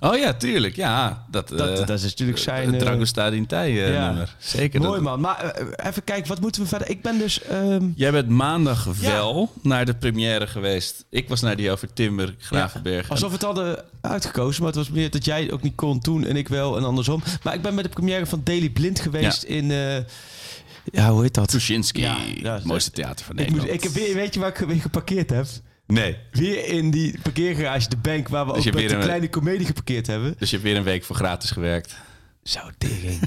[0.00, 0.76] Oh ja, tuurlijk.
[0.76, 2.74] Ja, dat, Dat, eh, dat is natuurlijk zijn...
[2.74, 4.06] eh, Dragosta Dintij eh, ja.
[4.06, 4.34] nummer.
[4.38, 4.80] Zeker.
[4.80, 5.20] Mooi dat- man.
[5.20, 6.90] Maar even kijken, wat moeten we verder?
[6.90, 7.42] Ik ben dus...
[7.42, 9.10] ehm, Jij bent maandag Ja.
[9.12, 11.04] wel naar de première geweest.
[11.10, 13.10] Ik was naar die over Timber, Gravenberg.
[13.10, 16.24] Alsof we het hadden uitgekozen, maar het was meer dat jij ook niet kon toen
[16.24, 17.22] en ik wel en andersom.
[17.42, 19.66] Maar ik ben met de première van Daily Blind geweest in...
[20.92, 21.48] ja, hoe heet dat?
[21.48, 23.84] Tuschinski, Ja, ja, het mooiste theater van Ik moet, Nederland.
[23.84, 25.46] ik heb weer, weet je waar ik weer geparkeerd heb?
[25.92, 29.66] Nee, Weer in die parkeergarage, de bank waar we Dus ook met een- kleine comedie
[29.66, 30.34] geparkeerd hebben.
[30.38, 31.96] dus je hebt weer een week voor gratis gewerkt.
[32.42, 33.18] Zo tegen.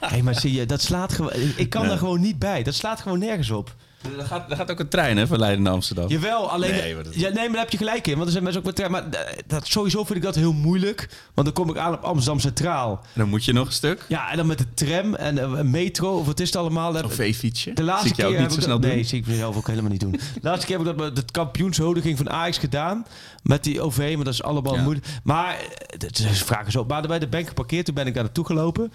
[0.00, 1.32] Hé, maar zie je, dat slaat gewoon...
[1.56, 1.90] Ik kan Nee.
[1.90, 2.62] daar gewoon niet bij.
[2.62, 3.74] Dat slaat gewoon nergens op.
[4.18, 6.08] Er gaat, er gaat ook een trein hè, van Leiden naar Amsterdam.
[6.08, 6.70] Jawel, alleen...
[6.70, 8.12] Nee, maar dat- ja, nee, maar daar heb je gelijk in.
[8.14, 8.88] Want er zijn mensen ook met...
[8.90, 11.08] Maar eh, dat, sowieso vind ik dat heel moeilijk.
[11.34, 13.00] Want dan kom ik aan op Amsterdam Centraal.
[13.14, 14.04] Dan moet je nog een stuk.
[14.08, 16.96] Ja, en dan met de tram en eh, een metro, of wat is het allemaal?
[16.96, 17.72] Een veefietsje.
[17.72, 18.96] De laatste Zie ik jou keer ook niet heb zo snel dat, doen.
[18.98, 20.10] Nee, zie ik mezelf ook helemaal niet doen.
[20.34, 23.06] De laatste keer heb ik dat met het kampioenshuldiging van Ajax gedaan.
[23.42, 24.82] Met die OV, maar dat is allemaal Ja.
[24.82, 25.06] moeilijk.
[25.24, 25.60] Maar, eh,
[25.98, 26.84] het is vragen zo.
[26.84, 28.92] Maar bij de bank geparkeerd, toen ben ik daar naartoe gelopen.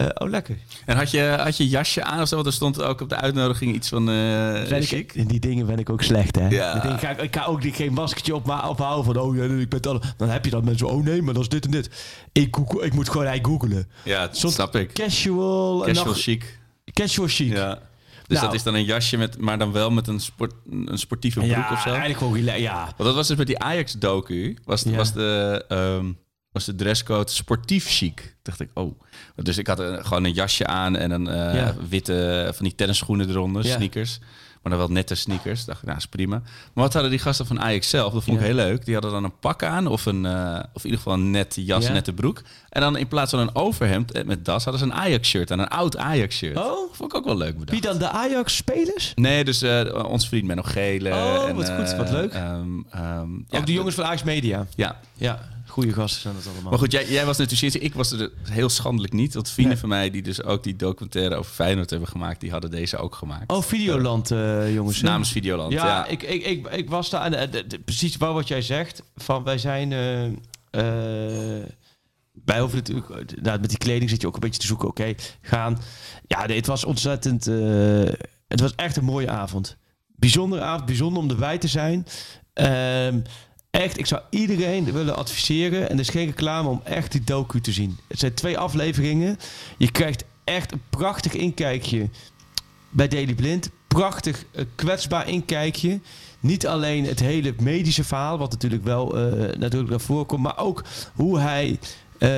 [0.00, 0.56] Eh, oh, lekker.
[0.86, 2.34] En had je, had je jasje aan of zo?
[2.34, 4.98] Want er stond ook op de uitnodiging iets van eh Ben chic.
[4.98, 6.48] ik, in die dingen ben ik ook slecht, hè?
[6.48, 6.72] Ja.
[6.72, 9.16] Die dingen ga ik, ik ga ook niet, geen maskertje op, maar ophouden van...
[9.22, 10.00] Oh, ja, ik ben al...
[10.16, 10.86] Dan heb je dat mensen...
[10.88, 11.90] Oh, nee, maar dat is dit en dit.
[12.32, 13.88] Ik, google, ik moet gewoon eigenlijk googelen.
[14.04, 14.92] Ja, dat Soms snap ik.
[14.92, 15.80] Casual...
[15.82, 16.58] en Casual nog- chic.
[16.92, 17.52] Casual chic.
[17.52, 17.74] Ja.
[18.26, 18.44] Dus Nou.
[18.50, 21.50] dat is dan een jasje, met, maar dan wel met een, sport, een sportieve broek
[21.50, 21.88] Ja, of zo?
[21.88, 22.42] eigenlijk gewoon...
[22.60, 24.56] Ja, Want dat was dus met die Ajax-docu.
[24.64, 24.90] Was, Ja.
[24.96, 26.06] was, de, ehm,
[26.52, 28.36] was de dresscode sportief chic.
[28.42, 29.00] Dacht ik, oh.
[29.36, 31.74] Dus ik had een, gewoon een jasje aan en een eh, Ja.
[31.88, 33.74] witte van die tennisschoenen eronder, Ja.
[33.74, 34.18] sneakers.
[34.62, 35.64] Maar dan wel nette sneakers.
[35.64, 36.36] Dacht ik, nou, is prima.
[36.74, 38.12] Maar wat hadden die gasten van Ajax zelf?
[38.12, 38.48] Dat vond ik Ja.
[38.48, 38.84] heel leuk.
[38.84, 41.64] Die hadden dan een pak aan of, een, eh, of in ieder geval een nette
[41.64, 41.92] jas, Ja.
[41.92, 42.42] nette broek.
[42.68, 45.58] En dan in plaats van een overhemd eh, met das hadden ze een Ajax-shirt aan.
[45.58, 46.56] Een oud Ajax-shirt.
[46.56, 46.92] Oh?
[46.94, 47.70] Vond ik ook wel leuk bedacht.
[47.70, 47.98] Wie dan?
[47.98, 49.12] De Ajax-spelers?
[49.14, 51.10] Nee, dus eh ons vriend Menno Gele.
[51.10, 52.32] Oh, en, wat goed, eh, wat leuk.
[52.32, 54.66] ehm, ehm, ja, ook de jongens van Ajax Media.
[54.76, 56.70] Ja, Ja, goede gasten zijn dat allemaal.
[56.70, 59.34] maar goed, jij, jij was natuurlijk ik was er heel schandelijk niet.
[59.34, 59.80] Want vrienden Nee.
[59.80, 63.14] van mij die dus ook die documentaire over Feyenoord hebben gemaakt, die hadden deze ook
[63.14, 63.50] gemaakt.
[63.50, 65.00] Oh, Videoland, eh, jongens.
[65.00, 66.06] Namens Videoland, ja, ja.
[66.06, 67.32] Ik, ik, ik, ik was daar.
[67.32, 69.02] En, eh, precies wel wat jij zegt.
[69.16, 69.92] Van wij zijn.
[70.70, 70.82] eh,
[72.44, 73.42] wij hoeven natuurlijk.
[73.42, 74.88] Nou, met die kleding zit je ook een beetje te zoeken.
[74.88, 75.78] Oké, gaan.
[76.26, 77.44] Ja, nee, het was ontzettend.
[78.48, 79.76] het was echt een mooie avond.
[80.16, 82.06] Bijzondere avond, bijzonder om erbij te zijn.
[82.52, 83.20] Ehm,
[83.70, 85.88] echt, ik zou iedereen willen adviseren.
[85.88, 87.98] En er is geen reclame om echt die docu te zien.
[88.08, 89.38] Het zijn twee afleveringen.
[89.76, 92.08] Je krijgt echt een prachtig inkijkje
[92.90, 93.70] bij Daily Blind.
[93.86, 96.00] Prachtig, eh, kwetsbaar inkijkje.
[96.40, 100.58] Niet alleen het hele medische verhaal, wat natuurlijk wel eh, natuurlijk naar voren komt, maar
[100.58, 101.78] ook hoe hij
[102.18, 102.30] eh,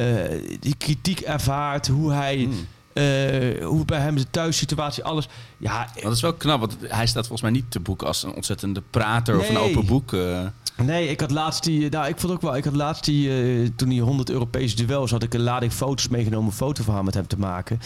[0.60, 2.66] die kritiek ervaart, hoe hij, Hmm.
[2.94, 5.28] Eh, hoe bij hem de thuissituatie, alles.
[5.58, 8.32] Ja, dat is wel knap, want hij staat volgens mij niet te boek als een
[8.34, 10.12] ontzettende prater of een open boek.
[10.12, 10.40] eh.
[10.76, 11.88] Nee, ik had laatst die.
[11.90, 12.56] Nou, ik vond ook wel.
[12.56, 13.28] Ik had laatst die.
[13.62, 16.46] eh, toen die 100 Europese duels had ik een lading foto's meegenomen.
[16.46, 17.80] Een fotoverhaal met hem te maken.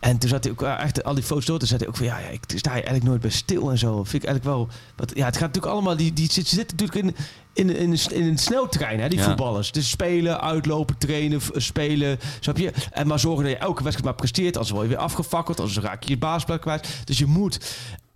[0.00, 1.58] En toen zat hij ook eh, echt al die foto's door.
[1.58, 3.78] Toen zei hij ook van ja, ja ik sta hier eigenlijk nooit bij stil en
[3.78, 3.94] zo.
[4.04, 4.68] Vind ik eigenlijk wel.
[4.96, 5.96] Wat, ja, het gaat natuurlijk allemaal.
[5.96, 7.24] Die, die zitten zitten natuurlijk in,
[7.68, 9.24] in, in, een- in een sneltrein, hè, die Ja.
[9.24, 9.72] voetballers.
[9.72, 12.18] Dus spelen, uitlopen, trainen, spelen.
[12.40, 12.72] Snap je?
[12.92, 14.54] En maar zorgen dat je elke wedstrijd maar presteert.
[14.56, 15.60] Anders word je weer afgefakkeld.
[15.60, 16.88] Anders raak je je baasplek kwijt.
[17.04, 17.58] Dus je moet.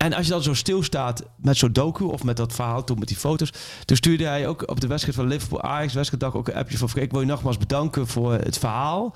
[0.05, 3.09] En als je dan zo stilstaat met zo'n docu of met dat verhaal toen met
[3.09, 3.53] die foto's.
[3.85, 6.89] Toen stuurde hij ook op de wedstrijd van Liverpool Ajax wedstrijddag ook een appje van
[6.89, 7.11] Freek.
[7.11, 9.15] Wil je nogmaals bedanken voor het verhaal.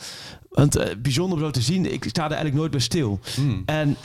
[0.51, 1.93] Want eh, bijzonder om zo te zien.
[1.93, 3.21] Ik sta er eigenlijk nooit bij stil.
[3.35, 3.63] Hmm.
[3.67, 3.97] En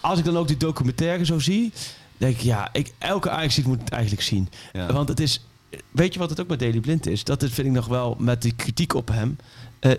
[0.00, 1.72] als ik dan ook die documentaire zo zie,
[2.16, 4.48] denk ik ja, ik, elke Ajax moet het eigenlijk zien.
[4.72, 4.92] Ja.
[4.92, 5.46] Want het is,
[5.90, 7.24] weet je wat het ook met Daily Blind is?
[7.24, 9.36] Dat vind ik nog wel met die kritiek op hem.
[9.78, 9.90] Eh,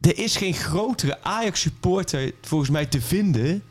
[0.00, 3.62] er is geen grotere Ajax supporter volgens mij te vinden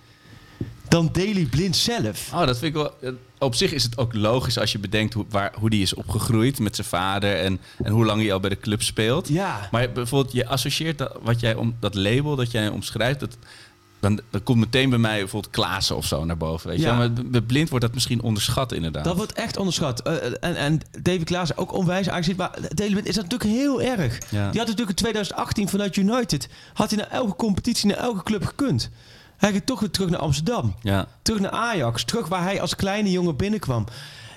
[0.92, 2.30] dan Daily Blind zelf.
[2.34, 2.92] Oh, dat vind ik wel.
[3.02, 5.94] eh, Op zich is het ook logisch als je bedenkt hoe, waar, hoe die is
[5.94, 9.28] opgegroeid met zijn vader en, en hoe lang hij al bij de club speelt.
[9.28, 9.68] Ja.
[9.72, 13.38] Maar bijvoorbeeld, je associeert dat, wat jij om, dat label dat jij omschrijft, dat,
[14.00, 16.70] dan, dan komt meteen bij mij bijvoorbeeld Klaassen of zo naar boven.
[16.70, 16.86] Weet je?
[16.86, 16.96] Ja.
[16.98, 19.04] Maar bij blind wordt dat misschien onderschat inderdaad.
[19.04, 20.02] Dat wordt echt onderschat.
[20.02, 22.36] Eh, en, en David Klaassen ook onwijs aangezien.
[22.36, 24.14] Maar Blind is dat natuurlijk heel erg.
[24.30, 24.50] Ja.
[24.50, 26.50] Die had natuurlijk in 2018 vanuit United...
[26.74, 28.90] had hij naar elke competitie, naar elke club gekund.
[29.42, 30.76] Hij gaat toch weer terug naar Amsterdam.
[30.82, 31.08] ja.
[31.22, 32.04] Terug naar Ajax.
[32.04, 33.86] Terug waar hij als kleine jongen binnenkwam.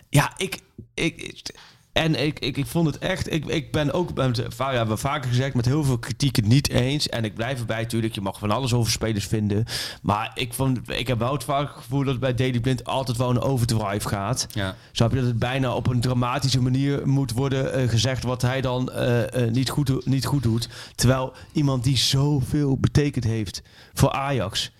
[0.08, 0.60] Ja, ik...
[0.94, 1.54] ik,
[1.92, 3.32] en ik, ik, ik vond het echt...
[3.32, 4.14] Ik, ik ben ook...
[4.14, 5.54] Met, ja, we hebben vaker gezegd...
[5.54, 7.08] met heel veel kritiek het niet eens.
[7.08, 8.14] En ik blijf erbij natuurlijk.
[8.14, 9.64] Je mag van alles over spelers vinden.
[10.02, 12.04] Maar ik, vond, ik heb wel het vaak gevoel...
[12.04, 14.46] dat bij Daily Blind altijd wel een overdrive gaat.
[14.52, 14.74] Ja.
[14.92, 18.60] Snap je dat het bijna op een dramatische manier moet worden eh, gezegd wat hij
[18.60, 20.68] dan eh, eh, niet, goed, niet goed doet.
[20.94, 24.72] Terwijl iemand die zoveel betekend heeft voor Ajax.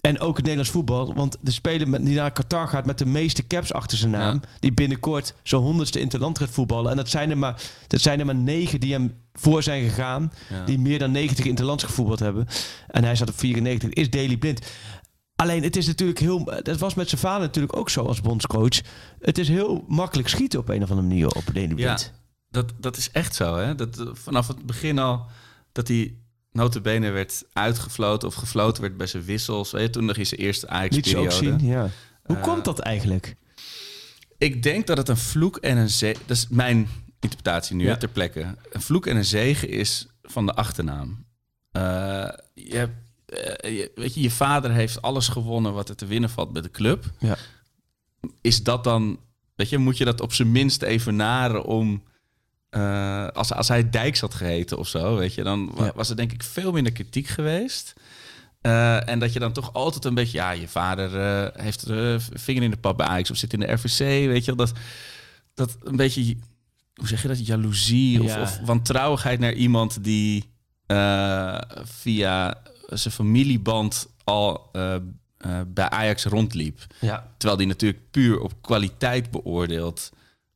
[0.00, 1.14] En ook het Nederlands voetbal.
[1.14, 4.34] Want de speler met, die naar Qatar gaat met de meeste caps achter zijn naam.
[4.42, 4.48] Ja.
[4.60, 6.90] Die binnenkort zo'n honderdste interland gaat voetballen.
[6.90, 10.32] En dat zijn, er maar, dat zijn er maar negen die hem voor zijn gegaan.
[10.50, 10.64] Ja.
[10.64, 12.46] Die meer dan 90 interlands gevoetbald hebben.
[12.88, 13.90] En hij zat op 94.
[13.90, 14.66] Is Daily Blind.
[15.36, 16.44] Alleen het is natuurlijk heel.
[16.62, 18.80] Dat was met zijn vader natuurlijk ook zo als bondscoach.
[19.20, 22.12] Het is heel makkelijk schieten op een of andere manier op Daily Ja, Blind.
[22.50, 23.56] dat, dat is echt zo.
[23.56, 23.74] Hè?
[23.74, 25.26] Dat, eh, vanaf het begin al
[25.72, 26.14] dat hij
[26.52, 29.70] notabene werd uitgefloten of gefloten werd bij zijn wissels.
[29.70, 31.30] Weet je, toen nog in zijn eerste Niet ook Ajax-periode.
[31.58, 31.66] zien.
[31.66, 31.90] Ja.
[32.22, 33.36] Hoe Eh, komt dat eigenlijk?
[34.38, 36.22] Ik denk dat het een vloek en een zegen...
[36.26, 36.88] Dat is mijn
[37.20, 37.96] interpretatie nu Ja.
[37.96, 38.54] ter plekke.
[38.70, 41.24] Een vloek en een zegen is van de achternaam.
[41.72, 41.82] Eh,
[42.54, 42.94] je, hebt,
[43.26, 46.62] eh, je- weet je, je vader heeft alles gewonnen wat er te winnen valt bij
[46.62, 47.04] de club.
[47.18, 47.36] Ja.
[48.40, 49.20] Is dat dan...
[49.54, 52.02] Weet je, moet je dat op zijn minst evenaren om...
[52.70, 55.92] eh, als, als hij Dijks had geheten of zo, weet je, dan Ja.
[55.94, 57.92] was er denk ik veel minder kritiek geweest.
[58.60, 62.14] Eh, en dat je dan toch altijd een beetje, ja, je vader eh, heeft eh,
[62.32, 64.72] vinger in de pap bij Ajax of zit in de RVC, weet je, dat,
[65.54, 66.36] dat een beetje,
[66.94, 68.40] hoe zeg je dat, jaloezie of, Ja.
[68.42, 70.48] of wantrouwigheid naar iemand die
[71.84, 72.54] via
[72.86, 74.70] zijn familieband al
[75.66, 76.80] bij Ajax rondliep.
[77.00, 77.28] Ja.
[77.36, 80.10] Terwijl die natuurlijk puur op kwaliteit beoordeeld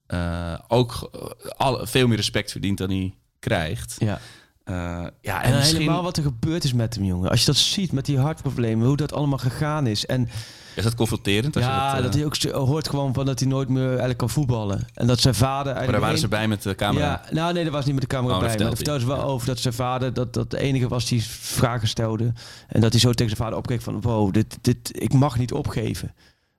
[0.06, 1.10] eh, ook
[1.56, 3.96] al, veel meer respect verdient dan hij krijgt.
[3.98, 4.20] ja.
[4.64, 4.74] Eh,
[5.20, 7.30] ja, En, en, misschien helemaal wat er gebeurd is met hem, jongen.
[7.30, 10.06] Als je dat ziet met die hartproblemen, hoe dat allemaal gegaan is.
[10.06, 10.28] En
[10.76, 11.56] is dat confronterend.
[11.56, 13.88] Als je ja, dat, eh, dat hij ook hoort gewoon van dat hij nooit meer
[13.88, 14.86] eigenlijk kan voetballen.
[14.94, 17.04] En dat zijn vader maar daar waren ze bij met de camera.
[17.06, 18.58] Ja, nou nee, dat was niet met de camera Oh, dat bij.
[18.58, 21.22] Maar dat vertelde ze wel over dat zijn vader, dat, dat de enige was die
[21.24, 22.32] vragen stelde.
[22.68, 25.52] En dat hij zo tegen zijn vader opkeek van, wow, dit, dit, ik mag niet
[25.52, 26.14] opgeven.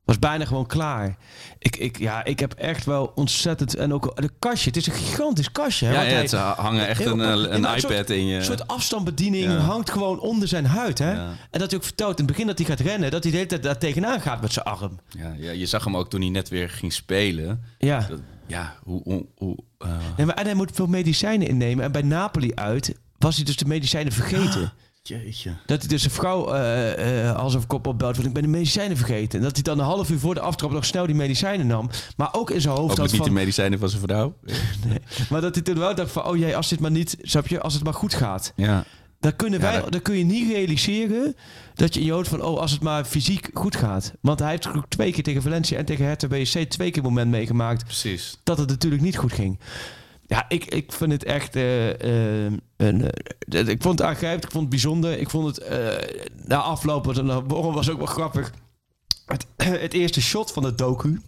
[0.06, 1.18] Was bijna gewoon klaar.
[1.60, 3.76] Ik, ik, ja, ik heb echt wel ontzettend...
[3.76, 5.86] En ook de kastje, het is een gigantisch kastje.
[5.86, 8.36] Hè, Ja, het ze hangen echt een, eh, een iPad soort- in je.
[8.36, 9.58] Een soort afstandsbediening Ja.
[9.58, 10.98] hangt gewoon onder zijn huid.
[10.98, 11.12] Hè?
[11.12, 11.28] Ja.
[11.52, 13.12] En dat hij ook vertelt in het begin dat hij gaat rennen...
[13.12, 15.00] dat hij de hele tijd daar tegenaan gaat met zijn arm.
[15.18, 17.64] ja, ja, je zag hem ook toen hij net weer ging spelen.
[17.78, 18.00] Ja.
[18.10, 19.02] Dat- ja, hoe...
[19.04, 21.84] hoe, hoe eh, Nee, maar, en hij moet veel medicijnen innemen.
[21.86, 24.74] En bij Napoli uit was hij dus de medicijnen vergeten.
[25.08, 25.52] Jeetje.
[25.66, 28.98] Dat hij dus een vrouw eh, als een kop opbelt van ik ben de medicijnen
[28.98, 29.40] vergeten.
[29.40, 31.90] En dat hij dan een half uur voor de aftrap nog snel die medicijnen nam.
[32.18, 33.26] Maar ook in zijn hoofd Ook had niet van...
[33.26, 34.34] de medicijnen van zijn vrouw.
[35.30, 37.18] Maar dat hij toen wel dacht van oh jee, als dit maar niet...
[37.22, 37.62] Snap je?
[37.62, 38.54] Als het maar goed gaat.
[38.56, 38.84] Ja.
[39.20, 41.36] Dan, kunnen Ja, wij, dat- dan kun je niet realiseren
[41.76, 44.14] dat je in je hoofd van oh als het maar fysiek goed gaat.
[44.22, 47.32] Want hij heeft ook twee keer tegen Valencia en tegen Hertha BSC twee keer moment
[47.32, 48.38] meegemaakt Precies.
[48.44, 49.60] dat het natuurlijk niet goed ging.
[50.28, 51.56] Ja, ik, ik vind het echt.
[51.56, 53.12] eh, eh, een,
[53.50, 55.20] eh, ik vond het aangrijpend, ik vond het bijzonder.
[55.20, 55.70] Ik vond het
[56.46, 58.52] na afloop, want een borrel was ook wel grappig.
[59.26, 59.46] Het,
[59.86, 61.22] het eerste shot van de docu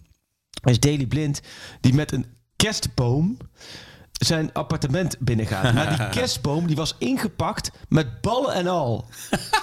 [0.64, 1.40] is Daily Blind
[1.80, 2.26] die met een
[2.56, 3.36] kerstboom
[4.12, 5.72] zijn appartement binnengaat.
[5.74, 9.06] Maar die kerstboom die was ingepakt met ballen en al.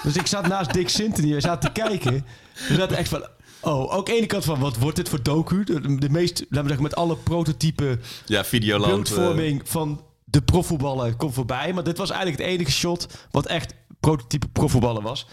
[0.02, 2.26] Dus ik zat naast Dick Sintony en zat te kijken.
[2.68, 3.26] We zaten echt van...
[3.60, 5.64] Oh, ook ene kant van, wat wordt dit voor docu?
[5.64, 9.08] De, de meest, laten we zeggen, met alle prototypen Ja, Videoland.
[9.08, 11.72] eh, beeldvorming van de profvoetballen komt voorbij.
[11.72, 15.26] Maar dit was eigenlijk het enige shot wat echt prototype profvoetballen was.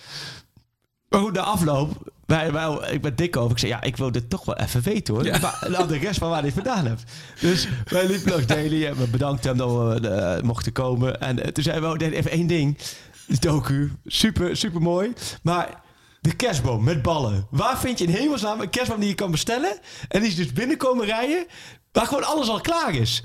[1.10, 3.52] Maar goed, na afloop, wij, wij, ik ben dik over.
[3.52, 5.26] Ik zei, ja, ik wil dit toch wel even weten hoor.
[5.26, 5.40] Ja.
[5.40, 7.04] Maar de adres van waar hij vandaan heeft.
[7.40, 11.22] Dus wij liepen langs Daily en we bedankten hem dat we eh, mochten komen.
[11.22, 12.78] En eh, toen zeiden we, oh, even één ding.
[13.28, 15.14] De docu, super, super mooi.
[15.42, 15.83] Maar
[16.24, 17.48] de kerstboom met ballen.
[17.50, 19.80] Waar vind je in hemelsnaam een kerstboom die je kan bestellen?
[20.08, 21.46] En die is dus binnenkomen rijden,
[21.92, 23.24] waar gewoon alles al klaar is.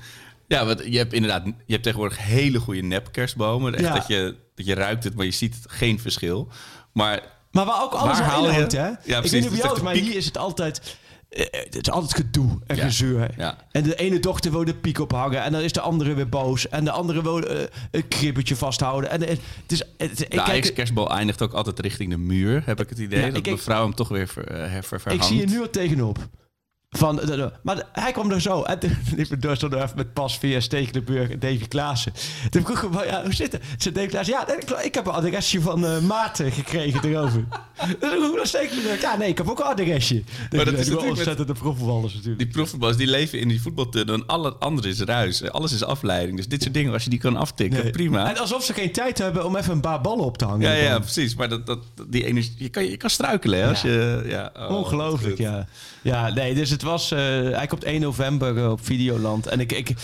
[0.48, 3.74] Ja, want je hebt inderdaad, je hebt tegenwoordig hele goede nepkerstbomen.
[3.74, 3.94] Echt Ja.
[3.94, 6.48] dat, je, dat je ruikt het, maar je ziet geen verschil.
[6.92, 8.78] Maar Maar waar ook alles Waar al in hangt, hè?
[8.86, 9.30] Ja, ik precies.
[9.30, 10.96] weet niet is jou echt maar hier is het altijd...
[11.28, 12.84] eh, het is altijd gedoe en Ja.
[12.84, 13.30] gezeur.
[13.36, 13.56] Ja.
[13.70, 15.42] En de ene dochter wil de piek ophangen.
[15.42, 16.68] En dan is de andere weer boos.
[16.68, 19.10] En de andere wil eh, een kribbetje vasthouden.
[19.10, 19.28] En eh,
[19.62, 19.82] het is...
[19.96, 23.20] Het, ik, De kijk, kerstbal eindigt ook altijd richting de muur, heb ik het idee.
[23.20, 25.24] Ja, dat ik- mevrouw hem toch weer ver, eh, her- ver, ik verhangt.
[25.26, 26.18] zie er nu al tegenop.
[26.90, 28.62] Van, de- de- maar hij kwam er zo.
[28.62, 32.12] En toen liep door even met Pas via Stekelenburg en Davy Klaassen.
[32.50, 33.62] Toen vroeg ik hem, ja, hoe zit het?
[33.78, 37.44] Zei Davy Klaassen, ja, ik heb een adresje van eh Maarten gekregen erover.
[38.00, 40.22] Toen vroeg ik naar Stekelenburg, ja, nee, ik heb ook een adresje.
[40.50, 42.38] dat dat is natuurlijk ontzettend de profvoetballers natuurlijk.
[42.42, 45.50] Die profvoetballers die leven in die voetbaltunnel en alle andere is ruis.
[45.50, 46.36] Alles is afleiding.
[46.36, 47.90] Dus dit soort dingen, als je die kan aftikken, Nee.
[47.90, 48.28] prima.
[48.30, 50.68] En alsof ze geen tijd hebben om even een paar ballen op te hangen.
[50.68, 51.34] Ja, ja, precies.
[51.34, 51.78] Maar dat, dat,
[52.08, 54.22] die energie, je, kan, je kan struikelen hè, als je...
[54.26, 55.66] Ja, oh, Ongelooflijk, ja.
[56.02, 57.10] Ja, nee, dus het was...
[57.10, 57.18] eh
[57.50, 59.46] hij komt 1 november eh, op Videoland.
[59.46, 59.96] En ik, ik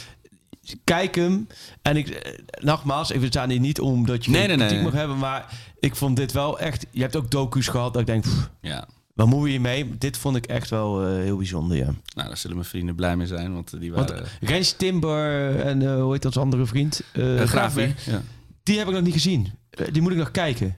[0.85, 1.47] kijk hem.
[1.83, 2.09] En ik...
[2.09, 5.19] eh, nogmaals, ik sta hier niet om dat je Nee, nee, nee, mag hebben.
[5.19, 6.87] Maar ik vond dit wel echt...
[6.91, 8.23] Je hebt ook docu's gehad dat ik denk...
[8.23, 8.89] pff, Ja.
[9.15, 9.99] waar moet je mee?
[9.99, 11.95] Dit vond ik echt wel heel bijzonder, ja.
[12.15, 14.27] Nou, daar zullen mijn vrienden blij mee zijn, want die Want waren...
[14.41, 17.01] Rens Timber en eh, hoe heet onze andere vriend?
[17.13, 18.07] Uh, Graafberg.
[18.07, 18.23] Ja.
[18.63, 19.53] Die heb ik nog niet gezien.
[19.93, 20.77] Die moet ik nog kijken.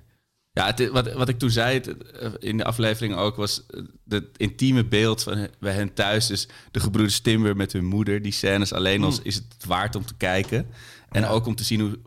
[0.57, 4.25] Ja, het, wat, wat ik toen zei eh, in de aflevering ook was eh, het
[4.37, 6.27] intieme beeld van bij hen thuis.
[6.27, 8.23] Dus de gebroeders Timber met hun moeder.
[8.23, 10.67] Die scènes alleen al is het waard om te kijken.
[11.11, 11.99] En ook om te zien hoe,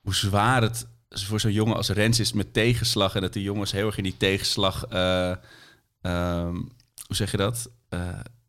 [0.00, 3.14] hoe zwaar het voor zo'n jongen als Rens is met tegenslag.
[3.14, 5.30] En dat die jongens heel erg in die tegenslag, eh,
[6.00, 6.54] ehm,
[7.06, 7.70] hoe zeg je dat?
[7.88, 8.00] Eh,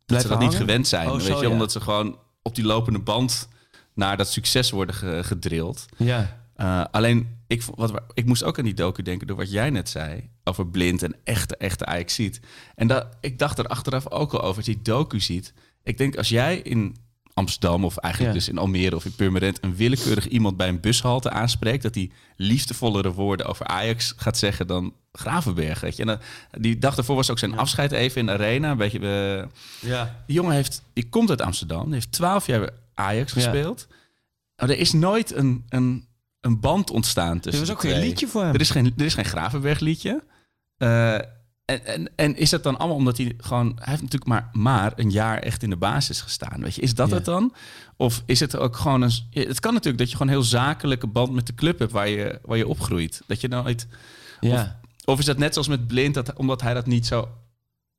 [0.06, 1.08] dat ze dat niet gewend zijn.
[1.10, 1.46] Oh, weet zo, je?
[1.46, 1.50] ja.
[1.52, 3.48] Omdat ze gewoon op die lopende band
[3.94, 5.86] naar dat succes worden ge- gedrild.
[5.98, 6.38] Ja.
[6.62, 9.90] Uh, alleen, ik, wat, ik moest ook aan die docu denken door wat jij net
[9.90, 10.30] zei.
[10.44, 12.40] Over blind en echte, echte Ajax ziet.
[12.76, 15.54] En dat, ik dacht er achteraf ook al over, als je die docu ziet.
[15.84, 16.96] Ik denk, als jij in
[17.34, 18.40] Amsterdam of eigenlijk Ja.
[18.40, 19.64] dus in Almere of in Purmerend...
[19.64, 21.84] een willekeurig iemand bij een bushalte aanspreekt...
[21.84, 25.80] dat die liefdevollere woorden over Ajax gaat zeggen dan Gravenberg.
[25.80, 26.02] Weet je?
[26.02, 26.20] En dan-
[26.62, 28.72] die dag daarvoor was ook zijn afscheid even in de arena.
[28.72, 30.24] Een beetje, eh, Ja.
[30.28, 33.42] die jongen heeft, die komt uit Amsterdam, die heeft twaalf jaar Ajax Ja.
[33.42, 33.88] gespeeld.
[34.56, 36.08] Maar er is nooit een, een,
[36.42, 38.54] een band ontstaan Er tussen was de ook geen liedje voor hem.
[38.54, 40.24] Er is geen, er is geen Gravenberg liedje.
[40.78, 41.14] Eh,
[41.66, 43.68] en, en, en is dat dan allemaal omdat hij gewoon...
[43.76, 46.62] Hij heeft natuurlijk maar, maar een jaar echt in de basis gestaan.
[46.62, 47.16] Weet je, is dat Ja.
[47.16, 47.54] het dan?
[47.98, 49.12] Of is het ook gewoon een...
[49.30, 51.92] Het kan natuurlijk dat je gewoon een heel zakelijke band met de club hebt...
[51.92, 53.22] waar je, waar je opgroeit.
[53.28, 53.88] Dat je nooit...
[54.40, 54.80] Ja.
[55.06, 57.30] Of is dat net zoals met Blind, dat, omdat hij dat niet zo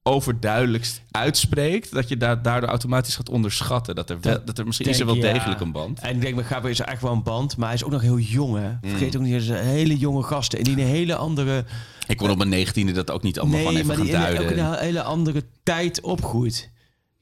[0.02, 3.94] overduidelijkst uitspreekt, dat je daar, daardoor automatisch gaat onderschatten.
[3.94, 5.32] Dat er, wel, Dat er misschien is er wel ja.
[5.32, 6.00] degelijk een band.
[6.00, 7.56] En ik denk, met Gabriel is er echt wel een band.
[7.56, 8.68] Maar hij is ook nog heel jong, hè.
[8.70, 8.78] Mm.
[8.90, 10.58] Vergeet ook niet, hij is een hele jonge gasten.
[10.58, 11.64] En die een hele andere...
[12.06, 14.14] Ik kon op mijn negentiende dat ook niet allemaal nee, gewoon even maar gaan die
[14.14, 14.66] in duiden.
[14.68, 16.70] ook een hele andere tijd opgroeit.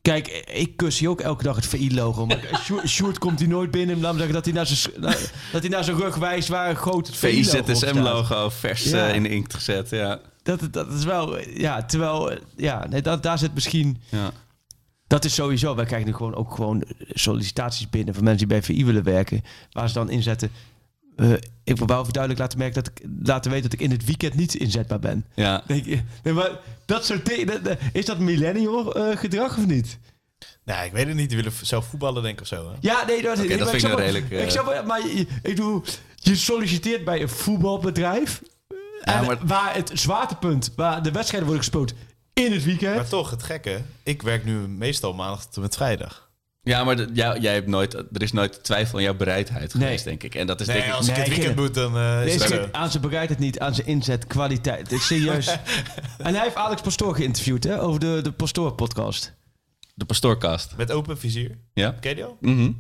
[0.02, 2.26] Kijk, ik kus hier ook elke dag het VI-logo.
[2.26, 4.00] Maar Sjoerd- komt hij nooit binnen.
[4.00, 4.94] Laat me zeggen dat hij naar zijn,
[5.52, 7.64] dat hij naar zijn rug wijst waar groot het VI-logo.
[7.64, 9.08] VIZSM-logo vers Ja.
[9.08, 9.90] eh, in de inkt gezet.
[9.90, 10.20] Ja.
[10.56, 11.38] Dat, dat is wel...
[11.58, 12.30] Ja, terwijl...
[12.30, 14.00] eh, Ja, nee, dat, daar zit misschien...
[14.08, 14.30] Ja.
[15.06, 15.74] Dat is sowieso.
[15.74, 19.42] Wij krijgen nu gewoon ook gewoon sollicitaties binnen van mensen die bij VI willen werken.
[19.70, 20.50] Waar ze dan inzetten.
[21.16, 21.32] eh,
[21.64, 24.04] ik wil wel even duidelijk laten merken dat ik laten weten dat ik in het
[24.04, 25.24] weekend niet inzetbaar ben.
[25.34, 25.62] Ja.
[25.66, 26.50] Denk je, nee, maar
[26.86, 27.30] dat soort
[27.92, 29.98] Is dat millennial eh, gedrag of niet?
[30.64, 31.28] Nee, ik weet het niet.
[31.28, 32.68] Die willen zelf voetballen, denk ik, of zo.
[32.70, 32.76] Hè?
[32.80, 35.00] Ja, nee, dat, Oké, dat vind ik nou wel- redelijk, eh, Ik snap wel, maar
[35.10, 35.82] ik bedoel,
[36.14, 38.42] je solliciteert bij een voetbalbedrijf.
[39.00, 41.92] En maar- waar het zwaartepunt, waar de wedstrijden worden gespeeld
[42.32, 42.94] in het weekend.
[42.94, 43.80] Maar toch, het gekke.
[44.02, 46.26] Ik werk nu meestal maandag tot en met vrijdag.
[46.62, 49.82] Ja, maar de- jou- jij hebt nooit, er is nooit twijfel aan jouw bereidheid Nee.
[49.82, 50.34] geweest, denk ik.
[50.34, 50.94] En dat is Nee, denk ik...
[50.94, 53.40] als ik Nee, het weekend ken moet, dan eh, is Deze het aan zijn bereidheid
[53.40, 54.88] niet, aan zijn inzet, kwaliteit.
[54.90, 55.46] Dit is serieus.
[56.18, 59.36] en hij heeft Alex Pastoor geïnterviewd hè, over de, de Pastoor-podcast.
[59.94, 60.76] De pastoorkast.
[60.76, 61.58] Met open vizier.
[61.74, 61.90] Ja?
[62.00, 62.36] Ken je die al?
[62.40, 62.70] Mhm.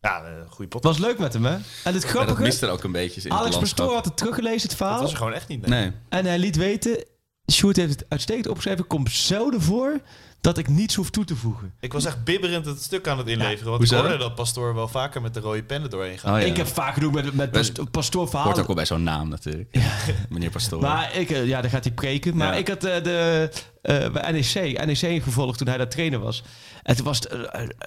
[0.00, 0.82] Ja, een goede Het pot.
[0.84, 1.52] was leuk met hem, hè?
[1.54, 3.58] En het dat grappige, mist er ook een beetje in Alex.
[3.58, 5.00] Pastoor had het teruggelezen, het Dat verhaal.
[5.00, 5.66] was er gewoon echt niet.
[5.66, 5.80] Nee.
[5.80, 5.92] Nee.
[6.08, 7.04] En hij liet weten,
[7.52, 10.00] Sjoerd heeft het uitstekend opgeschreven, komt zelden voor
[10.40, 11.72] dat ik niets hoef toe te voegen.
[11.80, 13.64] Ik was echt bibberend het stuk aan het inleveren.
[13.64, 13.94] want hoezo?
[13.96, 16.34] ik hoorde dat Pastoor wel vaker met de rode pennen doorheen gaat.
[16.34, 16.46] Oh, ja.
[16.46, 19.76] Ik heb vaak genoeg met, met Best- Pastoor Hoort ook wel bij zo'n naam natuurlijk.
[20.30, 20.80] Meneer Pastoor.
[20.80, 22.36] Maar ik, eh, ja, dan gaat hij preken.
[22.36, 22.58] Maar Ja.
[22.58, 23.50] ik had eh, de,
[23.82, 26.42] eh, bij NEC, NEC gevolgd toen hij daar trainer was.
[26.82, 27.28] En toen was het,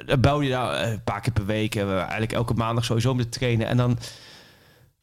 [0.06, 1.76] dan bouwde je nou eh, een paar keer per week.
[1.76, 3.68] En we eigenlijk elke maandag sowieso met trainen.
[3.68, 3.98] En dan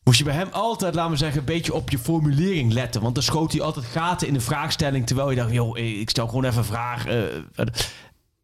[0.09, 3.01] moest je bij hem altijd, laten we zeggen, een beetje op je formulering letten.
[3.03, 5.07] Want dan schoot hij altijd gaten in de vraagstelling.
[5.07, 7.07] Terwijl je dacht, joh, eh, ik stel gewoon even een vraag.
[7.07, 7.23] eh,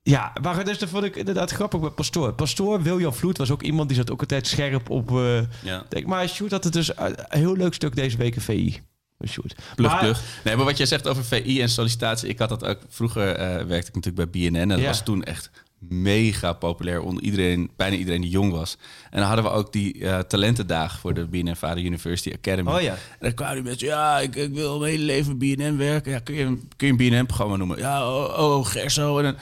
[0.03, 2.33] ja, maar dus dat vond ik inderdaad grappig met Pastoor.
[2.33, 5.11] Pastoor, William Vloed, was ook iemand die zat ook altijd scherp op...
[5.11, 5.85] eh, ja.
[5.89, 8.81] denk, maar Sjoerd had het dus een heel leuk stuk deze week in VI.
[9.29, 9.55] Sjoerd.
[9.75, 10.23] Plug, Maar- plug.
[10.45, 12.29] Nee, maar wat jij zegt over VI en sollicitatie.
[12.29, 13.25] Ik had dat ook vroeger,
[13.67, 14.57] werkte ik natuurlijk bij BNN.
[14.57, 14.87] En dat Ja.
[14.87, 15.51] was toen echt
[15.89, 18.77] mega populair onder iedereen, bijna iedereen die jong was.
[19.11, 22.71] En dan hadden we ook die eh, talentendagen voor de BNNVARA University Academy.
[22.71, 22.93] Oh ja.
[22.93, 26.13] En dan kwamen die mensen, ja, ik, ik wil mijn hele leven bij BNN werken.
[26.13, 27.79] Ja, kun je, een- kun je een BNN-programma noemen?
[27.79, 29.19] Ja, oh, oh Gerso.
[29.19, 29.37] En dan,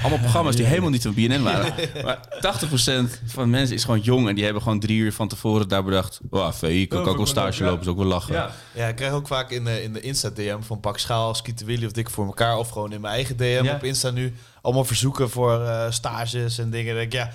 [0.00, 1.74] allemaal programma's die helemaal niet van BNN waren.
[2.04, 2.18] Maar
[2.66, 5.84] 80% van mensen is gewoon jong en die hebben gewoon drie uur van tevoren daar
[5.84, 6.20] bedacht.
[6.30, 8.34] Wow, VI, kan ik ook wel stage lopen, is ook wel lachen.
[8.34, 8.50] Ja.
[8.74, 11.84] Ja, ik krijg ook vaak in de, in de Insta-DM van Pak Schaal, Skieten Willy
[11.86, 12.58] of Dik voor elkaar.
[12.58, 13.74] Of gewoon in mijn eigen DM Ja.
[13.74, 14.32] op Insta nu.
[14.62, 16.94] Allemaal verzoeken voor eh, stages en dingen.
[16.94, 17.30] Denk ik, ja,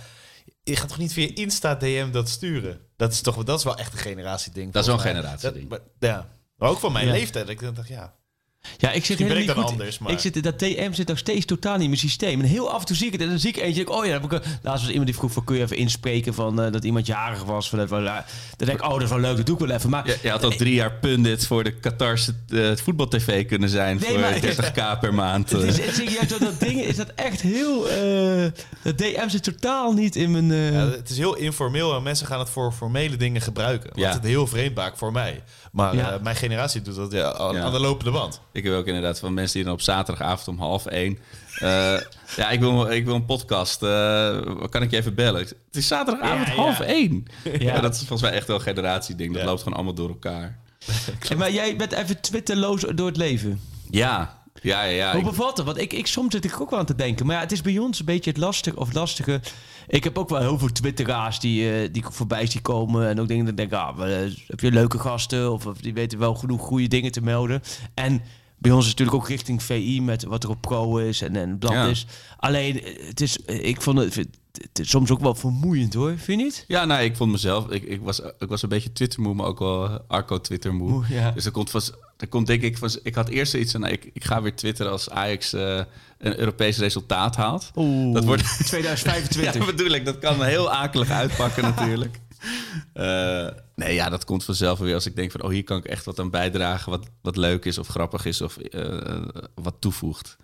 [0.64, 2.80] je gaat toch niet via Insta-DM dat sturen?
[2.96, 4.72] Dat is toch dat is wel echt een generatieding.
[4.74, 5.70] Dat is wel een generatieding.
[5.70, 6.28] Dat- maar- ja.
[6.58, 7.12] Maar ook van mijn Ja.
[7.12, 7.50] leeftijd.
[7.50, 8.14] Ik dacht, ja.
[8.78, 9.72] Ja, ik zit ben helemaal ik niet dan goed.
[9.80, 12.40] anders, maar- Ik zit, dat DM zit nog steeds totaal niet in mijn systeem.
[12.40, 13.22] En heel af en toe zie ik het.
[13.22, 13.90] En dan zie ik eentje.
[13.90, 16.84] oh ja, laatst was iemand die vroeg van, kun je even inspreken van eh, dat
[16.84, 17.70] iemand jarig was.
[17.70, 18.14] Van, even, eh,
[18.58, 19.90] dan denk ik, oh, dat is wel leuk, dat doe ik wel even.
[19.90, 23.98] Maar Je, je had al drie jaar pundit voor de Qatarse eh, voetbaltv kunnen zijn
[23.98, 24.40] Nee, voor maar-
[24.96, 25.50] 30k per maand.
[25.52, 25.86] het is, eh.
[25.86, 27.90] het is serieus, dat, dat ding is dat echt heel...
[27.90, 28.46] eh
[28.84, 30.52] dat DM zit totaal niet in mijn...
[30.52, 33.90] eh, Ja, het is heel informeel en mensen gaan het voor formele dingen gebruiken.
[33.90, 34.12] Wat Ja.
[34.14, 35.44] het heel vreemd maakt voor mij.
[35.74, 36.12] Maar Ja.
[36.14, 37.62] eh, mijn generatie doet dat ja, aan, Ja.
[37.64, 38.42] aan de lopende band.
[38.52, 41.20] Ik heb ook inderdaad van mensen die dan op zaterdagavond om half één...
[41.60, 42.00] eh,
[42.36, 43.84] ja, ik wil, ik wil een podcast.
[43.84, 44.38] eh,
[44.70, 45.42] kan ik je even bellen?
[45.42, 46.60] Het is zaterdagavond Ja, ja.
[46.62, 47.26] half één.
[47.44, 47.52] Ja.
[47.60, 47.80] Ja.
[47.80, 49.34] dat is volgens mij echt wel een generatieding.
[49.34, 49.48] Dat Ja.
[49.48, 50.58] loopt gewoon allemaal door elkaar.
[51.30, 53.60] en maar jij bent even twitterloos door het leven.
[53.90, 54.90] Ja, ja, ja.
[54.96, 55.12] ja.
[55.12, 55.58] Hoe Ik- bevalt?
[55.64, 57.26] Want ik, ik, soms zit ik ook wel aan te denken.
[57.26, 59.42] Maar ja, het is bij ons een beetje het lastige of lastige.
[59.88, 63.08] Ik heb ook wel heel veel twitteraars die, eh, die voorbij zie komen.
[63.08, 64.00] En ook dingen dat ik denk, ah,
[64.48, 65.52] heb je leuke gasten?
[65.52, 67.62] Of, of die weten wel genoeg goede dingen te melden.
[67.94, 68.22] En
[68.58, 71.36] bij ons is het natuurlijk ook richting VI met wat er op pro is en,
[71.36, 71.86] en blad Ja.
[71.88, 72.06] is.
[72.38, 74.28] Alleen, eh, het is, eh, ik vond het,
[74.62, 76.18] het is soms ook wel vermoeiend hoor.
[76.18, 76.66] Vind je niet?
[76.68, 77.70] Ja, nou, ik vond mezelf...
[77.70, 80.90] Ik, ik, was, ik was een beetje Twitter-moe, maar ook wel Arco-Twitter-moe.
[80.90, 81.32] Moe, ja.
[81.32, 81.82] Dus er komt, van,
[82.18, 82.78] er komt denk ik...
[82.78, 83.82] Van, ik had eerst zoiets van...
[83.82, 85.82] nou, ik, ik ga weer twitteren als Ajax eh,
[86.18, 87.72] een Europees resultaat haalt.
[87.76, 88.44] Oeh, Dat wordt...
[88.68, 89.54] 2025.
[89.66, 90.06] Ja, bedoel ik.
[90.06, 92.20] Dat kan heel akelig uitpakken natuurlijk.
[92.94, 95.42] Eh, nee, ja, dat komt vanzelf weer als ik denk van...
[95.42, 96.92] oh, hier kan ik echt wat aan bijdragen...
[96.92, 99.26] wat, wat leuk is of grappig is of eh,
[99.56, 100.38] wat toevoegt.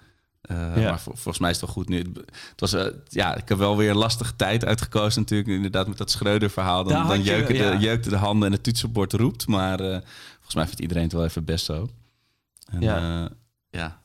[0.49, 0.89] Eh, Ja.
[0.89, 1.97] Maar vol- volgens mij is het wel goed nu.
[1.97, 5.49] Het was, eh, ja, ik heb wel weer een lastige tijd uitgekozen natuurlijk.
[5.49, 6.83] Inderdaad met dat Schreuder-verhaal.
[6.83, 7.71] Dan, dan je- jeuken, ja.
[7.71, 9.47] de, jeukten de handen en het toetsenbord roept.
[9.47, 9.99] Maar eh,
[10.35, 11.89] volgens mij vindt iedereen het wel even best zo.
[12.71, 13.29] En, Ja.
[13.69, 14.01] ja.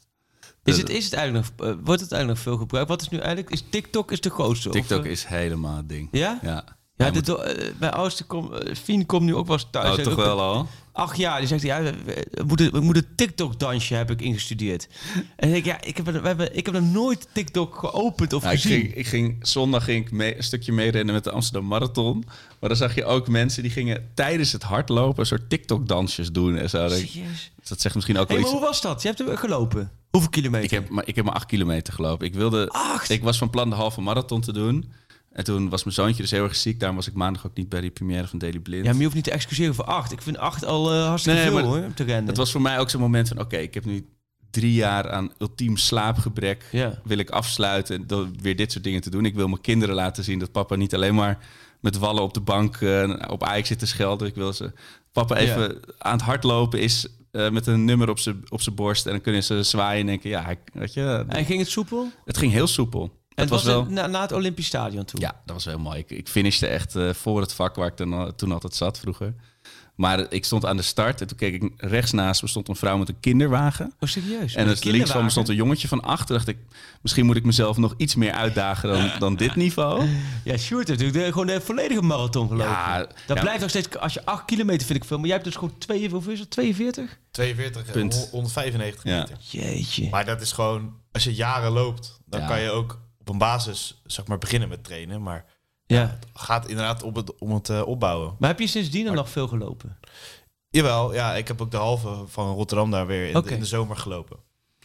[0.64, 2.88] Is het, is het eigenlijk nog, wordt het eigenlijk nog veel gebruikt?
[2.88, 3.50] Wat is nu eigenlijk?
[3.50, 4.68] Is TikTok is de grootste?
[4.68, 6.08] TikTok is helemaal het ding.
[6.12, 6.38] Ja?
[6.42, 6.64] Ja,
[6.96, 9.98] Ja, moet- eh, mijn oudste kom, eh, Fien komt nu ook wel eens thuis.
[9.98, 10.66] Oh, toch wel al?
[10.92, 11.38] Acht jaar.
[11.38, 11.92] Die zegt, ja, we,
[12.30, 14.88] we moeten, we moeten TikTok-dansje heb ik ingestudeerd.
[15.36, 18.42] En denk ik, ja, ik heb, we hebben, ik heb nog nooit TikTok geopend of
[18.42, 18.80] Ja, ik, gezien.
[18.80, 22.24] ging, ik ging zondag ging ik mee, een stukje meerennen met de Amsterdam Marathon.
[22.60, 26.56] Maar dan zag je ook mensen die gingen tijdens het hardlopen een soort TikTok-dansjes doen
[26.56, 26.88] en zo.
[26.88, 27.52] Serieus?
[27.68, 28.60] dat zegt misschien ook Hey, wel maar iets.
[28.60, 29.02] hoe was dat?
[29.02, 29.90] Je hebt gelopen.
[30.10, 30.64] Hoeveel kilometer?
[30.64, 32.26] Ik heb, maar, ik heb maar acht kilometer gelopen.
[32.26, 33.10] Ik, wilde, Acht?
[33.10, 34.92] ik was van plan de halve marathon te doen.
[35.34, 36.78] En toen was mijn zoontje dus heel erg ziek.
[36.78, 38.84] Daarom was ik maandag ook niet bij die première van Daily Blind.
[38.84, 40.12] Ja, maar je hoeft niet te excuseren voor acht.
[40.12, 42.26] Ik vind acht al eh, hartstikke Nee, veel hoor, om te rennen.
[42.26, 43.38] Het was voor mij ook zo'n moment van...
[43.40, 44.06] Oké, ik heb nu
[44.50, 46.68] drie jaar aan ultiem slaapgebrek.
[46.72, 47.00] Ja.
[47.04, 49.24] Wil ik afsluiten door weer dit soort dingen te doen.
[49.24, 51.38] Ik wil mijn kinderen laten zien dat papa niet alleen maar...
[51.80, 54.28] met wallen op de bank eh, op Ajax zit te schelden.
[54.28, 54.72] Ik wil ze...
[55.12, 57.06] Papa even aan het hardlopen is...
[57.30, 59.06] eh, met een nummer op zijn op zijn borst.
[59.06, 60.30] En dan kunnen ze zwaaien en denken...
[60.30, 62.10] Ja, weet je, En ging het soepel?
[62.24, 63.22] het ging heel soepel.
[63.34, 63.84] En Het was, was wel...
[63.84, 65.20] na, na het Olympisch Stadion toe?
[65.20, 65.98] Ja, dat was wel mooi.
[65.98, 68.98] Ik, ik finishte echt eh, voor het vak waar ik toen, al- toen altijd zat
[68.98, 69.34] vroeger.
[69.94, 72.76] Maar ik stond aan de start en toen keek ik rechts naast me stond een
[72.76, 73.92] vrouw met een kinderwagen.
[74.00, 74.54] Oh, serieus?
[74.54, 76.34] En links van me stond een jongetje van achter.
[76.34, 76.56] dacht ik,
[77.02, 80.08] misschien moet ik mezelf nog iets meer uitdagen dan, dan dit niveau.
[80.44, 82.70] Ja, Sjoerd heeft natuurlijk de, gewoon de volledige marathon gelopen.
[82.72, 83.42] Ja, dat ja.
[83.42, 83.98] blijft nog steeds...
[83.98, 86.40] Als je 8 kilometer vind ik veel, maar jij hebt dus gewoon 2, hoeveel is
[86.40, 86.50] het?
[86.50, 87.18] 42?
[87.30, 88.14] 42, Punt.
[88.24, 89.18] eh, 195 Ja.
[89.18, 89.36] meter.
[89.50, 90.08] Jeetje.
[90.10, 92.46] Maar dat is gewoon, als je jaren loopt, dan Ja.
[92.46, 95.22] kan je ook op een basis zeg maar, beginnen met trainen.
[95.22, 95.44] Maar
[95.86, 96.18] Ja.
[96.34, 98.36] gaat inderdaad op het, om het eh, opbouwen.
[98.38, 99.98] Maar heb je sindsdien er nog veel gelopen?
[100.70, 103.66] Jawel, ja, ik heb ook de halve van Rotterdam daar weer in, de, in de
[103.66, 104.36] zomer gelopen.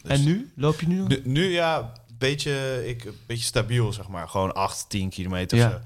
[0.01, 0.51] Dus En nu?
[0.55, 1.07] Loop je nu nog?
[1.07, 4.29] Nu, nu ja, een beetje, ik, een beetje stabiel, zeg maar.
[4.29, 5.69] Gewoon 8, 10 kilometer Ja.
[5.69, 5.79] zo.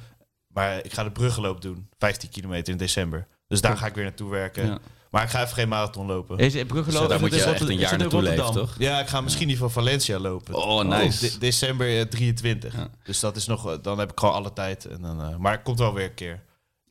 [0.47, 3.27] Maar ik ga de bruggenloop doen, 15 kilometer in december.
[3.47, 4.65] Dus daar ga ik weer naartoe werken.
[4.65, 4.79] Ja.
[5.13, 6.37] Maar ik ga even geen marathon lopen.
[6.37, 7.09] Is Bruggeloop?
[7.09, 8.75] Daar moet je echt een jaar naartoe leven, toch?
[8.77, 10.53] Ja, ik ga misschien die van Valencia lopen.
[10.53, 11.31] Oh, nice.
[11.31, 12.73] De- december eh, 23.
[12.75, 12.87] Ja.
[13.03, 14.85] Dus dat is nog, eh, dan heb ik gewoon alle tijd.
[14.85, 16.41] En dan, eh, maar het komt wel weer een keer.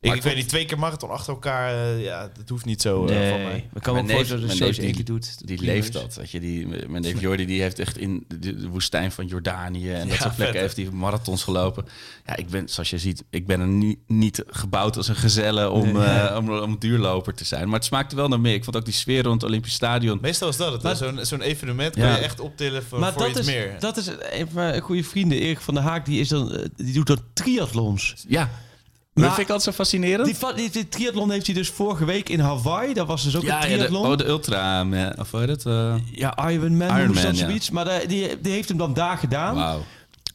[0.03, 3.29] Ik, weet niet, twee keer marathon achter elkaar, eh, ja, dat hoeft niet zo eh,
[3.31, 3.69] van mij.
[3.73, 5.47] We kan Mijn wel neef- voorstellen dat één keer die- doet.
[5.47, 6.15] Die leeft dat.
[6.15, 10.09] Weet je, die, mijn neef Jordi die heeft echt in de, woestijn van Jordanië en
[10.09, 11.85] dat soort plekken vet, heeft hij marathons gelopen.
[12.27, 15.71] Ja, ik ben, zoals je ziet, ik ben er niet, niet gebouwd als een gezelle
[15.71, 16.03] om, Nee.
[16.07, 17.65] eh, om, om duurloper te zijn.
[17.67, 18.55] Maar het smaakte wel naar meer.
[18.55, 20.19] Ik vond ook die sfeer rond het Olympisch Stadion.
[20.23, 20.97] Meestal is dat het.
[20.99, 22.03] Zo'n zo'n evenement Ja.
[22.03, 23.77] kan je echt optillen voor, Maar voor dat iets is, meer.
[23.79, 24.17] dat is een
[24.47, 27.21] van mijn goede vrienden, Erik van der Haak, die, is dan, eh, die doet dan
[27.33, 28.15] triathlons.
[28.29, 28.51] Ja,
[29.15, 30.25] Maar- dat vind ik altijd zo fascinerend.
[30.41, 32.95] Die, die, die triathlon heeft hij dus vorige week in Hawaii.
[32.95, 34.07] Dat was dus ook ja, een ja, de, triathlon.
[34.11, 35.67] oh, de ultra, man, of hoe heet het?
[35.67, 37.45] eh, Ja, Ironman, Ironman, dat ja.
[37.47, 37.71] zoiets.
[37.71, 39.55] Maar de- die, die heeft hem dan daar gedaan.
[39.55, 39.81] Wauw.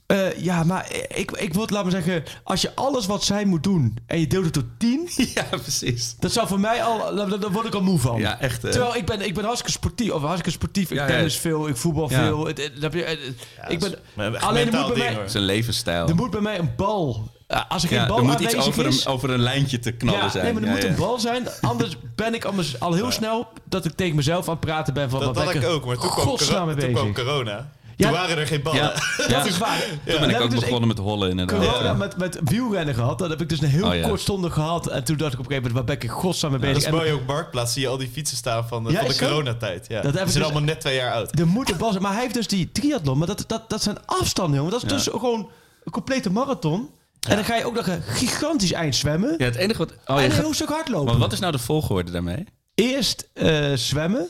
[0.05, 3.45] Eh, ja, maar ik, ik wil het, laat maar zeggen, als je alles wat zij
[3.45, 6.15] moet doen en je deelt het tot tien, Ja, precies.
[6.19, 8.19] dat zou voor mij al, daar, word ik al moe van.
[8.19, 8.63] Ja, echt.
[8.63, 8.71] eh.
[8.71, 10.91] Terwijl ik ben, ik ben hartstikke sportief, of hartstikke sportief.
[10.91, 11.39] Ik Ja, tennis ja.
[11.41, 12.23] veel, ik voetbal Ja.
[12.23, 12.45] veel.
[12.47, 13.95] Het- het- dat heb je- het- ik ben,
[14.41, 15.19] alleen er moet, bij ding, mij, hoor.
[15.19, 16.07] Het is een levensstijl.
[16.07, 17.31] er moet bij mij een bal.
[17.48, 19.80] Eh, als er geen ja, bal er moet iets over is, een, over een lijntje
[19.80, 20.44] te knallen ja, zijn.
[20.44, 20.90] nee, maar er Ja, moet ja.
[20.90, 21.48] een bal zijn.
[21.61, 25.10] Anders ben ik al, al heel snel dat ik tegen mezelf aan het praten ben
[25.10, 27.14] van Dat wat had ik ook, maar toen kwam, corona, toen kwam bezig.
[27.26, 27.72] corona.
[27.95, 28.06] Ja.
[28.07, 28.80] Toen waren er geen ballen.
[28.82, 28.94] Ja,
[29.28, 29.80] Dat is waar.
[30.06, 31.60] Toen ben ik ook begonnen met hollen inderdaad.
[31.60, 31.94] corona Ja.
[31.94, 33.19] met, met wielrennen gehad.
[33.19, 34.07] Dat heb ik dus een heel Oh, ja.
[34.07, 34.88] kortstondig gehad.
[34.88, 36.69] En toen dacht ik op een gegeven moment, waar ben ik in godsnaam mee Dat
[36.69, 36.84] bezig?
[36.88, 37.74] is En mooi ook Marktplaats.
[37.74, 39.86] Zie je al die fietsen staan van de, Ja, van de is coronatijd.
[39.88, 39.94] Ja.
[40.02, 41.40] Dat Dat ik zijn dus- allemaal net twee jaar oud.
[41.40, 42.02] Er moet een bal zijn.
[42.03, 43.18] Maar hij heeft dus die triathlon.
[43.18, 44.72] Maar dat, dat, dat zijn afstanden, jongen.
[44.72, 44.95] Dat is Ja.
[44.95, 45.49] dus gewoon
[45.84, 46.90] een complete marathon.
[47.27, 49.35] En dan ga je ook nog een gigantisch eind zwemmen.
[49.37, 49.91] Ja, het enige wat...
[50.05, 51.05] Oh, en een gaat- heel stuk hardlopen.
[51.11, 52.43] maar wat is nou de volgorde daarmee?
[52.75, 54.29] Eerst eh, zwemmen.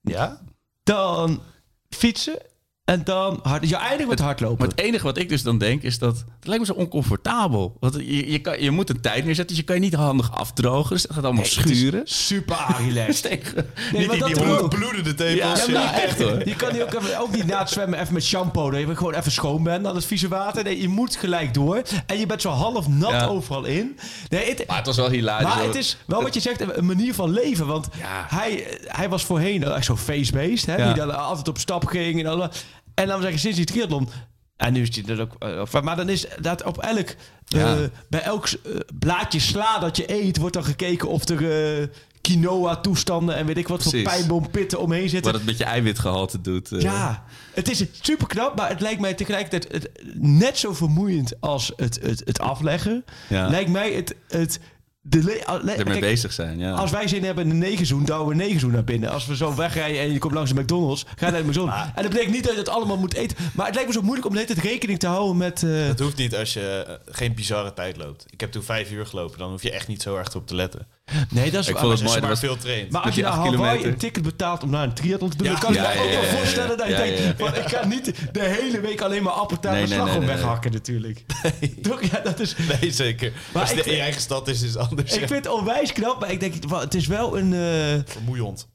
[0.00, 0.40] Ja?
[0.82, 1.42] Dan
[1.88, 2.38] fietsen.
[2.84, 4.58] En dan hard, je eindigt met hardlopen.
[4.58, 6.16] Maar het enige wat ik dus dan denk is dat...
[6.16, 7.76] Het lijkt me zo oncomfortabel.
[7.80, 10.32] Want je, je, kan, je moet een tijd neerzetten, dus je kan je niet handig
[10.32, 10.90] afdrogen.
[10.92, 12.00] Dus het gaat allemaal Nee, het is schuren.
[12.04, 13.22] Super relaxed.
[13.30, 13.54] tegen-
[13.92, 14.58] Nee, niet maar dat die ook.
[14.60, 14.70] hoek.
[14.78, 15.66] Bloedende tepels.
[15.66, 16.48] Ja, echt hoor.
[16.48, 18.70] Je kan niet ook, even, ook niet na het zwemmen even met shampoo.
[18.70, 20.64] Dat je gewoon even schoon bent aan het vieze water.
[20.64, 21.82] Nee, je moet gelijk door.
[22.06, 23.26] En je bent zo half nat Ja.
[23.26, 23.98] overal in.
[24.28, 25.46] Nee, het, Maar het was wel hilarisch.
[25.46, 25.66] maar hoor.
[25.66, 27.66] het is wel wat je zegt, een manier van leven.
[27.66, 28.26] Want Ja.
[28.28, 30.76] hij, hij was voorheen echt zo'n face-based.
[30.76, 32.20] Die dan altijd op stap ging.
[32.20, 32.50] En, alle,
[32.94, 34.08] en dan zeggen sinds die triathlon...
[34.56, 35.36] En nu is hij dat ook...
[35.38, 37.14] eh, maar dan is dat op elk...
[37.48, 37.74] eh,
[38.08, 40.36] bij elk eh, blaadje sla dat je eet...
[40.36, 41.90] wordt dan gekeken of er...
[42.20, 45.32] Quinoa-toestanden en weet ik wat voor pijnboompitten omheen zitten.
[45.32, 46.68] Wat het met je eiwitgehalte doet.
[46.78, 47.24] Ja,
[47.54, 51.98] het is super knap, maar het lijkt mij tegelijkertijd het, net zo vermoeiend als het,
[52.02, 53.04] het, het afleggen.
[53.28, 53.48] Ja.
[53.48, 54.14] Lijkt mij het.
[54.28, 54.60] het
[55.04, 56.72] de Ermee kijk, bezig zijn, ja.
[56.72, 59.10] Als wij zin hebben in een negenzoen, douwen we een negenzoen naar binnen.
[59.10, 61.80] Als we zo wegrijden en je komt langs de McDonald's, ga je naar de McDonald's.
[61.94, 63.36] En dat betekent niet dat je het allemaal moet eten.
[63.54, 65.62] Maar het lijkt me zo moeilijk om de hele tijd rekening te houden met...
[65.62, 68.24] eh, Het hoeft niet als je eh, geen bizarre tijd loopt.
[68.30, 69.38] Ik heb toen vijf uur gelopen.
[69.38, 70.86] Dan hoef je echt niet zo erg op te letten.
[71.30, 72.20] Nee, dat is Ik vond het je mooi.
[72.20, 72.90] maar dat was- veel traint.
[72.90, 75.52] Maar als je naar Hawaii een ticket betaalt om naar een triathlon te doen, Ja,
[75.52, 77.34] dan kan ja, ik me ook ja, wel ja, voorstellen dat je ja, denkt, ja.
[77.36, 80.28] van, ik ga niet de hele week alleen maar appeltaart Nee, en slagroom nee, nee,
[80.28, 80.36] nee.
[80.36, 81.24] weghakken natuurlijk.
[81.82, 82.02] Toch?
[82.02, 82.54] Ja, dat is...
[82.80, 83.32] Nee, zeker.
[83.52, 85.12] Maar als het in je eigen stad is, is het anders.
[85.14, 85.26] Ik ja.
[85.26, 87.52] vind het onwijs knap, maar ik denk, het is wel een...
[87.52, 88.70] eh, Vermoeiend.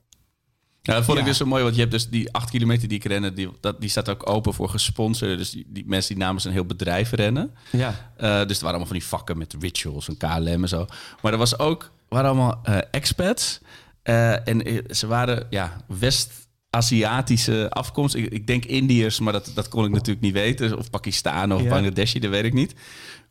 [0.82, 1.24] Ja, dat vond Ja.
[1.24, 3.50] ik dus zo mooi, want je hebt dus die acht kilometer die ik rende, die,
[3.62, 5.38] dat, die staat ook open voor gesponsord.
[5.38, 7.54] Dus die, die mensen die namens een heel bedrijf rennen.
[7.72, 8.12] ja.
[8.18, 10.86] Eh, dus er waren allemaal van die vakken met rituals en KLM en zo.
[11.22, 13.60] Maar er was ook, waren allemaal eh, expats.
[14.04, 18.16] Eh, en eh, ze waren ja, West-Aziatische afkomst.
[18.16, 20.78] Ik, ik denk Indiërs, maar dat, dat kon ik natuurlijk niet weten.
[20.78, 21.70] Of Pakistan of Ja.
[21.70, 22.74] Bangladeshi, dat weet ik niet.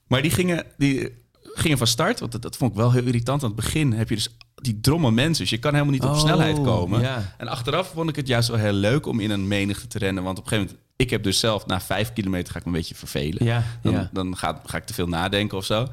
[0.07, 1.11] Maar die gingen, die
[1.43, 3.43] gingen van start, want dat, dat vond ik wel heel irritant.
[3.43, 5.43] Aan het begin heb je dus die dromme mensen.
[5.43, 7.01] Dus je kan helemaal niet op Oh, snelheid komen.
[7.01, 7.35] ja.
[7.39, 10.23] En achteraf vond ik het juist wel heel leuk om in een menigte te rennen.
[10.23, 12.71] Want op een gegeven moment, ik heb dus zelf na vijf kilometer ga ik me
[12.71, 13.45] een beetje vervelen.
[13.47, 14.11] Ja, Dan, ja.
[14.13, 15.89] dan ga, ga ik te veel nadenken of zo.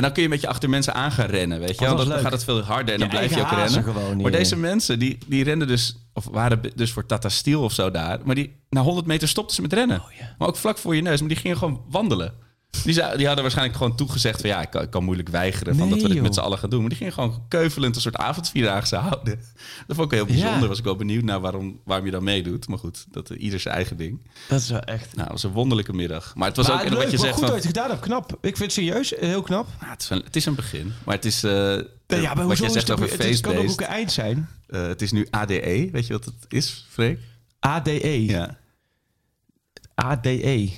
[0.00, 2.06] En dan kun je met je achter mensen aan gaan rennen, weet je Oh, wel.
[2.06, 3.82] Dan gaat het veel harder en dan Je blijf je ook rennen.
[3.82, 7.72] gewoon, maar deze mensen, die, die renden dus, of waren dus voor Tata Steel of
[7.72, 8.18] zo daar.
[8.24, 10.00] Maar die, na 100 meter stopten ze met rennen.
[10.00, 10.34] Oh, ja.
[10.38, 12.32] Maar ook vlak voor je neus, maar die gingen gewoon wandelen.
[12.84, 15.98] Die, hadden waarschijnlijk gewoon toegezegd van ja, ik kan, ik kan moeilijk weigeren van Nee,
[15.98, 16.80] dat we dit met z'n allen gaan doen.
[16.80, 19.40] Maar die gingen gewoon keuvelend een soort avondvierdaagse houden.
[19.86, 20.60] Dat vond ik heel bijzonder.
[20.60, 20.66] Ja.
[20.68, 22.68] Was ik wel benieuwd naar waarom, waarom je dan meedoet.
[22.68, 24.20] Maar goed, dat uh, ieder zijn eigen ding.
[24.48, 25.08] Dat is wel echt...
[25.10, 26.34] Nou, het was een wonderlijke middag.
[26.34, 27.90] Maar het was Maar ook leuk, wat je zegt goed van, dat je het gedaan
[27.90, 28.32] hebt, knap.
[28.32, 29.66] Ik vind het serieus eh, heel knap.
[29.80, 30.92] nou, het, is een, het is een begin.
[31.04, 31.50] Maar het is, eh,
[32.06, 34.48] ja, maar wat is zegt het, over het is- kan ook een eind zijn.
[34.66, 35.88] Eh, het is nu ADE.
[35.92, 37.18] Weet je wat het is, Freek?
[37.60, 38.24] ADE.
[38.24, 38.58] Ja.
[39.94, 40.70] ADE.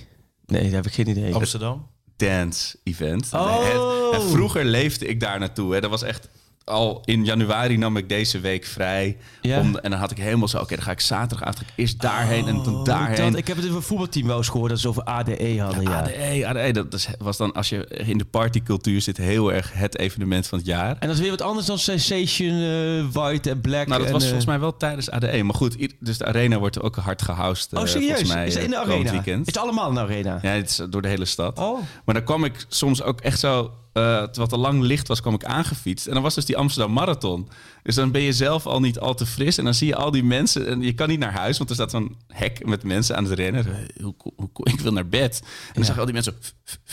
[0.46, 1.34] Nee, daar heb ik geen idee.
[1.34, 1.86] Amsterdam.
[2.16, 3.28] Dance event.
[3.32, 4.12] Oh.
[4.12, 5.74] Het- vroeger leefde ik daar naartoe.
[5.74, 5.80] Hè.
[5.80, 6.28] Dat was echt
[6.64, 9.16] al in januari nam ik deze week vrij.
[9.40, 9.60] Ja.
[9.60, 12.00] Om, en dan had ik helemaal zo, oké, dan ga ik zaterdagavond ga ik eerst
[12.00, 13.30] daarheen en dan Oh, daarheen.
[13.30, 15.82] dat- ik heb het in een voetbalteam wel eens gehoord dat ze over ADE hadden.
[15.82, 15.98] Ja.
[15.98, 20.46] ADE, ADE, dat was dan als je in de partycultuur zit heel erg het evenement
[20.46, 20.96] van het jaar.
[20.98, 23.86] En dat is weer wat anders dan Sensation, eh, White en Black.
[23.86, 25.42] Nou, dat en, was eh, volgens mij wel tijdens ADE.
[25.42, 27.72] Maar goed, dus de arena wordt ook hard gehoust.
[27.72, 28.08] Oh, eh, serieus?
[28.08, 29.10] Volgens mij, is het in de eh, arena?
[29.10, 29.40] Weekend.
[29.40, 30.38] Is het allemaal in de arena?
[30.42, 31.58] Ja, het is door de hele stad.
[31.58, 31.78] Oh.
[32.04, 35.34] Maar dan kwam ik soms ook echt zo eh, het al lang licht was, kwam
[35.34, 36.06] ik aangefietst.
[36.06, 37.48] En dan was dus die Amsterdam Marathon.
[37.82, 39.58] Dus dan ben je zelf al niet al te fris.
[39.58, 40.66] En dan zie je al die mensen.
[40.66, 43.32] En je kan niet naar huis, want er staat zo'n hek met mensen aan het
[43.32, 43.66] rennen.
[43.66, 44.14] Eh, Hoe,
[44.62, 45.40] ik wil naar bed.
[45.66, 46.34] En dan zag je al die mensen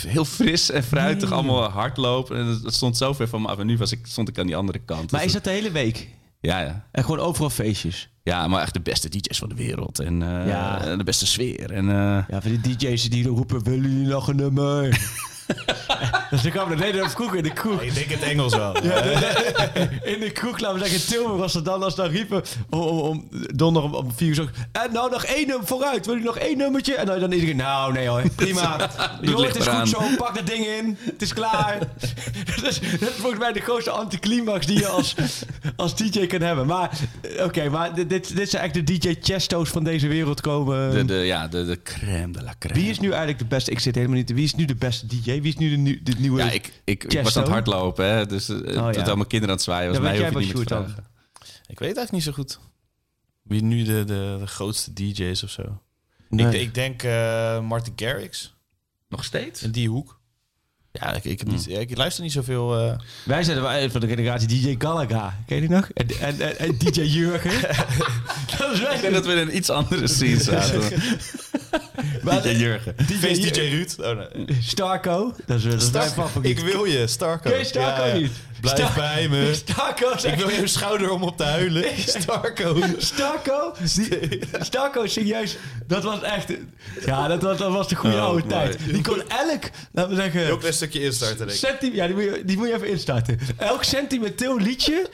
[0.07, 2.37] heel fris en fruitig allemaal hardlopen.
[2.37, 3.57] En dat stond zo ver van me af.
[3.59, 5.11] En nu was ik, stond ik aan die andere kant.
[5.11, 6.07] Maar Dus is dat de hele week?
[6.41, 6.87] Ja, ja.
[6.91, 8.09] En gewoon overal feestjes?
[8.23, 9.99] Ja, maar echt de beste DJ's van de wereld.
[9.99, 10.81] En eh, Ja.
[10.85, 11.71] en de beste sfeer.
[11.71, 14.87] En, Ja, van die DJ's die roepen, willen jullie nog een nummer?
[16.29, 17.81] dus dan kwam nee, dat vroeger in de kroeg.
[17.81, 18.75] Ik denk het Engels wel.
[20.13, 22.99] In de kroeg, laten we zeggen, Tilburg was er dan als dan riepen om, om,
[22.99, 24.47] om donderdag om, vier uur zo.
[24.71, 26.95] En nou nog één nummer vooruit, wil je nog één nummertje?
[26.95, 28.89] En dan, dan iedereen, nou nee hoor, prima.
[29.21, 31.77] Licht het is goed zo, pak dat ding in, het is klaar.
[32.55, 35.15] dat, is, dat is volgens mij de grootste anticlimax die je als,
[35.75, 36.65] als DJ kan hebben.
[36.65, 36.89] Maar
[37.21, 40.91] eh, oké, maar dit, dit, dit zijn echt de DJ Chesto's van deze wereld komen.
[40.91, 42.79] de, de, ja, de, de crème de la crème.
[42.79, 43.71] Wie is nu eigenlijk de beste?
[43.71, 44.33] Ik zit helemaal niet.
[44.33, 45.38] Wie is nu de beste DJ?
[45.41, 46.39] Wie is nu de, nieuw- de nieuwe?
[46.43, 49.03] Ja, ik, ik, ik was aan het hardlopen, hè, dus eh Oh, ja.
[49.03, 49.93] tot mijn kinderen aan het zwaaien was.
[49.97, 50.85] Dan mij weet hoef je niet dan.
[51.67, 52.59] Ik weet eigenlijk niet zo goed.
[53.41, 55.81] Wie nu de, de, de grootste DJ's of zo.
[56.29, 56.45] Nee.
[56.47, 58.55] Ik, ik denk eh Martin Garrix.
[59.09, 59.63] Nog steeds?
[59.63, 60.17] In die hoek.
[60.91, 62.77] Ja, ik, ik, heb niet, ja, ik luister niet zoveel.
[62.79, 65.37] eh, Wij zijn wel van de generatie DJ Galaga.
[65.45, 65.89] Ken je die nog?
[65.93, 67.61] En, en, en, en DJ Jurgen.
[68.57, 69.01] dat is Ik wij.
[69.01, 70.81] denk dat we in een iets andere scene zaten.
[72.43, 72.95] DJ Jurgen.
[73.19, 73.95] Feest DJ Ruud.
[73.99, 74.57] Oh, nee.
[74.61, 75.33] Starco.
[75.45, 76.21] Dat is, dat is mijn Starco.
[76.21, 76.57] favoriet.
[76.57, 77.49] Ik wil je, Starco.
[77.49, 78.17] Ken je Starco Ja, ja.
[78.19, 78.31] niet?
[78.61, 79.53] Blijf Star- bij me.
[79.65, 81.83] Starco Ik wil je schouder om op te huilen.
[82.21, 82.77] Starco.
[82.97, 83.73] Starco?
[84.59, 85.57] Starco, serieus.
[85.87, 86.53] Dat was echt...
[87.05, 88.77] Ja, dat was, dat was de goede Oh, oude tijd.
[88.91, 90.45] Die kon elk, laten we zeggen...
[90.45, 91.55] Heel klein stukje instarten, denk ik.
[91.55, 93.39] Centi ja, die moet, je, die moet je even instarten.
[93.57, 95.09] Elk sentimenteel liedje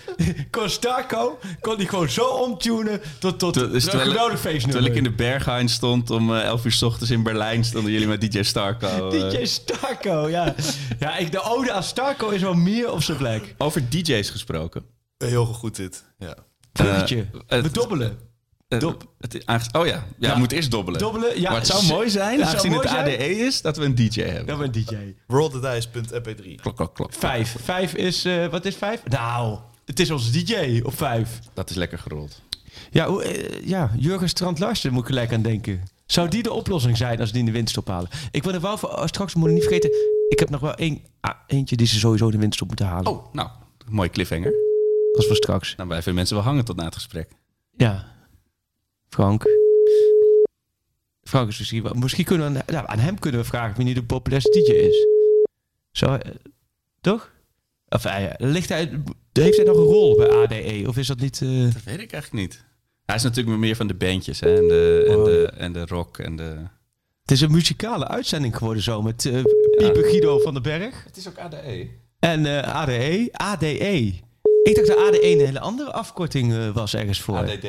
[0.52, 4.72] kon Starco kon die gewoon zo omtunen tot, tot dus een geweldig feestnummer.
[4.72, 7.92] Terwijl ik in de Berghain stond om eh 11 uur s ochtends in Berlijn, stonden
[7.92, 9.10] jullie met DJ Starco.
[9.10, 9.30] eh.
[9.30, 10.56] DJ Starco, ja.
[11.00, 13.56] Ja, ik, de ode aan Starco is wel meer op zijn plek.
[13.58, 14.86] Over DJ's gesproken.
[15.18, 16.04] Heel goed dit.
[16.18, 16.36] Ja.
[16.72, 17.26] Bruggetje.
[17.48, 18.18] Eh, We dobbelen.
[18.68, 19.12] Eh, Dop.
[19.20, 21.00] het, oh ja, ja, moet eerst dobbelen.
[21.00, 21.50] Dobbelen, ja.
[21.50, 23.06] maar het zou mooi zijn, het aangezien mooi het zijn.
[23.06, 24.46] ADE is, dat we een DJ hebben.
[24.46, 24.96] Dat ben DJ.
[25.28, 26.56] Rollthedice.mp3.
[26.56, 27.14] Klok, klok, klok.
[27.14, 27.56] Vijf.
[27.64, 29.02] Vijf is, eh, wat is vijf?
[29.06, 31.40] Nou, het is onze DJ op vijf.
[31.54, 32.42] Dat is lekker gerold.
[32.92, 35.84] Ja, hoe, eh, ja Jurgen Strand Larsen moet ik gelijk aan denken.
[36.06, 38.10] Zou die de oplossing zijn als die in de winterstop halen?
[38.32, 39.90] Ik wil er wel voor, oh, straks moet ik niet vergeten.
[40.30, 43.12] Ik heb nog wel één, ah, eentje die ze sowieso in de winterstop moeten halen.
[43.12, 43.50] Oh, nou,
[43.90, 44.52] mooi cliffhanger.
[45.12, 45.76] Dat is voor straks.
[45.76, 47.30] Dan blijven mensen wel hangen tot na het gesprek.
[47.78, 48.14] Ja.
[49.10, 49.44] Frank.
[51.24, 51.86] Frank is misschien.
[51.94, 54.72] Misschien kunnen we aan, nou, aan hem kunnen we vragen wie nu de populairste DJ
[54.72, 55.08] is.
[55.92, 56.32] Zo, eh,
[57.02, 57.32] toch?
[57.90, 59.02] Of eh, ligt hij,
[59.32, 60.84] heeft hij nog een rol bij ADE?
[60.88, 61.42] Of is dat niet...
[61.42, 62.66] eh, Dat weet ik eigenlijk niet.
[63.06, 65.26] Hij is natuurlijk meer van de bandjes hè, en, de, en, Oh.
[65.26, 66.58] de, en de rock en de...
[67.22, 69.22] Het is een muzikale uitzending geworden zo met
[69.78, 71.04] Pieper Guido van den Berg.
[71.04, 71.88] Het is ook ADE.
[72.20, 73.30] En eh, ADE.
[73.32, 74.14] ADE.
[74.64, 77.38] Ik dacht dat ADE een hele andere afkorting eh, was ergens voor.
[77.38, 77.68] ADD.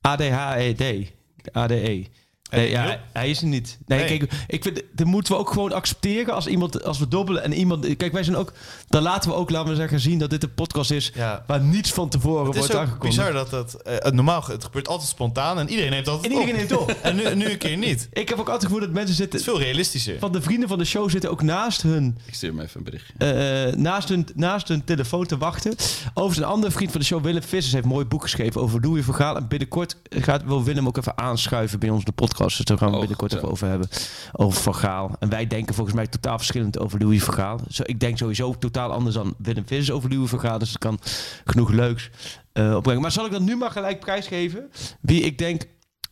[0.00, 1.12] ADHED.
[1.52, 2.06] ADE.
[2.50, 3.78] Nee, ja, hij- is er niet.
[3.86, 4.18] Nee, Nee.
[4.18, 7.52] kijk, ik vind, dat moeten we ook gewoon accepteren als iemand, als we dobbelen en
[7.52, 7.96] iemand.
[7.96, 8.52] Kijk, wij zijn ook.
[8.88, 11.44] Dan laten we ook, laten we zeggen, zien dat dit een podcast is Ja.
[11.46, 13.16] waar niets van tevoren Het wordt is aangekondigd.
[13.16, 13.74] bizar dat dat...
[13.74, 16.90] eh, normaal, het gebeurt altijd spontaan en iedereen neemt altijd En iedereen neemt op.
[17.02, 18.08] En nu, nu een keer niet.
[18.12, 19.40] Ik heb ook altijd het gevoel dat mensen Het is zitten.
[19.40, 20.18] veel realistischer.
[20.18, 22.84] Van de vrienden van de show zitten ook naast hun Ik stuur hem even een
[22.84, 23.12] berichtje.
[23.18, 25.74] eh, naast, hun, naast hun telefoon te wachten.
[26.14, 28.80] Overigens, een andere vriend van de show, Willem Vissers, heeft een mooi boek geschreven over
[28.80, 29.36] Louis van Gaal.
[29.36, 32.34] En binnenkort gaat, wil Willem ook even aanschuiven bij ons de podcast.
[32.36, 33.88] Dus daar gaan we Oh, binnenkort even over hebben.
[34.32, 35.16] Over Van Gaal.
[35.18, 37.60] En wij denken volgens mij totaal verschillend over Louis van Gaal.
[37.68, 40.58] Zo, ik denk sowieso totaal anders dan Willem Vissers over Louis van Gaal.
[40.58, 40.98] Dus dat kan
[41.44, 42.10] genoeg leuks
[42.52, 43.02] eh, opbrengen.
[43.02, 44.70] Maar zal ik dan nu maar gelijk prijsgeven?
[45.00, 45.62] Wie ik denk...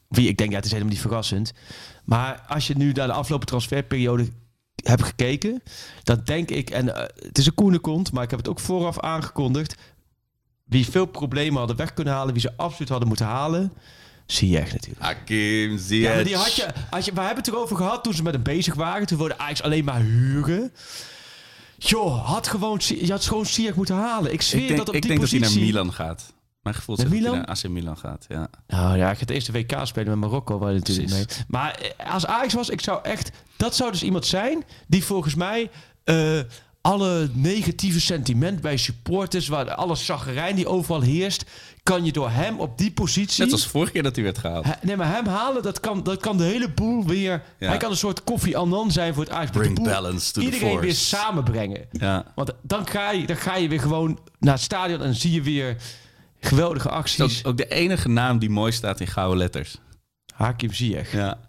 [0.08, 1.52] Wie ik denk, ja, het is helemaal niet verrassend.
[2.04, 4.28] Maar als je nu naar de afgelopen transferperiode
[4.82, 5.62] hebt gekeken,
[6.02, 8.60] dan denk ik, en eh, het is een koene kont, maar ik heb het ook
[8.60, 9.76] vooraf aangekondigd.
[10.64, 13.72] Wie veel problemen hadden weg kunnen halen, wie ze absoluut hadden moeten halen,
[14.26, 15.02] zie je echt natuurlijk.
[15.02, 18.14] Hakim, zie Ja, maar die had je, had je, we hebben het erover gehad toen
[18.14, 19.06] ze met hem bezig waren.
[19.06, 20.72] Toen wilde Ajax alleen maar huren.
[21.78, 24.32] Joh, had gewoon, je had gewoon Ziyech moeten halen.
[24.32, 26.32] Ik zweer Ik denk, dat op ik die denk dat hij naar Milan gaat.
[26.62, 28.48] Mijn gevoel zegt dat hij naar AC Milan gaat, ja.
[28.66, 31.24] Nou ja, ik ga het eerste WK spelen met Marokko, waar je natuurlijk mee.
[31.48, 33.30] Maar eh, als Ajax was, ik zou echt...
[33.56, 35.70] Dat zou dus iemand zijn die volgens mij...
[36.04, 36.38] eh,
[36.80, 39.96] alle negatieve sentiment bij supporters, waar alle
[40.54, 41.44] die overal heerst,
[41.84, 43.44] kan je door hem op die positie.
[43.44, 44.66] Net als vorige keer dat hij werd gehaald.
[44.82, 47.42] Nee, maar hem halen, dat kan, dat kan de hele boel weer...
[47.58, 47.68] Ja.
[47.68, 49.50] Hij kan een soort Koffie Annan zijn voor het Ajax.
[49.50, 50.84] Bring boel- balance to the Iedereen force.
[50.84, 51.86] weer samenbrengen.
[51.90, 52.32] Ja.
[52.34, 55.42] Want dan ga, je, dan ga je weer gewoon naar het stadion en zie je
[55.42, 55.76] weer
[56.40, 57.24] geweldige acties.
[57.24, 59.76] is ook, ook de enige naam die mooi staat in gouden letters.
[60.34, 61.12] Hakim Ziyech.
[61.12, 61.40] Ja.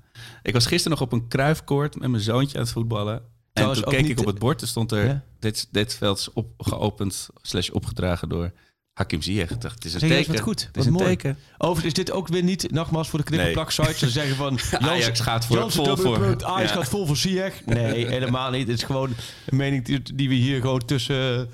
[0.44, 3.22] Ik was gisteren nog op een kruifkoord met mijn zoontje aan het voetballen.
[3.54, 5.06] Trouwens, toen keek ik op het bord, er stond er...
[5.06, 5.24] Ja?
[5.40, 8.52] Dit, dit veld is op, geopend slash opgedragen door
[8.96, 9.50] Hakim Ziyech.
[9.50, 10.18] Het is een teken.
[10.18, 10.60] is wat goed.
[10.62, 11.06] Het is Wat een mooi.
[11.06, 11.38] teken.
[11.58, 14.60] Overigens is dit ook weer niet, nogmaals voor de knipperplak sites, ze zeggen van...
[14.90, 16.76] Ajax gaat voor- Jansen vol voor- Ajax ja.
[16.76, 17.66] gaat vol voor Ziyech.
[17.66, 18.68] Nee, helemaal niet.
[18.68, 19.10] Het is gewoon
[19.46, 21.50] een mening die, die we hier gewoon tussen...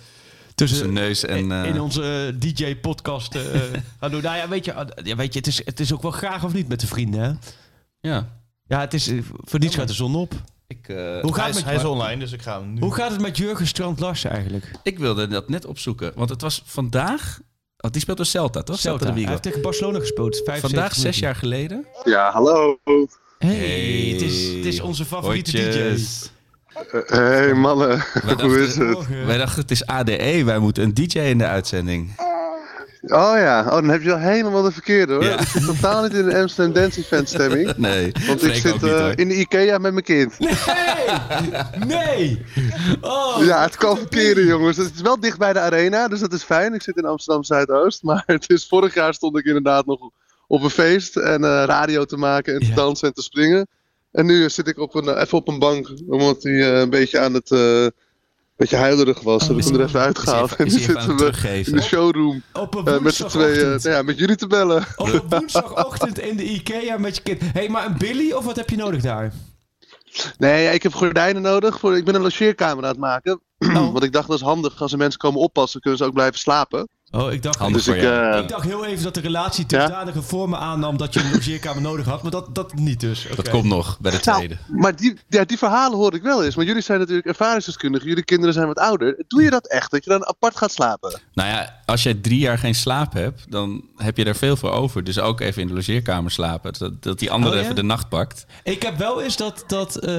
[0.55, 1.51] Tussen Tussen neus en...
[1.51, 3.41] eh, in onze DJ-podcast eh,
[3.99, 4.22] gaan doen.
[4.22, 6.43] Nou ja, weet je, ah, ja, weet je het, is, het is ook wel graag
[6.43, 7.31] of niet met de vrienden, hè?
[8.09, 8.39] ja.
[8.68, 10.34] Ja, het is, eh, voor niets gaat de zon op.
[10.72, 12.73] Ik, eh, Hoe gaat, Hij het is, met, hij is online, dus ik ga hem
[12.73, 12.80] nu...
[12.80, 14.72] hoe gaat het met Jurgen Strand-Larsen eigenlijk?
[14.84, 16.11] ik wilde dat net opzoeken.
[16.15, 17.39] Want het was vandaag...
[17.77, 18.80] Oh, die speelt door Celta, toch?
[18.80, 19.06] Celta.
[19.06, 20.35] de Hij heeft tegen Barcelona gespeeld.
[20.35, 21.85] 75 Vandaag, zes jaar geleden.
[22.03, 22.80] Ja, hallo.
[23.38, 26.31] Hey, Het, is, het is onze favoriete Hotjes.
[26.91, 28.99] Hé hey, mannen, Wij hoe is het?
[29.07, 29.26] DJ.
[29.26, 30.43] wij dachten, het is ADE.
[30.43, 32.15] Wij moeten een DJ in de uitzending.
[33.03, 35.23] Oh ja, oh, dan heb je al helemaal de verkeerde hoor.
[35.23, 35.40] Ja.
[35.40, 37.73] Ik zit totaal niet in de Amsterdam Dance Event stemming.
[37.78, 40.40] Nee, Want ik zit niet, eh, in de Ikea met mijn kind.
[40.40, 40.56] Nee!
[41.88, 42.45] Nee!
[43.02, 44.78] Oh, Ja, het kan verkeren jongens.
[44.78, 46.73] Het is wel dicht bij de arena, dus dat is fijn.
[46.73, 48.03] Ik zit in Amsterdam Zuidoost.
[48.11, 50.10] Maar het is, vorig jaar stond ik inderdaad nog
[50.48, 52.76] op een feest en eh, radio te maken en te Ja.
[52.76, 53.68] dansen en te springen.
[54.11, 57.19] En nu zit ik op een, eh, even op een bank, omdat hij een beetje
[57.19, 57.49] aan het...
[58.61, 59.41] beetje huilerig was.
[59.41, 60.55] Oh, heb ik hem er even uitgehaald.
[60.55, 62.43] En nu zitten we in de showroom.
[62.53, 64.85] op een eh, met z'n tweeën, nou ja, met jullie te bellen.
[64.95, 67.41] Op een woensdagochtend in de Ikea met je kind.
[67.41, 69.33] Hé, hey, maar een Billy of wat heb je nodig daar?
[70.38, 71.79] Nee, ik heb gordijnen nodig.
[71.79, 73.41] Voor, ik ben een logeerkamer aan het maken.
[73.61, 73.91] Oh.
[73.91, 74.81] Want ik dacht dat is handig.
[74.81, 76.89] Als er mensen komen oppassen, kunnen ze ook blijven slapen.
[77.13, 80.59] Oh, ik dacht, Dus ik, eh, ik dacht heel even dat de relatie dusdanige vormen
[80.59, 82.21] aannam dat je een logeerkamer nodig had.
[82.21, 83.25] Maar dat, dat niet dus.
[83.25, 83.35] Oké.
[83.35, 84.57] Dat komt nog bij de Nou, tweede.
[84.67, 86.55] maar die, ja, die verhalen hoor ik wel eens.
[86.55, 88.07] Want jullie zijn natuurlijk ervaringsdeskundigen.
[88.07, 89.23] Jullie kinderen zijn wat ouder.
[89.27, 89.91] Doe je dat echt?
[89.91, 91.19] Dat je dan apart gaat slapen?
[91.33, 94.71] Nou ja, als jij drie jaar geen slaap hebt, dan heb je er veel voor
[94.71, 95.03] over.
[95.03, 96.73] Dus ook even in de logeerkamer slapen.
[96.77, 97.63] Dat, dat die andere Oh, ja?
[97.63, 98.45] even de nacht pakt.
[98.63, 99.63] Ik heb wel eens dat.
[99.67, 100.13] dat eh,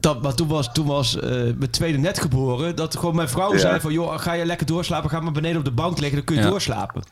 [0.00, 2.76] dat, maar toen was, toen was eh, mijn tweede net geboren.
[2.76, 3.58] Dat gewoon mijn vrouw Ja.
[3.58, 3.92] zei van...
[3.92, 5.10] joh, ga je lekker doorslapen?
[5.10, 6.16] Ga maar beneden op de bank liggen.
[6.16, 6.48] Dan kun je Ja.
[6.48, 7.02] doorslapen.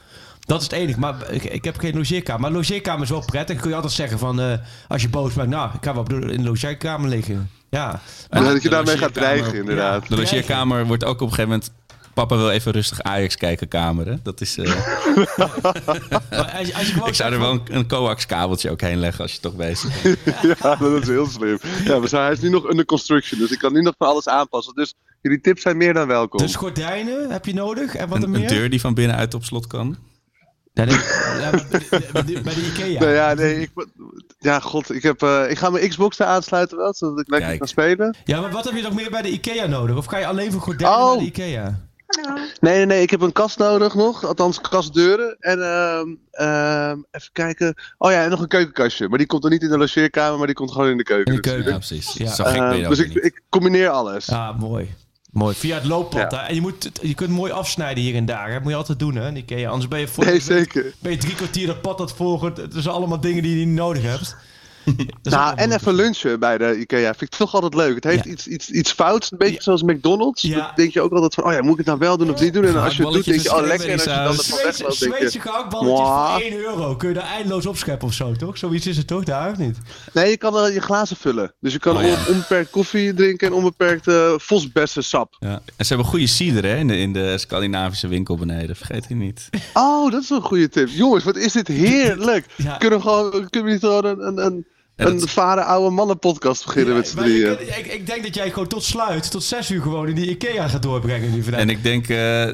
[0.41, 0.99] Dat is het enige.
[1.01, 2.41] Maar ik, ik heb geen logeerkamer.
[2.41, 3.53] Maar logeerkamer is wel prettig.
[3.55, 4.41] Dan kun je altijd zeggen van...
[4.41, 4.53] eh,
[4.89, 5.49] als je boos bent...
[5.49, 7.51] Nou, ik ga wel in de logeerkamer liggen.
[7.70, 8.01] Ja.
[8.31, 10.09] Ja, dat je daarmee gaat dreigen, inderdaad.
[10.09, 11.73] De logeerkamer wordt ook op een gegeven moment...
[12.15, 14.07] Papa wil even rustig Ajax kijken, kamer.
[14.07, 14.15] Hè?
[14.23, 14.65] Dat is, eh,
[16.31, 18.99] Maar als, je- als je ik zou er wel een, een coax kabeltje ook heen
[18.99, 20.19] leggen als je toch bezig bent.
[20.62, 21.59] ja, dat is heel slim.
[21.85, 23.41] Ja, maar hij is nu nog under construction.
[23.41, 24.74] Dus ik kan nu nog van alles aanpassen.
[24.74, 26.39] Dus jullie tips zijn meer dan welkom.
[26.41, 27.95] Dus gordijnen heb je nodig.
[27.97, 28.41] En wat er Een, meer?
[28.41, 29.97] een deur die van binnenuit op slot kan.
[30.73, 30.95] Ja, nee,
[31.41, 31.65] ja, maar
[32.12, 33.01] bij de- bij de Ikea.
[33.01, 33.70] Nee, ja, nee, ik,
[34.39, 37.47] ja, god, ik, heb, eh, ik ga mijn Xbox daar aansluiten wel, zodat ik lekker
[37.49, 37.59] Kijk.
[37.59, 38.16] kan spelen.
[38.24, 39.97] Ja, maar wat heb je nog meer bij de Ikea nodig?
[39.97, 41.09] Of ga je alleen voor gordijnen Oh.
[41.09, 41.81] naar de Ikea?
[42.61, 45.36] Nee, nee, nee, ik heb een kast nodig nog, althans kastdeuren.
[45.41, 47.74] En ehm, ehm, even kijken.
[47.99, 49.09] Oh ja, en nog een keukenkastje.
[49.09, 51.35] Maar die komt dan niet in de logeerkamer, maar die komt gewoon in de keuken.
[51.35, 51.70] In de keuken.
[51.70, 52.12] Ja, precies.
[52.12, 52.32] Ja.
[52.35, 53.24] Zo gek ben je Ehm, dan dus ik, niet.
[53.24, 54.28] ik combineer alles.
[54.31, 54.95] Ah, mooi.
[55.31, 55.55] Mooi.
[55.55, 56.31] Via het looppad.
[56.31, 56.49] Ja.
[56.49, 58.51] En je, moet, het- je kunt mooi afsnijden hier en daar.
[58.51, 58.61] Hè?
[58.61, 59.69] moet je altijd doen, hè, in Ikea.
[59.70, 60.93] Anders ben je, voor, nee, zeker.
[60.99, 62.53] ben je drie kwartier dat pad dat volgen.
[62.57, 64.36] Het zijn allemaal dingen die je niet nodig hebt.
[64.89, 67.94] Ook Nou, en even lunchen bij de IKEA vind ik toch altijd leuk.
[67.94, 68.31] Het heeft Ja.
[68.31, 69.61] iets, iets, iets fouts, een beetje Ja.
[69.62, 70.43] zoals McDonald's.
[70.43, 70.56] Ja.
[70.59, 72.40] Dan denk je ook altijd van, oh ja, moet ik het nou wel doen of
[72.40, 72.65] niet doen?
[72.65, 73.86] En als je het doet, denk je, oh lekker.
[73.89, 75.43] En als je dan ervan Zweedse, wegloopt, denk Zweedse je...
[75.44, 76.97] gehaktballetjes voor 1 euro.
[76.97, 78.59] Kun je daar eindeloos opscheppen of zo, toch?
[78.59, 79.78] Zoiets is het toch daar, of niet?
[80.12, 81.55] Nee, je kan eh, je glazen vullen.
[81.61, 85.36] Dus je kan Oh, onbeperkt koffie drinken en onbeperkt eh vosbessensap.
[85.39, 85.61] Ja.
[85.77, 88.77] En ze hebben goede cider hè, in, de, in de Scandinavische winkel beneden.
[88.77, 89.48] Vergeet die niet.
[89.74, 90.89] Oh, dat is een goede tip.
[90.89, 92.47] Jongens, wat is dit heerlijk.
[92.56, 92.77] Ja.
[92.77, 94.66] Kunnen we gewoon, kunnen we niet gewoon een, een,
[94.97, 97.61] een, Ja, een dat- varen oude mannen podcast beginnen Ja, met z'n drieën?
[97.79, 100.69] ik, ik denk dat jij gewoon tot sluit, tot 6 uur gewoon in die Ikea
[100.69, 101.61] gaat doorbrengen nu vandaag.
[101.61, 102.49] En ik denk, eh,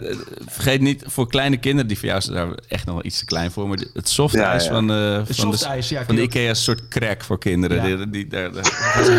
[0.47, 3.25] vergeet niet, voor kleine kinderen, die voor jou zijn daar echt nog wel iets te
[3.25, 3.69] klein voor.
[3.69, 4.75] Maar het softijs Ja, ja.
[4.75, 4.93] van, de,
[5.27, 5.59] Het van, de,
[6.07, 7.89] van de Ikea is een soort crack voor kinderen.
[7.89, 7.97] Ja.
[7.97, 8.65] Die, die, daar, daar
[9.05, 9.13] ze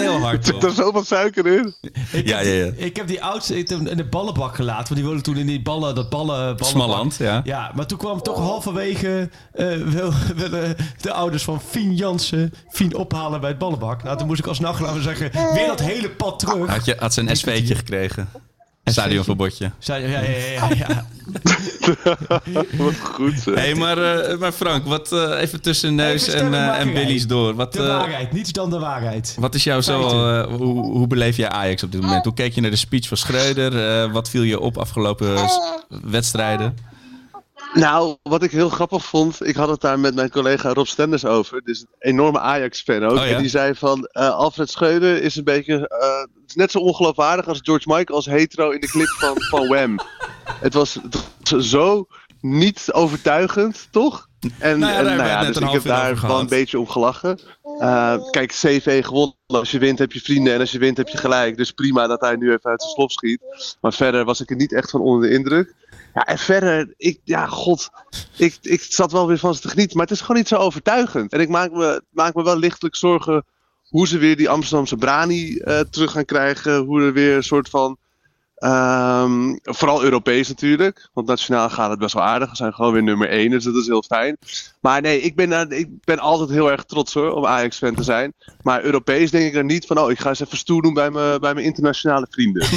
[0.00, 1.74] heel hard Er is zoveel suiker in.
[1.80, 2.70] Ik Ja, heb ja, die- ja.
[2.76, 4.84] Ik heb die oudste in de- in de ballenbak gelaten.
[4.84, 6.66] Want die wilden toen in die ballen, dat ballen, ballenbak.
[6.68, 7.40] Smalland, ja.
[7.44, 9.28] Ja, maar toen kwam toch halverwege...
[9.52, 9.72] eh
[11.00, 14.02] de ouders van Fien Jansen Fien ophalen bij het ballenbak.
[14.02, 15.30] Nou, toen moest ik alsnog laten zeggen...
[15.54, 16.70] Weer dat hele pad terug.
[16.70, 18.28] Had, je, had ze een SV'tje gekregen?
[18.84, 19.70] Stadionverbodje.
[19.78, 21.06] Ja, ja, ja, ja, ja.
[22.76, 23.54] Wat goed zeg.
[23.54, 26.92] Hé, hey, maar, eh, maar Frank, wat eh, even tussen neus Even en, eh, en
[26.92, 27.54] Billy's door.
[27.54, 29.36] Wat, De waarheid, niets dan de waarheid.
[29.40, 30.50] wat is jou zo, Feiten.
[30.52, 32.24] eh, hoe, hoe beleef jij Ajax op dit moment?
[32.24, 34.02] Hoe keek je naar de speech van Schreuder?
[34.04, 35.48] Eh, wat viel je op afgelopen
[35.88, 36.76] wedstrijden?
[37.74, 41.24] Nou, wat ik heel grappig vond, ik had het daar met mijn collega Rob Stenders
[41.24, 43.18] over, dus een enorme Ajax-fan ook.
[43.18, 43.34] Oh, ja?
[43.34, 46.78] En die zei van, eh, Alfred Schreuder is een beetje, eh, het is net zo
[46.78, 49.98] ongeloofwaardig als George Michael als hetero in de clip van, van Wham.
[50.60, 52.06] Het was, het was zo
[52.40, 53.88] niet overtuigend,
[54.58, 56.48] En, Nou ja, daar en hebben nou ja, net dus ik heb daar wel een
[56.48, 57.38] beetje om gelachen.
[57.78, 59.36] Eh, kijk, CV gewonnen.
[59.46, 61.56] Als je wint heb je vrienden en als je wint heb je gelijk.
[61.56, 63.40] Dus prima dat hij nu even uit zijn slof schiet.
[63.80, 65.74] Maar verder was ik er niet echt van onder de indruk.
[66.14, 67.90] Ja, en verder, ik, ja, god.
[68.36, 69.96] Ik, ik zat wel weer van ze te genieten.
[69.96, 71.32] Maar het is gewoon niet zo overtuigend.
[71.32, 73.44] En ik maak me, maak me wel lichtelijk zorgen
[73.88, 76.76] hoe ze weer die Amsterdamse Brani eh, terug gaan krijgen.
[76.76, 77.98] Hoe er weer een soort van.
[78.64, 81.08] Ehm, vooral Europees natuurlijk.
[81.12, 82.50] Want nationaal gaat het best wel aardig.
[82.50, 84.36] We zijn gewoon weer nummer 1, dus dat is heel fijn.
[84.80, 88.02] Maar nee, ik ben, daar- ik ben altijd heel erg trots hoor, om Ajax-fan te
[88.02, 88.32] zijn.
[88.62, 91.10] Maar Europees denk ik er niet van, oh, ik ga eens even stoer doen bij
[91.10, 92.66] mijn, bij mijn internationale vrienden.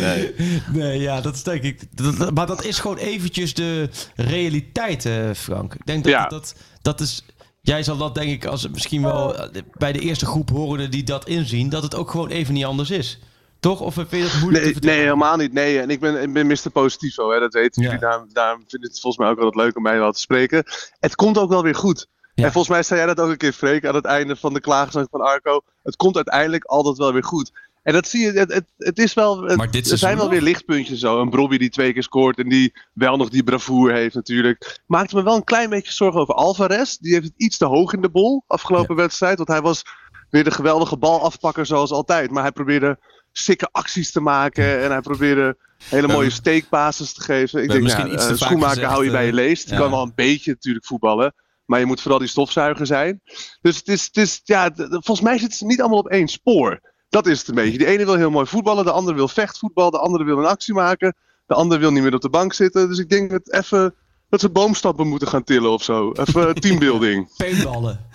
[0.00, 0.34] Nee.
[0.72, 1.80] Nee, ja, dat is denk ik.
[1.96, 5.74] dat- maar dat is gewoon eventjes de realiteit, eh, Frank.
[5.74, 6.26] Ik denk dat, Ja.
[6.26, 7.24] dat dat is.
[7.60, 11.02] Jij zal dat denk ik als misschien wel eh, bij de eerste groep horen die
[11.02, 13.18] dat inzien, dat het ook gewoon even niet anders is.
[13.60, 13.80] Toch?
[13.80, 15.52] Of vind je het moeilijk Nee, te nee, helemaal niet.
[15.52, 16.70] Nee, en ik ben, ik ben Mr.
[16.72, 17.88] Positivo, hè, dat weten Ja.
[17.88, 18.04] jullie.
[18.06, 20.64] Daarom, daarom vind ik het volgens mij ook wel leuk om mij wel te spreken.
[21.00, 22.06] Het komt ook wel weer goed.
[22.34, 22.44] Ja.
[22.44, 24.60] En volgens mij zei jij dat ook een keer, Freek, aan het einde van de
[24.60, 25.60] klaagzang van Arco.
[25.82, 27.50] Het komt uiteindelijk altijd wel weer goed.
[27.82, 30.24] En dat zie je, het, het, het is wel, het- Maar dit er zijn wel
[30.24, 30.32] nog?
[30.32, 31.20] weer lichtpuntjes zo.
[31.20, 34.80] Een Brobby die twee keer scoort en die wel nog die bravoure heeft natuurlijk.
[34.86, 36.96] Maakte me wel een klein beetje zorgen over Alvarez.
[36.96, 39.36] Die heeft het iets te hoog in de bol afgelopen wedstrijd.
[39.36, 39.82] Want hij was
[40.30, 42.30] weer de geweldige balafpakker zoals altijd.
[42.30, 42.98] Maar hij probeerde
[43.38, 44.82] sikke acties te maken.
[44.82, 47.62] En hij probeerde hele mooie steekbases te geven.
[47.62, 49.34] Ik denk, misschien ja, iets eh, te vaak schoenmaker gezegd, hou je bij je eh,
[49.34, 49.68] leest.
[49.68, 49.80] Je ja.
[49.80, 51.34] kan wel een beetje natuurlijk voetballen.
[51.64, 53.20] Maar je moet vooral die stofzuiger zijn.
[53.60, 56.80] Dus het is, het is ja, volgens mij zitten ze niet allemaal op één spoor.
[57.08, 57.78] Dat is het een beetje.
[57.78, 60.74] De ene wil heel mooi voetballen, de andere wil vechtvoetbal, de andere wil een actie
[60.74, 61.14] maken,
[61.46, 62.88] de andere wil niet meer op de bank zitten.
[62.88, 63.94] Dus ik denk dat even
[64.28, 66.12] dat ze boomstappen moeten gaan tillen of zo.
[66.12, 67.36] Even teambuilding.
[67.36, 68.06] Paintballen.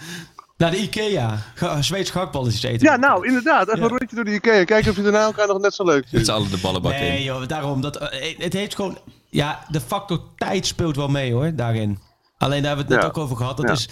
[0.58, 1.38] Naar de Ikea.
[1.56, 2.88] Ga- Zweeds gehaktballetjes eten.
[2.88, 3.68] Ja, nou inderdaad.
[3.68, 3.84] Even Ja.
[3.84, 4.64] een rondje door de Ikea.
[4.64, 6.26] Kijken of je daarna elkaar nog net zo leuk vindt.
[6.26, 7.24] z'n allen de ballenbak Nee, in.
[7.24, 7.82] joh, daarom.
[7.82, 8.98] Dat, eh, het heeft gewoon...
[9.30, 12.00] Ja, de factor tijd speelt wel mee, hoor, daarin.
[12.38, 13.20] Alleen daar hebben we het net Ja.
[13.20, 13.58] ook over gehad.
[13.58, 13.72] Dat, Ja.
[13.74, 13.88] is,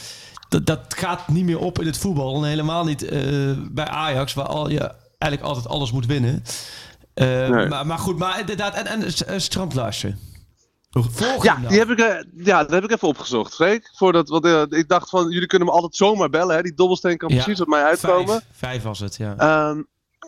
[0.49, 2.35] dat, dat gaat niet meer op in het voetbal.
[2.43, 3.21] En helemaal niet eh,
[3.71, 6.43] bij Ajax, waar al, je eigenlijk altijd alles moet winnen.
[7.13, 7.67] Eh, Nee.
[7.67, 8.73] maar, maar goed, maar inderdaad...
[8.75, 8.87] En,
[9.27, 10.19] en Strandlaarsen.
[10.91, 12.15] Volg Ja, die heb ik, eh,
[12.45, 13.89] ja, dat heb ik even opgezocht, Freek.
[13.95, 16.55] Voordat, want, eh, ik dacht van, jullie kunnen me altijd zomaar bellen.
[16.55, 16.61] Hè?
[16.61, 18.27] Die dobbelsteen kan Ja, precies op mij uitkomen.
[18.27, 19.35] Vijf, vijf was het, ja.
[19.37, 19.81] Ehm,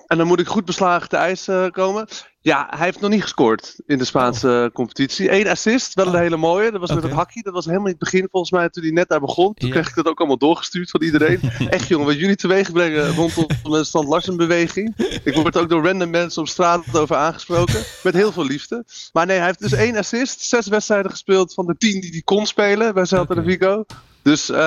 [0.07, 2.07] en dan moet ik goed beslagen te ijs eh, komen.
[2.43, 5.31] Ja, hij heeft nog niet gescoord in de Spaanse competitie.
[5.31, 6.19] Eén assist, wel een Oh.
[6.19, 6.71] hele mooie.
[6.71, 7.43] Dat was met het hakkie.
[7.43, 9.53] Dat was helemaal in het begin volgens mij toen hij net daar begon.
[9.53, 11.39] Toen kreeg ik dat ook allemaal doorgestuurd van iedereen.
[11.69, 14.93] Echt jongen, wat jullie teweeg brengen rondom de Stand Larsen beweging.
[15.23, 17.83] Ik word ook door random mensen op straat over aangesproken.
[18.03, 18.85] Met heel veel liefde.
[19.13, 20.41] Maar nee, hij heeft dus één assist.
[20.41, 23.49] Zes wedstrijden gespeeld van de tien die hij kon spelen bij Celta de Oké.
[23.49, 23.85] Vigo.
[24.21, 24.57] Dus eh,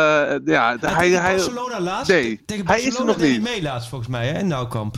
[0.45, 0.79] ja, hij...
[0.79, 2.09] tegen hij Barcelona laatst?
[2.11, 3.43] nee, tegen hij is er nog niet.
[3.43, 4.97] mee laatst, volgens mij, hè, in Noukamp.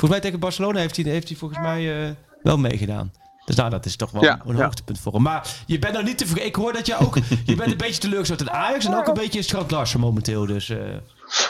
[0.00, 2.10] Volgens mij tegen Barcelona heeft hij, heeft hij volgens mij eh,
[2.42, 3.12] wel meegedaan.
[3.44, 4.62] Dus nou, dat is toch wel Ja, een ja.
[4.62, 5.22] hoogtepunt voor hem.
[5.22, 6.46] Maar je bent nou niet tevreden.
[6.46, 7.16] Ik hoor dat je ook...
[7.44, 10.46] je bent een beetje teleurgesteld in Ajax en ook een beetje in Larsen momenteel.
[10.46, 10.78] Dus eh,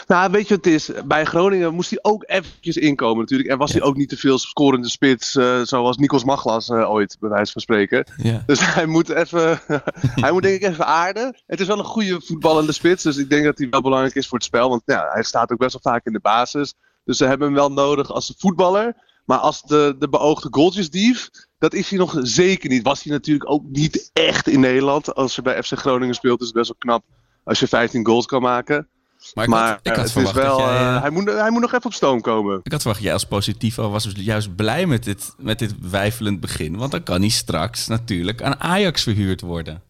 [0.07, 0.91] Nou, weet je wat het is?
[1.05, 3.49] Bij Groningen moest hij ook eventjes inkomen natuurlijk.
[3.49, 7.29] En was hij ook niet te veel scorende spits, eh, zoals Nikos Maglas ooit, bij
[7.29, 8.05] wijze van spreken.
[8.17, 8.43] ja.
[8.45, 9.59] Dus hij moet even,
[10.25, 11.37] hij moet denk ik even aarden.
[11.47, 14.27] Het is wel een goede voetballende spits, dus ik denk dat hij wel belangrijk is
[14.27, 14.69] voor het spel.
[14.69, 16.73] Want ja, hij staat ook best wel vaak in de basis.
[17.03, 18.95] Dus ze hebben hem wel nodig als voetballer.
[19.25, 22.83] Maar als de, de beoogde goaltjesdief, dat is hij nog zeker niet.
[22.83, 25.15] Was hij natuurlijk ook niet echt in Nederland.
[25.15, 27.03] Als je bij FC Groningen speelt, is het best wel knap
[27.43, 28.87] als je 15 goals kan maken.
[29.33, 30.77] Maar ik maar had, ik eh, had het verwacht is wel, jij...
[30.77, 32.59] eh, hij, moet, hij moet nog even op stoom komen.
[32.63, 36.39] Ik had verwacht, jij als positivo was dus juist blij met dit, met dit wijfelend
[36.39, 36.77] begin.
[36.77, 39.81] Want dan kan hij straks natuurlijk aan Ajax verhuurd worden.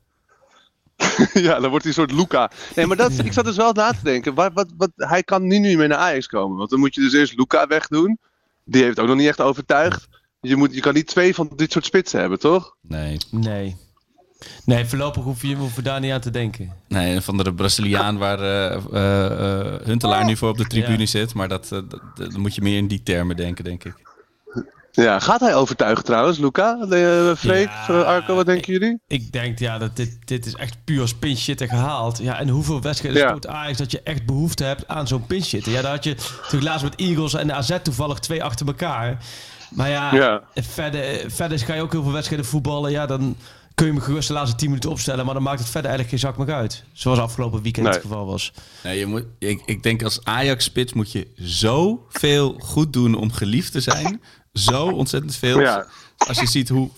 [1.48, 2.52] ja, dan wordt hij een soort Luca.
[2.76, 4.34] Nee, maar dat, ik zat dus wel na te denken.
[4.34, 6.58] Wat, wat, wat, hij kan nu niet meer naar Ajax komen.
[6.58, 8.20] Want dan moet je dus eerst Luca wegdoen.
[8.64, 10.08] Die heeft ook nog niet echt overtuigd.
[10.40, 12.76] Je, moet, je kan niet twee van dit soort spitsen hebben, toch?
[12.82, 13.18] Nee.
[13.30, 13.76] Nee.
[14.66, 16.74] Nee, voorlopig hoef je, hoef je daar niet aan te denken.
[16.88, 21.00] Nee, een van de Braziliaan waar eh, eh, eh, Huntelaar nu voor op de tribune
[21.00, 21.06] Ja.
[21.06, 21.34] zit.
[21.34, 21.68] Maar dat,
[22.16, 23.96] dat, moet je meer in die termen denken, denk ik.
[24.92, 26.86] Ja, gaat hij overtuigen trouwens, Luca?
[26.86, 29.00] De, uh, Freek, Ja, eh, Arco, wat denken jullie?
[29.08, 32.18] Ik denk ja, dat dit, dit is echt puur als pinchhitter gehaald.
[32.18, 33.38] Ja, en hoeveel wedstrijden Ja.
[33.54, 35.72] Ajax dat je echt behoefte hebt aan zo'n pinchhitter?
[35.72, 39.18] Ja, daar had je natuurlijk laatst met Eagles en de AZ toevallig twee achter elkaar.
[39.70, 40.42] Maar ja, Ja.
[40.56, 42.92] Verder, verder ga je ook heel veel wedstrijden voetballen.
[42.92, 43.36] Ja, dan
[43.76, 45.26] kun je hem gerust de laatste 10 minuten opstellen.
[45.26, 46.84] Maar dan maakt het verder eigenlijk geen zak meer uit.
[46.94, 47.94] Zoals afgelopen weekend Nee.
[47.96, 48.54] het geval was.
[48.84, 53.72] Nee, je moet, ik, ik denk als Ajax-spits moet je zoveel goed doen om geliefd
[53.72, 54.22] te zijn.
[54.54, 55.60] Zo ontzettend veel.
[55.60, 55.86] Ja.
[56.18, 56.90] Als je ziet hoe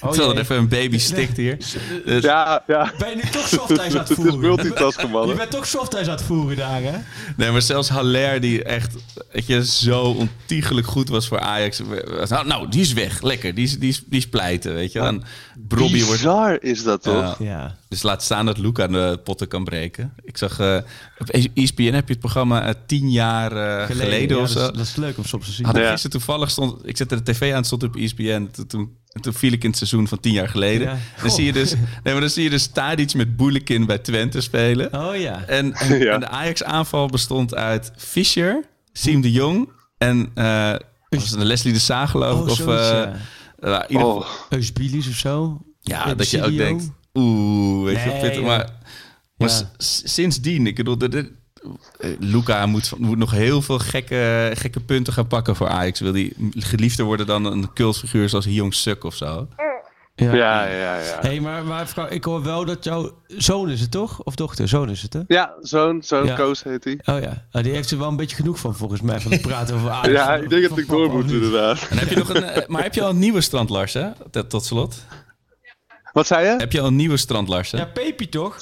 [0.00, 1.56] Terwijl er even een baby stikt hier.
[2.04, 2.92] Dus- Ja, ja.
[2.98, 5.28] Ben je nu toch softice aan het Het is voeren?
[5.28, 6.96] Je bent toch softice aan het voeren daar, hè?
[7.36, 8.94] Nee, maar zelfs Haller, die echt
[9.32, 11.80] weet je, zo ontiegelijk goed was voor Ajax.
[12.28, 13.22] Nou, nou, die is weg.
[13.22, 13.54] Lekker.
[13.54, 14.98] Die is, die is, die is pleiten, weet je.
[14.98, 15.24] Dan
[15.68, 16.20] Brobbey wordt...
[16.20, 17.38] Bizar is dat toch?
[17.38, 17.46] Ja.
[17.46, 17.76] Ja.
[17.88, 20.12] Dus laat staan dat Luca de potten kan breken.
[20.22, 20.76] Ik zag eh,
[21.18, 24.58] op ESPN heb je het programma eh, tien jaar eh, geleden, ja, of zo.
[24.58, 25.66] Dat is, dat is leuk om soms te zien.
[25.66, 25.90] Had ik Ja.
[25.90, 28.50] gisteren toevallig stond, ik zette de tv aan, stond op ESPN.
[28.66, 30.86] Toen, toen, toen viel ik in het seizoen van tien jaar geleden.
[30.88, 30.96] Ja.
[31.22, 34.40] Dan zie je dus, nee, maar dan zie je dus Tadic met Boelekin bij Twente
[34.40, 34.94] spelen.
[35.00, 35.44] Oh ja.
[35.46, 36.12] En, en, Ja.
[36.14, 39.68] en de Ajax-aanval bestond uit Fischer, Siem de Jong
[39.98, 40.74] en eh
[41.08, 42.44] was het een Leslie de Saag geloof ik.
[42.44, 43.12] Oh, of, zoiets, eh, eh, in
[43.62, 45.60] ieder geval- Oh, Eusbilis of zo.
[45.80, 48.68] ja, dat je ook denkt, oeh, weet je, Nee, pittig, maar,
[49.36, 51.22] maar sindsdien, ik bedoel, eh,
[52.18, 56.00] Luca moet, moet nog heel veel gekke, gekke punten gaan pakken voor Ajax.
[56.00, 59.48] Wil hij geliefder worden dan een cultfiguur zoals Hyung Suk of zo?
[60.14, 61.18] ja, ja, ja.
[61.20, 64.22] hey, maar, maar vrouw, ik hoor wel dat jouw zoon is het toch?
[64.22, 64.68] Of dochter?
[64.68, 65.20] Zoon is het, hè?
[65.26, 66.34] Ja, zo'n zo'n Ja.
[66.34, 67.00] Koos heet hij.
[67.04, 67.46] Oh ja.
[67.50, 69.90] Ah, die heeft er wel een beetje genoeg van, volgens mij, van het praten over
[69.90, 70.08] Ajax.
[70.18, 71.86] Ja, ik denk dat ik door moet inderdaad.
[71.90, 74.08] En heb je nog een, eh, maar heb je al een nieuwe strand, Lars, hè?
[74.30, 75.04] Tot, tot slot.
[76.12, 76.56] Wat zei je?
[76.56, 77.78] Heb je al een nieuwe strand, Lars, hè?
[77.78, 78.56] Ja, Pepi toch?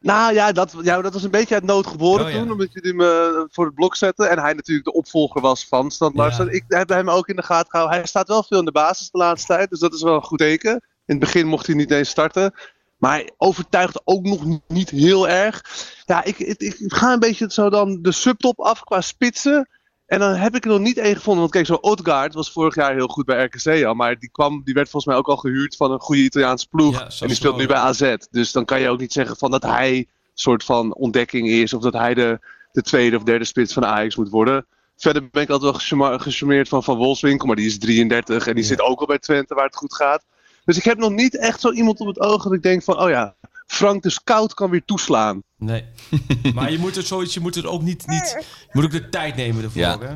[0.00, 2.38] Nou ja dat, ja, dat was een beetje uit nood geboren Oh, ja.
[2.38, 2.50] toen.
[2.50, 4.30] Omdat jullie me voor het blok zetten.
[4.30, 6.44] En hij natuurlijk de opvolger was van Stan Larsen.
[6.44, 6.52] Ja.
[6.52, 7.98] Ik heb hem ook in de gaten gehouden.
[7.98, 9.70] Hij staat wel veel in de basis de laatste tijd.
[9.70, 10.72] Dus dat is wel een goed teken.
[10.72, 12.54] In het begin mocht hij niet eens starten.
[12.96, 15.64] Maar hij overtuigt ook nog niet heel erg.
[16.04, 19.68] Ja, ik, ik, ik ga een beetje zo dan de subtop af qua spitsen.
[20.08, 21.40] En dan heb ik er nog niet één gevonden.
[21.40, 23.94] Want kijk, zo Odgaard was vorig jaar heel goed bij RKC al.
[23.94, 26.98] Maar die, kwam, die werd volgens mij ook al gehuurd van een goede Italiaanse ploeg.
[26.98, 28.14] Ja, en die speelt nu bij AZ.
[28.30, 31.72] Dus dan kan je ook niet zeggen van dat hij een soort van ontdekking is.
[31.72, 32.38] Of dat hij de,
[32.72, 34.66] de tweede of derde spits van Ajax moet worden.
[34.96, 37.46] Verder ben ik altijd wel gecharmeerd van Van Wolfswinkel.
[37.46, 40.24] Maar die is 33 en die zit ook al bij Twente waar het goed gaat.
[40.64, 43.00] Dus ik heb nog niet echt zo iemand op het oog dat ik denk van...
[43.00, 43.34] Oh ja,
[43.66, 45.42] Frank de Scout kan weer toeslaan.
[45.58, 45.84] Nee.
[46.54, 48.36] maar je moet het zoiets, je moet het ook niet, niet...
[48.60, 49.98] Je moet ook de tijd nemen ervoor, Ja.
[49.98, 50.12] hè?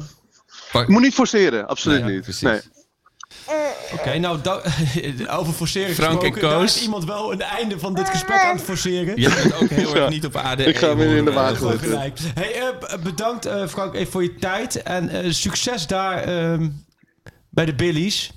[0.80, 2.22] Je moet niet forceren, absoluut Nee, niet.
[2.22, 2.42] precies.
[2.42, 2.60] Nee.
[3.92, 4.40] Oké, nou,
[5.38, 6.76] over forceren Frank en gesproken, Koos.
[6.76, 9.20] is iemand wel een einde van dit gesprek aan het forceren.
[9.20, 10.58] Je bent ook heel erg niet op AD.
[10.60, 11.78] Ik ga hem in de wagen zetten.
[11.88, 12.18] gelijk.
[12.34, 14.82] Hey, eh, b- bedankt eh, Frank even voor je tijd.
[14.82, 16.70] En eh, succes daar ehm,
[17.50, 18.30] bij de Billies.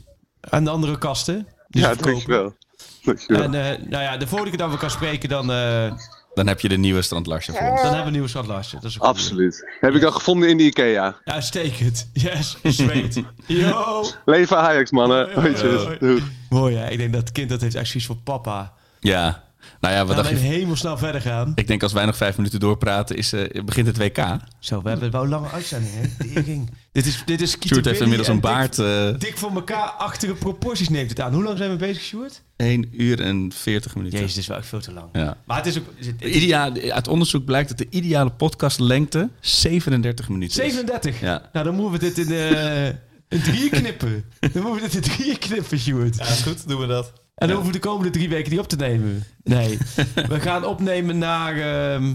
[0.49, 1.47] Aan de andere kasten.
[1.67, 2.55] Ja, dankjewel.
[3.03, 3.43] dankjewel.
[3.43, 5.91] En eh, nou ja, de volgende keer dat we gaan spreken, dan, eh,
[6.35, 7.69] Dan heb je de nieuwe strand Larsje voor ons.
[7.69, 8.75] dan hebben we een nieuwe stad Larsje.
[8.75, 9.13] Dat is een goeie.
[9.13, 9.69] Absoluut.
[9.79, 11.15] Heb ik al gevonden in de Ikea.
[11.23, 12.09] Uitstekend.
[12.13, 13.21] Yes, zweet.
[13.47, 14.05] Yo.
[14.25, 15.33] Leven Ajax, mannen.
[15.33, 15.55] Hoi,
[15.99, 16.23] hoi.
[16.49, 16.89] Mooi hè.
[16.89, 18.73] Ik denk dat het kind dat heeft echt zoiets voor papa.
[18.99, 19.43] Ja.
[19.79, 20.53] Nou ja, wat Laten dacht we je?
[20.53, 21.51] in hemelsnel verder gaan.
[21.55, 24.37] Ik denk als wij nog vijf minuten doorpraten, is, eh, begint het WK.
[24.59, 26.43] Zo, we hebben wel een lange uitzending hè.
[26.91, 28.79] Dit is, dit is Kieter Sjoerd heeft inmiddels een en baard.
[28.79, 31.33] eh Dik, dik voor elkaar achtige proporties neemt het aan.
[31.33, 32.41] Hoe lang zijn we bezig, Sjoerd?
[32.55, 34.17] 1 uur en 40 minuten.
[34.19, 35.07] Jezus, dit is wel echt veel te lang.
[35.13, 35.37] Ja.
[35.45, 35.85] Maar het is ook...
[35.97, 40.73] het- het- Ideaal, uit onderzoek blijkt dat de ideale podcastlengte 37 minuten is.
[40.73, 41.19] 37.
[41.21, 41.49] Ja.
[41.53, 42.85] Nou, dan moeten we dit in, eh
[43.29, 44.23] in drieën knippen.
[44.53, 46.15] Dan moeten we dit in drieën knippen, Sjoerd.
[46.17, 47.13] Ja, is goed, doen we dat.
[47.35, 49.23] En dan hoeven we de komende drie weken niet op te nemen.
[49.43, 49.77] Nee.
[50.29, 51.57] we gaan opnemen naar...
[51.57, 52.13] ehm,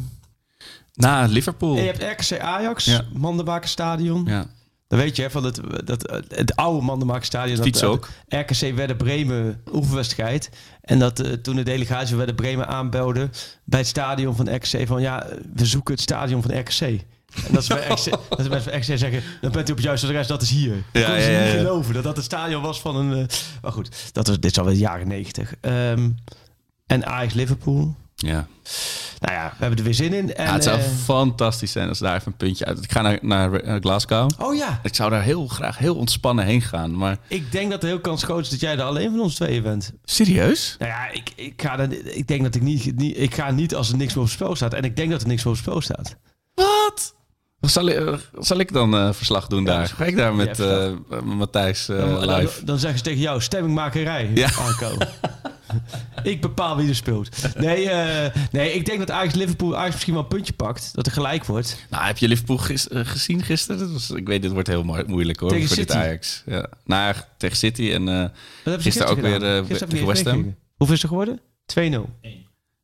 [0.94, 1.76] Na Liverpool.
[1.76, 3.04] je hebt RKC Ajax, Ja.
[3.12, 4.24] Mandenbakenstadion.
[4.26, 4.46] Ja.
[4.88, 7.56] Dan weet je hè, van het, dat, het oude Mandenbakenstadion.
[7.56, 8.08] dat- Fietsen ook.
[8.28, 10.50] RKC Werder Bremen oefenwedstrijd.
[10.80, 13.28] En dat eh, toen de delegatie Werder Bremen aanbelde
[13.64, 17.04] bij het stadion van RKC van ja, we zoeken het stadion van RKC.
[17.46, 17.88] En dat ze bij
[18.28, 20.74] dat ze bij RKC zeggen, dan bent u op het juiste adres, dat is hier.
[20.92, 21.58] Ja, Ja, konden ze ja, niet ja.
[21.58, 23.12] geloven dat dat het stadion was van een...
[23.12, 25.54] eh, maar goed, dat was, dit is alweer de jaren negentig.
[25.60, 26.10] Ehm,
[26.86, 27.94] en Ajax Liverpool.
[28.14, 28.46] Ja.
[29.18, 30.34] Nou ja, we hebben er weer zin in.
[30.34, 32.84] En, ja, het zou eh, fantastisch zijn als daar even een puntje uit.
[32.84, 34.30] Ik ga naar, naar eh, Glasgow.
[34.38, 36.96] oh ja, Ik zou daar heel graag heel ontspannen heen gaan.
[36.96, 39.34] Maar ik denk dat er heel kans groot is dat jij er alleen van ons
[39.34, 39.92] tweeën bent.
[40.04, 40.76] serieus?
[40.78, 43.16] Nou ja, ik, ik, ga dan, ik denk dat ik niet, niet...
[43.18, 44.74] Ik ga niet als er niks meer op het spel staat.
[44.74, 46.16] En ik denk dat er niks meer op het spel staat.
[46.54, 47.14] Wat?
[47.60, 49.86] Zal ik, eh, zal ik dan eh, verslag doen daar?
[49.86, 52.64] Ga ik daar met eh, met Matthijs eh, Dan, dan, live?
[52.64, 54.48] dan zeggen ze tegen jou, stemmingmakerij, Ja.
[54.58, 54.96] Arco.
[56.22, 57.28] ik bepaal wie er speelt.
[57.56, 60.90] Nee, eh, nee, ik denk dat Ajax Liverpool Ajax misschien wel een puntje pakt.
[60.94, 61.86] Dat er gelijk wordt.
[61.90, 63.80] Nou, heb je Liverpool gis- gezien gisteren?
[63.80, 65.50] Dat was, ik weet, dit wordt heel mo- moeilijk hoor.
[65.50, 65.98] Tegen voor dit City.
[66.02, 66.42] Ajax.
[66.46, 66.66] Ja.
[66.84, 68.30] Nou, tegen City en eh, Wat
[68.62, 69.40] hebben ze Gisteren ook gedaan?
[69.40, 70.56] weer, Gisteren tegen West Ham.
[70.76, 71.40] Hoeveel is er geworden?
[71.66, 72.08] 2-0.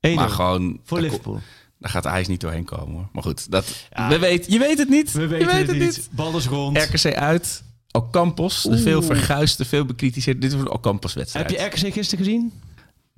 [0.01, 0.15] 1-0.
[0.15, 1.41] maar gewoon Voor Liverpool.
[1.87, 3.09] Daar gaat Ajax niet doorheen komen hoor.
[3.13, 4.09] Maar goed, dat, Ja.
[4.09, 5.13] we weet, je weet het niet.
[5.13, 6.09] We je weten weet het niet.
[6.11, 6.79] Bal is rond.
[6.79, 7.63] RKC uit.
[7.91, 10.41] Ocampos, de veel verguisde, veel bekritiseerde.
[10.41, 11.51] Dit wordt een Ocampos wedstrijd.
[11.51, 12.53] Heb je RKC gisteren gezien?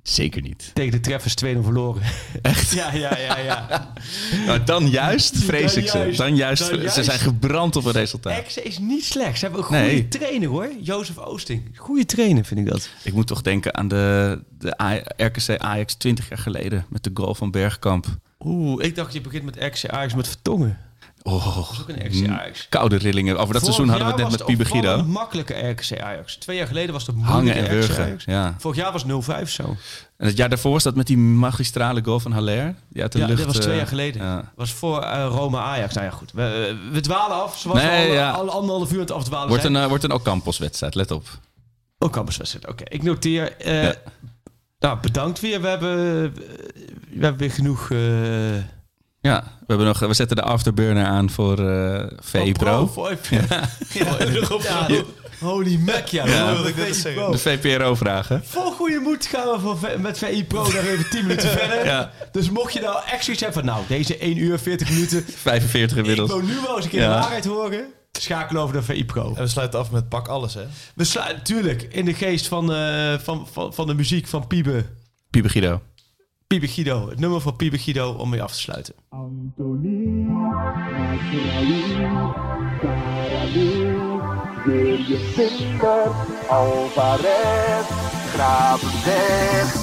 [0.03, 0.71] Zeker niet.
[0.73, 2.01] Tegen de Treffers 2-0 verloren.
[2.41, 2.71] Echt?
[2.79, 3.93] Ja, ja, ja, ja.
[4.45, 5.97] Nou, dan juist vrees Dan ik ze.
[5.97, 6.17] juist.
[6.17, 6.93] Dan juist, Dan juist.
[6.95, 8.37] Ze zijn gebrand op een resultaat.
[8.37, 9.33] Exe is niet slecht.
[9.39, 10.07] Ze hebben een goede Nee.
[10.07, 10.69] trainer hoor.
[10.81, 11.71] Jozef Oosting.
[11.75, 12.89] Goede trainer vind ik dat.
[13.03, 16.85] Ik moet toch denken aan de, de RKC Ajax 20 jaar geleden.
[16.89, 18.05] Met de goal van Bergkamp.
[18.45, 20.77] Oeh, ik dacht je begint met RKC Ajax met Vertongen.
[21.23, 22.67] Oh, Dat is ook een RKC Ajax.
[22.69, 23.37] koude rillingen.
[23.39, 25.03] Over dat Vorig seizoen hadden we het net was met Pibe Guido.
[25.03, 26.35] makkelijke RKC Ajax.
[26.35, 28.03] Twee jaar geleden was het een Hangen en wurgen.
[28.03, 28.23] Ajax.
[28.25, 28.55] Ja.
[28.57, 29.75] Vorig jaar was 0-5 zo.
[30.17, 32.75] En het jaar daarvoor was dat met die magistrale goal van Haller.
[32.87, 34.21] De Ja, lucht, dit was twee eh, jaar geleden.
[34.21, 34.51] ja.
[34.55, 35.93] was voor eh, Roma Ajax.
[35.93, 36.31] Nou ja, goed.
[36.31, 37.57] We, we dwalen af.
[37.57, 38.31] Zoals Nee, we al, ja.
[38.31, 39.75] al anderhalf uur aan het afdwalen Wordt zijn.
[39.75, 41.27] een, eh, wordt een Ocampos-wedstrijd, let op.
[42.01, 42.67] Ook campuswedstrijd.
[42.67, 43.55] Oké, ik noteer.
[44.79, 45.61] Nou, bedankt weer.
[45.61, 45.95] We hebben,
[47.09, 47.91] we hebben weer genoeg...
[47.91, 48.55] eh,
[49.21, 52.87] Ja, we, hebben nog, we zetten de afterburner aan voor eh VI Pro.
[52.87, 53.69] voor- Ja.
[53.93, 54.05] Ja,
[55.39, 56.25] Holy mac, ja.
[56.53, 57.31] Wilde ik net VI zeggen.
[57.31, 58.41] De VPRO-vragen.
[58.45, 61.85] Vol goede moed gaan we voor, V- met VI Pro nog even 10 minuten verder.
[61.85, 62.11] Ja.
[62.31, 63.73] Dus mocht je nou echt zoiets hebben van...
[63.73, 65.25] Nou, deze 1 uur 40 minuten...
[65.35, 66.29] 45 Ik inmiddels.
[66.29, 67.13] wil nu wel eens een keer Ja.
[67.13, 67.85] de waarheid horen.
[68.11, 69.27] Schakel over naar VI Pro.
[69.35, 70.65] En we sluiten af met pak alles, hè?
[70.95, 74.85] We sluiten natuurlijk in de geest van, eh, van, van, van de muziek van Piebe.
[75.29, 75.81] Piebe Guido.
[76.47, 77.09] Piebe Guido.
[77.09, 78.93] Het nummer van Piebe Guido om mee af te sluiten.
[86.49, 87.85] Alvarez,
[88.33, 89.73] Gravenberg,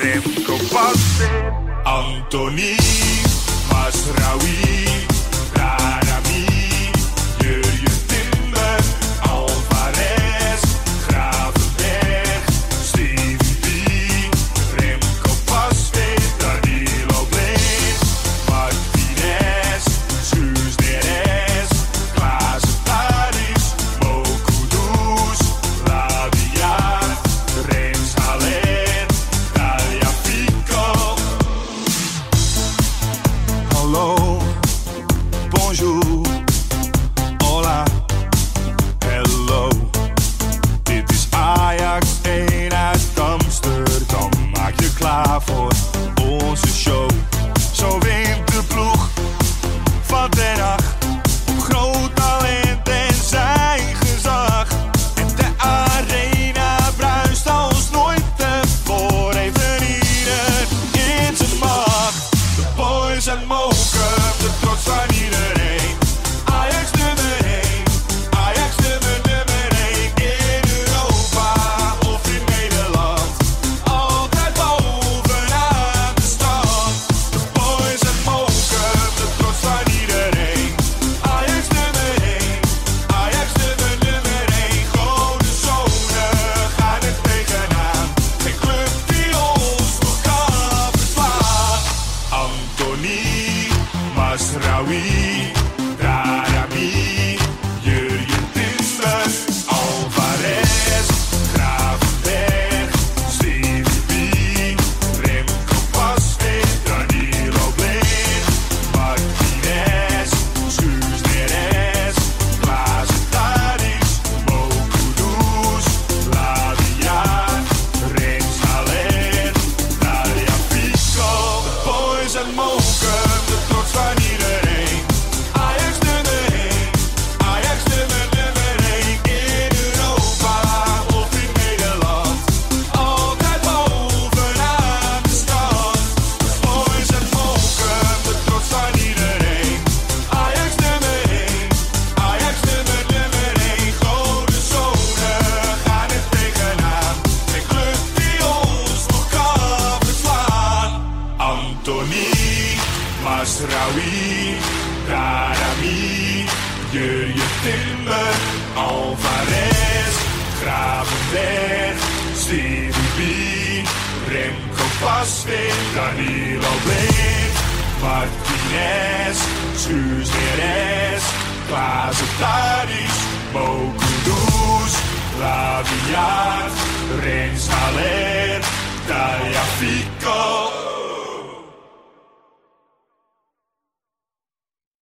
[0.00, 0.56] Remco
[1.82, 2.76] Anthony,
[3.70, 5.06] Masraoui,